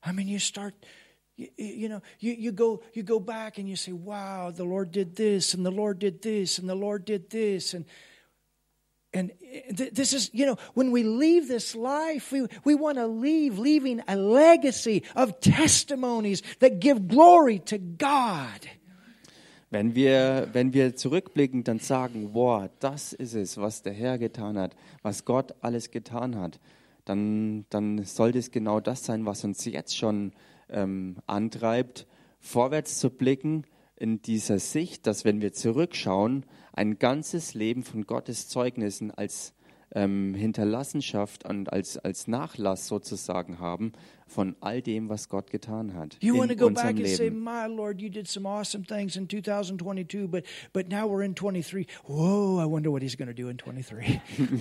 I 0.05 0.13
mean, 0.13 0.27
you 0.27 0.39
start, 0.39 0.75
you, 1.39 1.49
you 1.57 1.89
know, 1.89 2.03
you, 2.19 2.33
you 2.33 2.53
go 2.53 2.83
you 2.93 3.03
go 3.03 3.19
back 3.19 3.59
and 3.59 3.69
you 3.69 3.77
say, 3.77 3.93
"Wow, 3.93 4.51
the 4.51 4.65
Lord 4.65 4.93
did 4.93 5.17
this, 5.17 5.55
and 5.55 5.65
the 5.65 5.71
Lord 5.71 5.99
did 5.99 6.21
this, 6.21 6.59
and 6.59 6.69
the 6.69 6.75
Lord 6.75 7.05
did 7.05 7.31
this," 7.31 7.75
and 7.75 7.87
and 9.15 9.33
th- 9.75 9.95
this 9.95 10.13
is, 10.13 10.31
you 10.35 10.45
know, 10.45 10.57
when 10.75 10.91
we 10.91 11.03
leave 11.03 11.49
this 11.49 11.75
life, 11.75 12.31
we, 12.31 12.47
we 12.65 12.75
want 12.75 12.99
to 12.99 13.07
leave, 13.07 13.59
leaving 13.59 14.03
a 14.07 14.17
legacy 14.17 15.03
of 15.17 15.41
testimonies 15.41 16.43
that 16.59 16.79
give 16.81 17.09
glory 17.09 17.59
to 17.61 17.79
God. 17.79 18.69
Wenn 19.71 19.95
wir, 19.95 20.49
wenn 20.53 20.75
wir 20.75 20.95
zurückblicken, 20.95 21.65
dann 21.65 21.79
sagen, 21.79 22.33
boah, 22.33 22.69
das 22.81 23.15
ist 23.15 23.35
es, 23.35 23.57
was 23.57 23.83
der 23.83 23.95
Herr 23.95 24.19
getan 24.19 24.59
hat, 24.59 24.75
was 25.03 25.25
Gott 25.25 25.55
alles 25.63 25.91
getan 25.91 26.37
hat. 26.37 26.59
dann, 27.09 27.65
dann 27.71 28.05
sollte 28.05 28.39
es 28.39 28.51
genau 28.51 28.81
das 28.81 29.05
sein, 29.05 29.25
was 29.25 29.45
uns 29.45 29.65
jetzt 29.65 29.97
schon 29.97 30.33
ähm, 30.71 31.17
antreibt, 31.27 32.07
vorwärts 32.41 32.99
zu 32.99 33.11
blicken 33.11 33.65
in 33.97 34.23
dieser 34.23 34.59
Sicht, 34.59 35.07
dass 35.07 35.25
wenn 35.25 35.41
wir 35.41 35.53
zurückschauen, 35.53 36.45
ein 36.73 36.99
ganzes 36.99 37.55
Leben 37.55 37.83
von 37.83 38.07
Gottes 38.07 38.49
Zeugnissen 38.49 39.11
als 39.11 39.55
ähm, 39.95 40.35
Hinterlassenschaft 40.35 41.45
und 41.45 41.73
als, 41.73 41.97
als 41.99 42.29
Nachlass 42.29 42.87
sozusagen 42.87 43.59
haben 43.59 43.93
von 44.27 44.55
all 44.61 44.83
dem, 44.83 45.09
was 45.09 45.29
Gott 45.29 45.51
getan 45.51 45.95
hat 45.95 46.19
You 46.21 46.37
want 46.37 46.49
to 46.49 46.53
in 46.53 46.59
go 46.59 46.67
unserem 46.67 46.97
back 46.97 47.07
and 47.07 47.17
say, 47.17 47.25
Leben. 47.25 47.43
My 47.43 47.67
Lord, 47.67 48.01
you 48.01 48.11
did 48.11 48.29
some 48.29 48.47
awesome 48.47 48.85
things 48.85 49.17
in 49.17 49.29
2022, 49.29 50.29
but, 50.29 50.45
but 50.73 50.89
now 50.89 51.07
we're 51.09 51.25
in 51.25 51.35
23. 51.35 51.87
Whoa, 52.07 52.61
I 52.61 52.67
wonder 52.67 52.93
what 52.93 53.03
he's 53.03 53.17
going 53.17 53.29
to 53.29 53.35
do 53.35 53.49
in 53.49 53.57
23. 53.57 54.21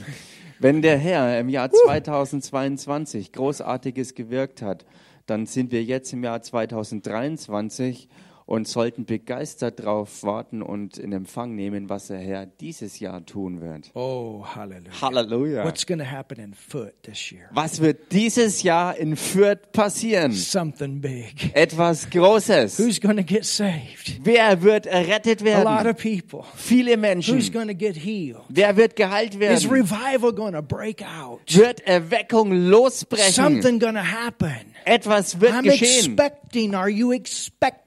Wenn 0.60 0.82
der 0.82 0.98
Herr 0.98 1.40
im 1.40 1.50
Jahr 1.50 1.70
2022 1.70 3.34
Großartiges 3.34 4.16
gewirkt 4.16 4.62
hat, 4.62 4.86
dann 5.28 5.46
sind 5.46 5.72
wir 5.72 5.84
jetzt 5.84 6.12
im 6.14 6.24
Jahr 6.24 6.42
2023 6.42 8.08
und 8.48 8.68
sollten 8.68 9.06
begeistert 9.06 9.80
darauf 9.80 10.24
warten 10.24 10.62
und 10.64 10.98
in 10.98 11.12
Empfang 11.12 11.54
nehmen, 11.54 11.90
was 11.90 12.08
der 12.08 12.18
Herr 12.20 12.46
dieses 12.46 13.00
Jahr 13.00 13.24
tun 13.26 13.62
wird. 13.62 13.92
oh, 13.94 14.44
hallelujah. 14.56 15.02
Halleluja. 15.02 15.64
What's 15.66 15.86
going 15.86 16.00
to 16.00 16.06
happen 16.10 16.40
in 16.40 16.54
Foot 16.54 16.94
this 17.04 17.30
year? 17.32 17.50
Was 17.52 17.82
wird 17.82 18.12
dieses 18.14 18.64
Jahr 18.64 18.96
in 18.98 19.18
Fürth 19.18 19.72
passieren? 19.74 20.32
Something 20.32 21.02
big. 21.02 21.52
Etwas 21.54 22.10
Großes. 22.10 22.80
Who's 22.80 23.00
going 23.02 23.18
to 23.18 23.24
get 23.24 23.44
saved? 23.46 24.22
Wer 24.24 24.64
wird 24.64 24.86
errettet 24.88 25.42
A 25.42 25.62
lot 25.64 25.84
werden? 25.84 25.92
of 25.92 25.98
people. 26.02 26.44
Viele 26.56 26.92
Who's 26.94 27.02
Menschen. 27.02 27.52
going 27.52 27.68
to 27.68 27.76
get 27.76 27.98
healed? 27.98 28.44
Wer 28.48 28.78
wird 28.78 28.96
geheilt 28.96 29.34
Is 29.36 29.40
werden? 29.42 29.70
revival 29.70 30.32
going 30.34 30.54
to 30.54 30.62
break 30.62 31.02
out? 31.04 31.42
Wird 31.54 31.82
Erweckung 31.86 32.54
losbrechen? 32.54 33.34
Something 33.34 33.78
going 33.80 33.96
to 33.96 34.02
happen. 34.02 34.74
Etwas 34.86 35.42
wird 35.42 35.52
I'm 35.52 35.64
geschehen. 35.64 36.14
expecting. 36.14 36.74
Are 36.74 36.90
you 36.90 37.12
expecting? 37.12 37.87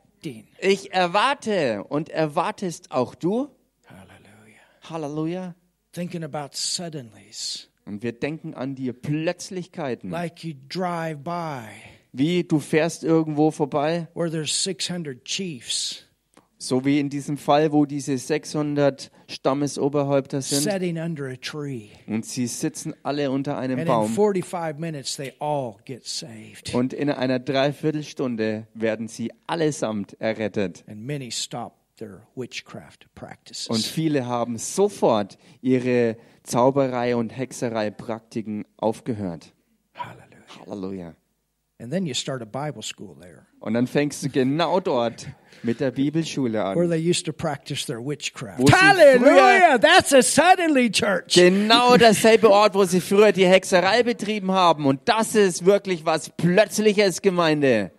Ich 0.60 0.92
erwarte 0.92 1.84
und 1.84 2.08
erwartest 2.08 2.90
auch 2.90 3.14
du? 3.14 3.48
Hallelujah. 3.86 4.60
Halleluja. 4.88 5.54
Thinking 5.92 6.22
about 6.22 6.50
suddenlies, 6.52 7.68
Und 7.86 8.02
wir 8.02 8.12
denken 8.12 8.54
an 8.54 8.74
die 8.76 8.92
Plötzlichkeiten. 8.92 10.10
like 10.10 10.44
you 10.44 10.54
drive 10.68 11.18
by 11.24 11.62
Wie 12.12 12.44
du 12.44 12.60
fährst 12.60 13.02
irgendwo 13.04 13.50
vorbei, 13.50 14.08
where 14.14 14.30
there's 14.30 14.62
600 14.64 15.24
chiefs 15.24 16.04
so 16.62 16.84
wie 16.84 17.00
in 17.00 17.08
diesem 17.08 17.38
Fall, 17.38 17.72
wo 17.72 17.86
diese 17.86 18.16
600 18.16 19.10
Stammesoberhäupter 19.28 20.42
sind 20.42 20.62
sitting 20.62 20.98
under 20.98 21.28
a 21.28 21.36
tree. 21.36 21.88
und 22.06 22.26
sie 22.26 22.46
sitzen 22.46 22.94
alle 23.02 23.30
unter 23.30 23.56
einem 23.56 23.84
Baum 23.86 24.08
45 24.08 24.78
minutes, 24.78 25.16
they 25.16 25.32
all 25.38 25.76
get 25.84 26.04
saved. 26.04 26.74
und 26.74 26.92
in 26.92 27.10
einer 27.10 27.38
Dreiviertelstunde 27.38 28.66
werden 28.74 29.08
sie 29.08 29.32
allesamt 29.46 30.20
errettet. 30.20 30.84
And 30.86 31.06
many 31.06 31.30
stop 31.30 31.72
their 31.96 32.26
witchcraft 32.34 33.08
Und 33.68 33.84
viele 33.84 34.26
haben 34.26 34.58
sofort 34.58 35.38
ihre 35.60 36.16
Zauberei 36.42 37.16
und 37.16 37.30
Hexerei 37.36 37.90
Praktiken 37.90 38.64
aufgehört. 38.76 39.54
Hallelujah. 39.94 40.66
Halleluja. 40.66 41.19
Und 43.60 43.74
dann 43.74 43.86
fängst 43.86 44.22
du 44.22 44.28
genau 44.28 44.80
dort 44.80 45.26
mit 45.62 45.80
der 45.80 45.90
Bibelschule 45.90 46.58
where 46.58 46.84
an. 46.84 46.90
they 46.90 47.10
used 47.10 47.26
to 47.26 47.32
practice 47.32 47.86
their 47.86 48.04
witchcraft. 48.04 48.70
Hallelujah! 48.70 49.78
That's 49.78 50.12
a 50.12 50.22
suddenly 50.22 50.90
church. 50.90 51.34
Genau 51.34 51.96
derselbe 51.96 52.50
Ort, 52.50 52.74
wo 52.74 52.84
sie 52.84 53.00
früher 53.00 53.32
die 53.32 53.46
Hexerei 53.46 54.02
betrieben 54.02 54.52
haben. 54.52 54.86
Und 54.86 55.00
das 55.06 55.34
ist 55.34 55.64
wirklich 55.64 56.04
was 56.04 56.30
Plötzliches, 56.30 57.22
Gemeinde. 57.22 57.92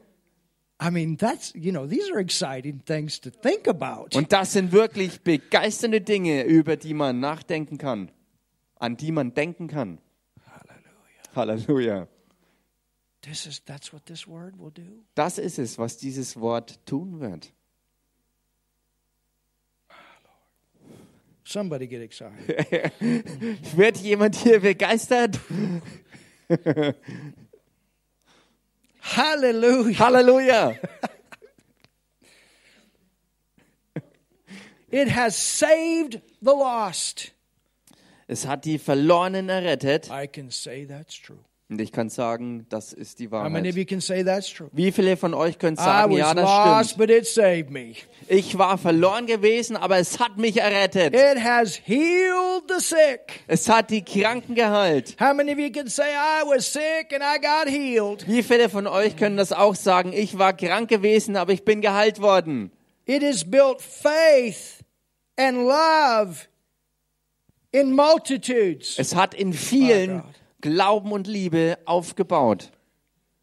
I 0.84 0.90
mean, 0.90 1.16
that's, 1.18 1.54
you 1.56 1.72
know, 1.72 1.86
these 1.86 2.12
are 2.12 2.20
exciting 2.20 2.84
things 2.86 3.22
to 3.22 3.30
think 3.30 3.68
about. 3.68 4.18
Und 4.18 4.32
das 4.32 4.54
sind 4.54 4.72
wirklich 4.72 5.22
begeisternde 5.22 6.02
Dinge, 6.02 6.44
über 6.44 6.76
die 6.76 6.96
man 6.96 7.20
nachdenken 7.20 7.78
kann. 7.78 8.12
An 8.80 8.98
die 8.98 9.12
man 9.12 9.36
denken 9.36 9.68
kann. 9.68 10.00
Hallelujah. 11.36 11.68
Halleluja. 11.68 12.08
Das 13.22 13.46
ist 15.38 15.60
es, 15.60 15.78
was 15.78 15.98
dieses 15.98 16.40
Wort 16.40 16.86
tun 16.86 17.20
wird. 17.20 17.54
Somebody 21.44 21.88
get 21.88 22.02
excited. 22.02 22.94
Wird 23.76 23.98
jemand 23.98 24.36
hier 24.36 24.62
begeistert? 24.62 25.40
Hallelujah. 29.02 30.00
Halleluja. 30.00 30.76
It 34.92 35.10
has 35.10 35.36
saved 35.36 36.22
the 36.42 36.52
lost. 36.52 37.32
Es 38.28 38.46
hat 38.46 38.66
die 38.66 38.78
Verlorenen 38.78 39.50
errettet. 39.50 40.10
I 40.10 40.28
can 40.28 40.52
say 40.52 40.86
that's 40.86 41.16
true. 41.16 41.40
Und 41.72 41.80
ich 41.80 41.94
kann 41.94 42.10
sagen, 42.10 42.66
das 42.68 42.92
ist 42.92 43.20
die 43.20 43.28
How 43.28 43.44
many 43.44 43.70
of 43.70 43.76
Wahrheit. 43.76 43.76
you 43.78 43.86
can 43.86 44.02
say 44.02 44.26
that's 44.26 44.52
true? 44.52 44.70
Wie 44.74 44.92
viele 44.92 45.16
von 45.16 45.34
euch 45.34 45.58
können 45.58 45.78
sagen, 45.78 46.12
ja, 46.12 46.34
das 46.34 46.92
stimmt. 46.92 47.96
Ich 48.28 48.58
war 48.58 48.78
verloren 48.78 49.26
gewesen, 49.26 49.78
aber 49.78 49.98
es 49.98 50.20
hat 50.20 50.38
mich 50.38 50.58
errettet. 50.58 51.16
It 51.16 51.42
has 51.42 51.80
healed 51.82 52.64
the 52.68 52.84
sick. 52.84 53.46
Es 53.48 53.70
hat 53.70 53.90
die 53.90 54.04
Kranken 54.04 54.54
geheilt. 54.54 55.16
How 55.18 55.34
many 55.34 55.54
of 55.54 55.60
you 55.60 55.72
can 55.72 55.88
say, 55.88 56.10
I 56.12 56.44
was 56.46 56.74
sick 56.74 57.14
and 57.14 57.24
I 57.24 57.40
got 57.40 57.74
healed? 57.74 58.28
Wie 58.28 58.44
viele 58.44 58.68
von 58.68 58.86
euch 58.86 59.16
können 59.16 59.38
das 59.38 59.54
auch 59.54 59.76
sagen? 59.76 60.12
Ich 60.12 60.38
war 60.38 60.52
krank 60.52 60.90
gewesen, 60.90 61.38
aber 61.38 61.54
ich 61.54 61.64
bin 61.64 61.80
geheilt 61.80 62.22
worden. 62.22 62.72
It 63.06 63.24
has 63.24 63.50
built 63.50 63.80
faith 63.80 64.84
and 65.38 65.60
love 65.60 66.48
in 67.72 67.94
multitudes. 67.94 68.96
Es 68.98 69.16
hat 69.16 69.34
in 69.34 69.54
vielen 69.54 70.24
God. 70.24 70.41
Glauben 70.62 71.12
und 71.12 71.28
Liebe 71.28 71.78
aufgebaut. 71.86 72.72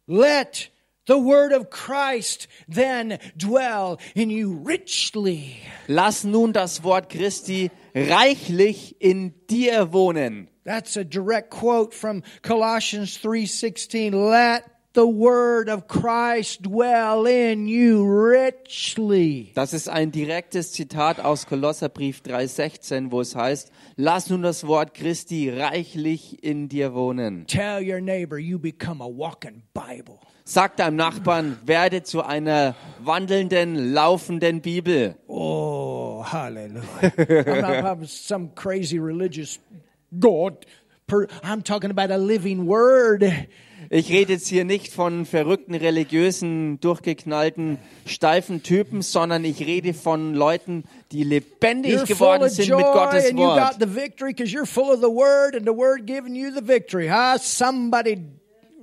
Let 0.07 0.71
the 1.07 1.17
word 1.17 1.53
of 1.53 1.69
Christ 1.69 2.47
then 2.67 3.19
dwell 3.37 3.97
in 4.15 4.29
you 4.29 4.63
richly. 4.65 5.57
Lass 5.87 6.23
nun 6.23 6.53
das 6.53 6.83
Wort 6.83 7.09
Christi 7.09 7.71
reichlich 7.93 8.95
in 8.99 9.33
dir 9.49 9.91
wohnen. 9.91 10.49
That's 10.63 10.97
a 10.97 11.03
direct 11.03 11.49
quote 11.49 11.93
from 11.93 12.23
Colossians 12.41 13.17
3:16. 13.17 14.13
Let 14.13 14.63
the 14.99 15.07
word 15.07 15.69
of 15.69 15.87
Christ 15.87 16.63
dwell 16.63 17.25
in 17.25 17.69
you 17.69 18.03
richly. 18.03 19.53
Das 19.55 19.71
ist 19.71 19.87
ein 19.87 20.11
direktes 20.11 20.73
Zitat 20.73 21.21
aus 21.21 21.45
Kolosserbrief 21.45 22.21
3,16, 22.21 23.09
wo 23.09 23.21
es 23.21 23.33
heißt, 23.33 23.71
lass 23.95 24.29
nun 24.29 24.41
das 24.41 24.67
Wort 24.67 24.93
Christi 24.93 25.49
reichlich 25.51 26.43
in 26.43 26.67
dir 26.67 26.93
wohnen. 26.93 27.47
Tell 27.47 27.81
your 27.81 28.01
neighbor 28.01 28.37
you 28.37 28.59
become 28.59 29.01
a 29.01 29.07
walking 29.07 29.63
Bible. 29.73 30.19
Sag 30.43 30.75
deinem 30.75 30.97
Nachbarn, 30.97 31.57
werde 31.63 32.03
zu 32.03 32.21
einer 32.21 32.75
wandelnden, 33.01 33.93
laufenden 33.93 34.59
Bibel. 34.59 35.15
Oh, 35.29 36.25
hallelujah. 36.25 36.83
I'm 37.15 37.61
not 37.61 37.85
I'm 37.85 38.05
some 38.05 38.49
crazy 38.53 38.99
religious 38.99 39.59
God. 40.19 40.65
I'm 41.41 41.61
talking 41.61 41.89
about 41.89 42.11
a 42.11 42.17
living 42.17 42.67
word. 42.67 43.47
Ich 43.91 44.11
rede 44.11 44.33
jetzt 44.33 44.47
hier 44.47 44.65
nicht 44.65 44.93
von 44.93 45.25
verrückten, 45.25 45.73
religiösen, 45.73 46.79
durchgeknallten, 46.79 47.79
steifen 48.05 48.61
Typen, 48.61 49.01
sondern 49.01 49.43
ich 49.43 49.61
rede 49.65 49.95
von 49.95 50.35
Leuten, 50.35 50.83
die 51.11 51.23
lebendig 51.23 51.95
You're 51.95 52.05
geworden 52.05 52.49
sind 52.49 52.69
mit 52.69 52.85
Gottes 52.85 53.35
Wort. 53.35 53.57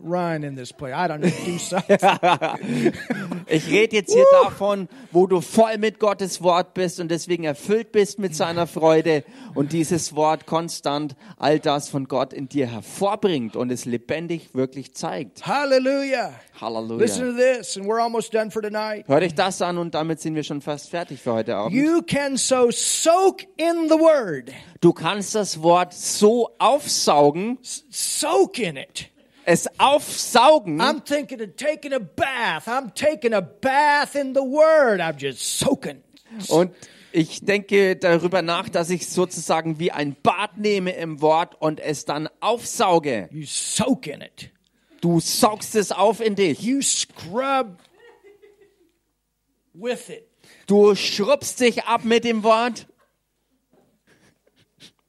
Run 0.06 0.44
in 0.44 0.56
this 0.56 0.72
place. 0.72 0.94
I 0.94 1.08
don't 1.08 1.20
know. 1.20 1.30
Do 1.44 1.58
something. 1.58 1.98
Ich 3.48 3.70
rede 3.70 3.94
jetzt 3.94 4.12
hier 4.12 4.24
davon, 4.42 4.88
wo 5.12 5.28
du 5.28 5.40
voll 5.40 5.78
mit 5.78 6.00
Gottes 6.00 6.42
Wort 6.42 6.74
bist 6.74 6.98
und 6.98 7.12
deswegen 7.12 7.44
erfüllt 7.44 7.92
bist 7.92 8.18
mit 8.18 8.34
seiner 8.34 8.66
Freude 8.66 9.22
und 9.54 9.72
dieses 9.72 10.16
Wort 10.16 10.46
konstant 10.46 11.14
all 11.36 11.60
das 11.60 11.88
von 11.88 12.08
Gott 12.08 12.32
in 12.32 12.48
dir 12.48 12.66
hervorbringt 12.66 13.54
und 13.54 13.70
es 13.70 13.84
lebendig 13.84 14.50
wirklich 14.54 14.94
zeigt. 14.94 15.46
Hallelujah. 15.46 16.32
Listen 16.60 16.60
Halleluja. 16.60 17.06
to 17.06 17.32
this, 17.36 17.76
and 17.76 17.86
we're 17.86 18.00
almost 18.00 18.34
done 18.34 18.50
for 18.50 18.62
tonight. 18.62 19.06
Hör 19.06 19.20
dich 19.20 19.34
das 19.34 19.62
an 19.62 19.78
und 19.78 19.94
damit 19.94 20.20
sind 20.20 20.34
wir 20.34 20.42
schon 20.42 20.60
fast 20.60 20.90
fertig 20.90 21.20
für 21.20 21.34
heute 21.34 21.54
Abend. 21.54 21.74
You 21.76 22.02
can 22.02 22.36
so 22.36 22.70
soak 22.72 23.42
in 23.56 23.88
the 23.88 23.94
word, 23.94 24.50
Du 24.80 24.92
kannst 24.92 25.34
das 25.36 25.62
Wort 25.62 25.92
so 25.94 26.50
aufsaugen, 26.58 27.58
soak 27.62 28.58
in 28.58 28.76
it. 28.76 29.10
Es 29.46 29.66
aufsaugen. 29.78 30.80
I'm 30.80 31.02
thinking 31.02 31.40
of 31.40 31.56
taking 31.56 31.94
a 31.94 32.00
bath. 32.00 32.68
I'm 32.68 32.92
taking 32.94 33.32
a 33.32 33.40
bath 33.40 34.14
in 34.14 34.34
the 34.34 34.42
word. 34.42 35.00
I'm 35.00 35.16
just 35.18 35.58
soaking. 35.58 36.02
Und 36.48 36.72
Ich 37.12 37.40
denke 37.40 37.96
darüber 37.96 38.42
nach, 38.42 38.68
dass 38.68 38.90
ich 38.90 39.08
sozusagen 39.08 39.78
wie 39.78 39.90
ein 39.90 40.14
Bad 40.22 40.58
nehme 40.58 40.92
im 40.92 41.22
Wort 41.22 41.54
und 41.58 41.80
es 41.80 42.04
dann 42.04 42.28
aufsauge. 42.40 43.30
You 43.32 43.46
soak 43.46 44.06
in 44.06 44.20
it. 44.20 44.50
Du 45.00 45.18
saugst 45.20 45.76
es 45.76 45.92
auf 45.92 46.20
in 46.20 46.34
dich. 46.34 46.60
You 46.60 46.82
scrub 46.82 47.78
with 49.72 50.10
it. 50.10 50.28
Du 50.66 50.94
schrubbst 50.94 51.60
dich 51.60 51.84
ab 51.84 52.04
mit 52.04 52.24
dem 52.24 52.42
Wort. 52.42 52.86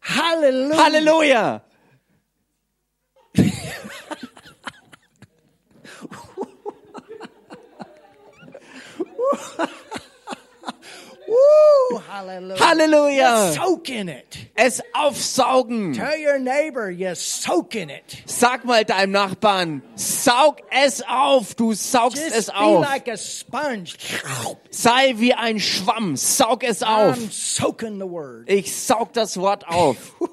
Hallelujah. 0.02 0.84
Halleluja! 0.86 1.67
Woo, 11.28 12.00
hallelujah. 12.08 12.58
Halleluja! 12.58 13.54
Soak 13.54 13.90
in 13.90 14.08
it. 14.08 14.38
Es 14.56 14.82
aufsaugen. 14.94 15.94
Tell 15.94 16.18
your 16.18 16.40
neighbor 16.40 16.90
you 16.90 17.14
soak 17.16 17.76
in 17.76 17.90
it. 17.90 18.24
Sag 18.26 18.64
mal 18.64 18.86
deinem 18.86 19.12
Nachbarn, 19.12 19.82
saug 19.96 20.62
es 20.72 21.02
auf, 21.02 21.54
du 21.56 21.74
saugst 21.74 22.24
Just 22.24 22.36
es 22.36 22.46
be 22.48 22.56
auf. 22.56 22.86
like 22.86 23.10
a 23.10 23.18
sponge. 23.18 23.98
Sei 24.70 25.16
wie 25.18 25.34
ein 25.34 25.60
Schwamm, 25.60 26.16
saug 26.16 26.64
es 26.64 26.82
auf. 26.82 27.18
I'm 27.18 27.30
soaking 27.30 28.00
the 28.00 28.10
word. 28.10 28.50
Ich 28.50 28.74
saug 28.74 29.12
das 29.12 29.38
Wort 29.38 29.68
auf. 29.68 30.14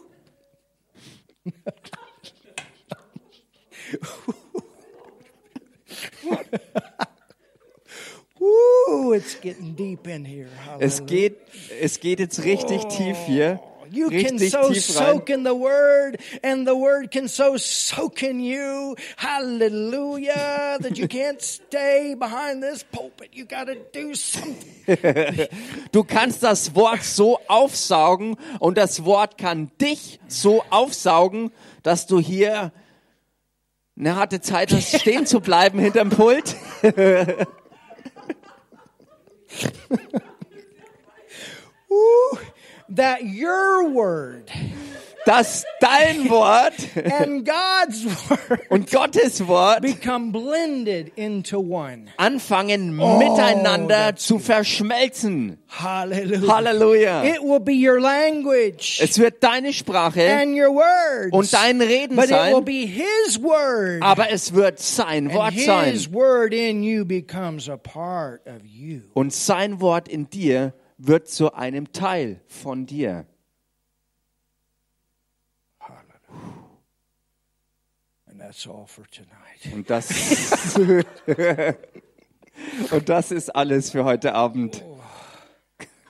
Woo, 8.94 9.12
it's 9.12 9.34
getting 9.40 9.74
deep 9.74 10.06
in 10.06 10.24
here. 10.24 10.48
Es 10.78 11.04
geht, 11.04 11.38
es 11.80 12.00
geht 12.00 12.20
jetzt 12.20 12.44
richtig 12.44 12.88
tief 12.88 13.16
hier. 13.26 13.60
You 13.90 14.08
can 14.10 14.38
so 14.38 14.72
soak 14.72 15.30
in 15.30 15.44
the 15.44 15.54
word, 15.54 16.18
and 16.42 16.66
the 16.66 16.74
word 16.74 17.12
can 17.12 17.28
so 17.28 17.56
soak 17.56 18.22
in 18.22 18.40
you. 18.40 18.96
Hallelujah. 19.16 20.78
that 20.80 20.98
you 20.98 21.06
can't 21.06 21.40
stay 21.42 22.16
behind 22.18 22.62
this 22.62 22.82
pulpit. 22.82 23.30
You 23.32 23.44
got 23.44 23.66
to 23.66 23.76
do 23.92 24.14
something. 24.14 24.72
Du 25.92 26.02
kannst 26.02 26.42
das 26.42 26.74
Wort 26.74 27.04
so 27.04 27.38
aufsaugen 27.46 28.36
und 28.58 28.76
das 28.76 29.04
Wort 29.04 29.38
kann 29.38 29.70
dich 29.80 30.18
so 30.26 30.64
aufsaugen, 30.70 31.52
dass 31.82 32.06
du 32.06 32.18
hier 32.18 32.72
eine 33.96 34.16
harte 34.16 34.40
Zeit 34.40 34.72
hast, 34.72 35.00
stehen 35.00 35.24
zu 35.24 35.40
bleiben 35.40 35.78
hinterm 35.78 36.10
Pult. 36.10 36.56
Woo, 41.88 42.38
that 42.88 43.24
your 43.24 43.88
word 43.88 44.50
Dass 45.26 45.64
dein 45.80 46.28
Wort 46.28 46.74
and 47.18 47.46
God's 47.46 48.04
word 48.04 48.60
und 48.70 48.90
Gottes 48.90 49.46
Wort 49.46 49.80
become 49.80 50.32
blended 50.32 51.12
into 51.16 51.60
one. 51.60 52.06
anfangen 52.18 53.00
Oh, 53.00 53.16
miteinander 53.18 54.16
zu 54.16 54.38
verschmelzen. 54.38 55.56
Hallelujah. 55.68 56.46
Halleluja. 56.54 57.24
It 57.24 57.40
will 57.42 57.60
be 57.60 57.72
your 57.72 58.00
language 58.00 59.00
Es 59.02 59.18
wird 59.18 59.42
deine 59.42 59.72
Sprache 59.72 60.20
and 60.30 60.54
your 60.58 60.74
words. 60.74 61.32
und 61.32 61.52
dein 61.54 61.80
Reden 61.80 62.16
but 62.16 62.26
it 62.26 62.30
will 62.32 62.52
sein, 62.56 62.64
be 62.64 62.86
His 62.86 63.40
word. 63.42 64.02
aber 64.02 64.30
es 64.30 64.52
wird 64.52 64.78
sein 64.78 65.26
and 65.28 65.34
Wort 65.34 65.54
His 65.54 65.64
sein. 65.66 66.06
word 66.12 66.52
in 66.52 66.82
you 66.82 67.04
becomes 67.06 67.68
a 67.70 67.76
part 67.78 68.46
of 68.46 68.64
you. 68.64 69.00
Und 69.14 69.32
sein 69.32 69.80
Wort 69.80 70.06
in 70.06 70.28
dir 70.28 70.74
wird 70.98 71.28
zu 71.28 71.54
einem 71.54 71.92
Teil 71.92 72.40
von 72.46 72.84
dir. 72.86 73.24
And 78.26 78.40
that's 78.40 78.43
all 78.43 78.43
for 78.43 78.43
tonight. 78.43 78.43
Und 79.72 79.90
das, 79.90 80.76
und 82.90 83.08
das 83.08 83.30
ist 83.30 83.54
alles 83.54 83.90
für 83.90 84.04
heute 84.04 84.34
Abend. 84.34 84.84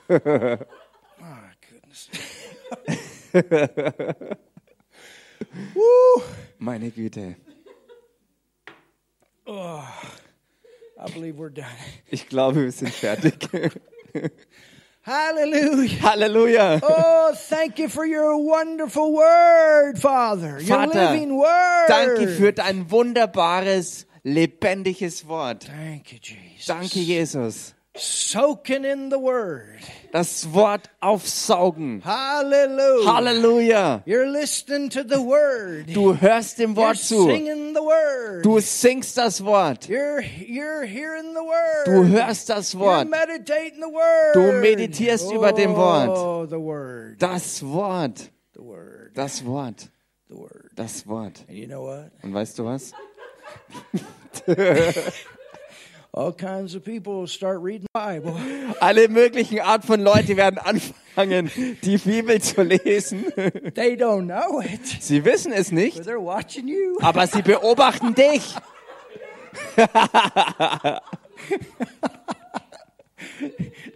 My 0.07 0.59
goodness. 1.69 2.09
Meine 6.59 6.91
Güte. 6.91 7.35
I 10.97 11.11
believe 11.13 11.37
we're 11.37 11.49
done. 11.49 11.67
Ich 12.09 12.27
glaube, 12.29 12.63
wir 12.63 12.71
sind 12.71 12.91
fertig. 12.91 13.49
Hallelujah. 15.05 15.99
Halleluja. 16.01 16.79
Oh, 16.81 17.31
thank 17.35 17.77
you 17.77 17.89
for 17.89 18.07
your 18.07 18.37
wonderful 18.37 19.13
word, 19.13 19.99
Father. 19.99 20.59
Your 20.59 20.79
Vater, 20.79 21.11
living 21.11 21.37
word. 21.37 21.87
Danke 21.87 22.27
für 22.27 22.51
dein 22.51 22.89
wunderbares, 22.89 24.07
lebendiges 24.23 25.27
Wort. 25.27 25.65
Thank 25.65 26.11
you, 26.11 26.17
Jesus. 26.19 26.65
Danke, 26.65 26.99
Jesus. 27.01 27.74
Soaking 27.97 28.83
in 28.83 29.09
the 29.09 29.17
word. 29.17 29.79
Das 30.11 30.51
Wort 30.53 30.89
aufsaugen. 31.01 32.01
Hallelujah. 32.03 33.05
Halleluja. 33.05 34.03
You're 34.05 34.29
listening 34.29 34.89
to 34.89 35.03
the 35.03 35.21
word. 35.21 35.93
Du 35.93 36.13
hörst 36.13 36.59
dem 36.59 36.75
Wort 36.75 36.97
You're 36.97 37.17
Wort 37.17 37.25
zu. 37.25 37.25
singing 37.25 37.73
the 37.73 37.81
word. 37.81 38.43
Du 38.43 38.59
singst 38.59 39.17
das 39.17 39.43
Wort. 39.43 39.87
You're, 39.87 40.21
you're 40.21 40.83
hearing 40.83 41.33
the 41.33 41.41
word. 41.41 41.85
Du 41.85 42.07
hörst 42.07 42.49
das 42.49 42.77
Wort. 42.77 43.07
You're 43.07 43.11
Wort. 43.11 43.27
meditating 43.27 43.81
the 43.81 43.93
word. 43.93 44.35
Du 44.35 44.51
meditierst 44.61 45.31
über 45.31 45.53
dem 45.53 45.73
oh, 45.73 45.77
Wort. 45.77 46.09
Oh, 46.09 46.45
the 46.45 46.59
word. 46.59 47.21
Das 47.21 47.63
Wort. 47.63 48.29
The 48.53 48.61
word. 48.61 49.11
Das 49.15 49.45
Wort. 49.45 49.89
The 50.27 50.35
word. 50.35 50.71
Das 50.75 51.07
Wort. 51.07 51.45
And 51.47 51.57
you 51.57 51.67
know 51.67 51.83
what? 51.83 52.11
Und 52.23 52.33
weißt 52.33 52.59
du 52.59 52.65
was? 52.65 52.91
Alle 58.79 59.07
möglichen 59.09 59.59
Art 59.59 59.85
von 59.85 60.01
Leute 60.01 60.37
werden 60.37 60.57
anfangen, 60.59 61.51
die 61.83 61.97
Bibel 61.97 62.41
zu 62.41 62.61
lesen. 62.63 63.25
They 63.75 63.95
don't 63.95 64.25
know 64.25 64.61
it, 64.61 64.79
Sie 65.01 65.23
wissen 65.25 65.51
es 65.51 65.69
but 65.69 65.77
nicht, 65.77 65.97
they're 66.01 66.23
watching 66.23 66.67
you. 66.67 66.97
aber 67.01 67.27
sie 67.27 67.41
beobachten 67.41 68.15
dich. 68.15 68.55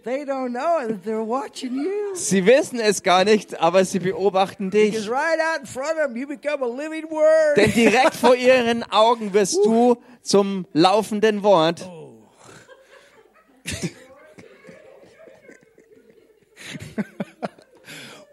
They 0.04 0.24
don't 0.24 0.52
know 0.52 0.86
that 0.88 1.04
they're 1.04 1.26
watching 1.26 1.74
you. 1.74 2.14
Sie 2.14 2.44
wissen 2.46 2.80
es 2.80 3.02
gar 3.02 3.24
nicht, 3.24 3.60
aber 3.60 3.84
sie 3.84 3.98
beobachten 3.98 4.70
Because 4.70 5.02
dich. 5.02 5.10
right 5.10 5.38
out 5.40 5.60
in 5.60 5.66
front 5.66 5.92
of 5.98 6.06
them, 6.08 6.16
you 6.16 6.26
become 6.26 6.62
a 6.62 6.66
living 6.68 7.04
word. 7.10 7.56
Denn 7.56 7.72
direkt 7.72 8.14
vor 8.14 8.34
ihren 8.34 8.82
Augen 8.90 9.32
wirst 9.34 9.56
du 9.64 9.96
zum 10.22 10.66
laufenden 10.72 11.42
Wort. 11.42 11.88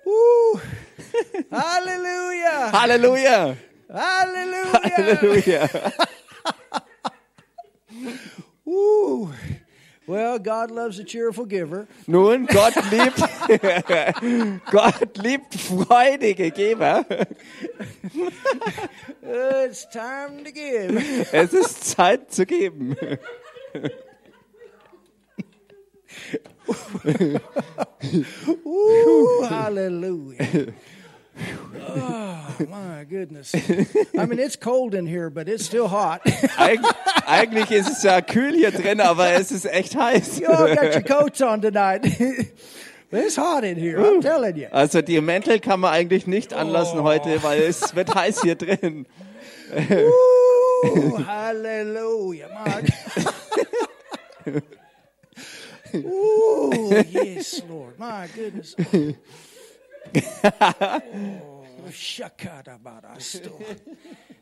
Woo. 0.06 0.60
Hallelujah. 1.52 2.70
Hallelujah! 2.72 3.58
Hallelujah. 3.92 4.72
Halleluja! 4.74 5.94
Woo. 8.66 9.32
Well, 10.08 10.40
God 10.40 10.72
loves 10.72 11.00
a 11.00 11.04
cheerful 11.04 11.46
giver. 11.46 11.88
Nun, 12.08 12.46
Gott 12.46 12.74
liebt, 12.92 13.20
Gott 14.72 15.18
liebt 15.18 15.54
freudige 15.56 16.52
Geber. 16.52 17.06
It's 19.22 19.86
time 19.90 20.46
to 20.46 20.52
give. 20.52 21.34
Es 21.34 21.52
ist 21.54 21.84
Zeit 21.84 22.32
zu 22.32 22.46
geben. 22.46 22.96
Woo. 28.64 29.44
Hallelujah. 29.44 30.74
Oh, 31.80 32.56
my 32.70 33.06
goodness. 33.08 33.54
I 34.18 34.26
mean, 34.26 34.40
it's 34.40 34.56
cold 34.56 34.94
in 34.94 35.06
here, 35.06 35.30
but 35.30 35.48
it's 35.48 35.66
still 35.66 35.88
hot. 35.88 36.22
Eig 36.58 36.80
eigentlich 37.26 37.72
ist 37.72 37.90
es 37.90 38.04
ja 38.04 38.22
kühl 38.22 38.56
hier 38.56 38.72
drin, 38.72 39.02
aber 39.02 39.32
es 39.34 39.52
ist 39.52 39.66
echt 39.66 39.96
heiß. 39.96 40.40
You 40.40 40.48
all 40.48 40.76
got 40.76 40.96
your 40.96 41.02
coats 41.02 41.42
on 41.42 41.62
tonight. 41.62 42.06
it's 43.12 43.38
hot 43.38 43.64
in 43.64 43.78
here, 43.78 44.00
I'm 44.00 44.22
telling 44.22 44.56
you. 44.58 44.68
Also 44.72 45.02
die 45.02 45.22
Mäntel 45.22 45.60
kann 45.60 45.80
man 45.82 45.94
eigentlich 45.94 46.26
nicht 46.28 46.54
anlassen 46.54 47.04
heute, 47.04 47.44
weil 47.44 47.62
es 47.62 47.96
wird 47.96 48.16
heiß 48.16 48.42
hier 48.42 48.56
drin. 48.56 49.06
Ooh, 49.74 51.26
hallelujah. 51.26 52.48
My 54.46 54.62
Ooh, 56.06 57.04
yes, 57.10 57.62
Lord. 57.70 57.98
My 58.00 58.28
goodness. 58.34 58.76
Oh. 60.18 61.64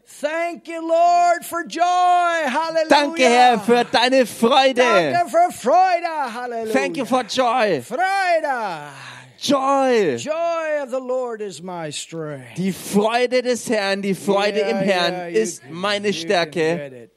Thank 0.07 0.67
you, 0.67 0.87
Lord, 0.87 1.45
for 1.45 1.63
joy. 1.63 1.81
Hallelujah. 1.83 2.89
Danke, 2.89 3.23
Herr, 3.23 3.59
für 3.59 3.83
deine 3.83 4.25
Freude. 4.25 4.75
Danke 4.75 5.29
für 5.29 5.51
Freude. 5.51 6.33
Hallelujah. 6.33 6.73
Thank 6.73 6.97
you 6.97 7.05
for 7.05 7.23
joy. 7.23 7.81
Freude. 7.81 8.91
Joy. 9.37 10.17
Joy 10.17 10.81
of 10.81 10.91
the 10.91 10.99
Lord 10.99 11.41
is 11.41 11.61
my 11.61 11.91
strength. 11.91 12.55
Die 12.55 12.71
Freude 12.71 13.41
des 13.41 13.67
Herrn, 13.69 14.01
die 14.01 14.15
Freude 14.15 14.59
Yeah, 14.59 14.69
im 14.69 14.77
Herrn 14.77 15.13
yeah, 15.13 15.27
ist 15.27 15.63
meine 15.69 16.13
Stärke. 16.13 17.09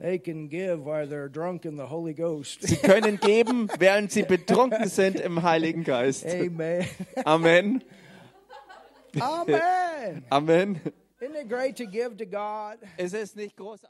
They 0.00 0.18
can 0.18 0.46
give 0.46 0.84
while 0.84 1.08
they're 1.08 1.28
drunk 1.28 1.64
in 1.64 1.76
the 1.76 1.86
Holy 1.86 2.14
Ghost. 2.14 2.62
Sie 2.62 2.76
können 2.76 3.16
geben, 3.20 3.68
während 3.78 4.12
sie 4.12 4.22
betrunken 4.22 4.88
sind 4.88 5.18
im 5.18 5.42
Heiligen 5.42 5.82
Geist. 5.82 6.24
Amen. 6.24 6.86
Amen. 7.24 7.82
Amen. 9.20 10.24
Amen. 10.30 10.80
Isn't 11.20 11.34
it 11.34 11.48
great 11.48 11.76
to 11.78 11.86
give 11.86 12.16
to 12.16 12.26
God? 12.26 12.78
Es 12.96 13.12
ist 13.12 13.34
nicht 13.34 13.56
großartig. 13.56 13.86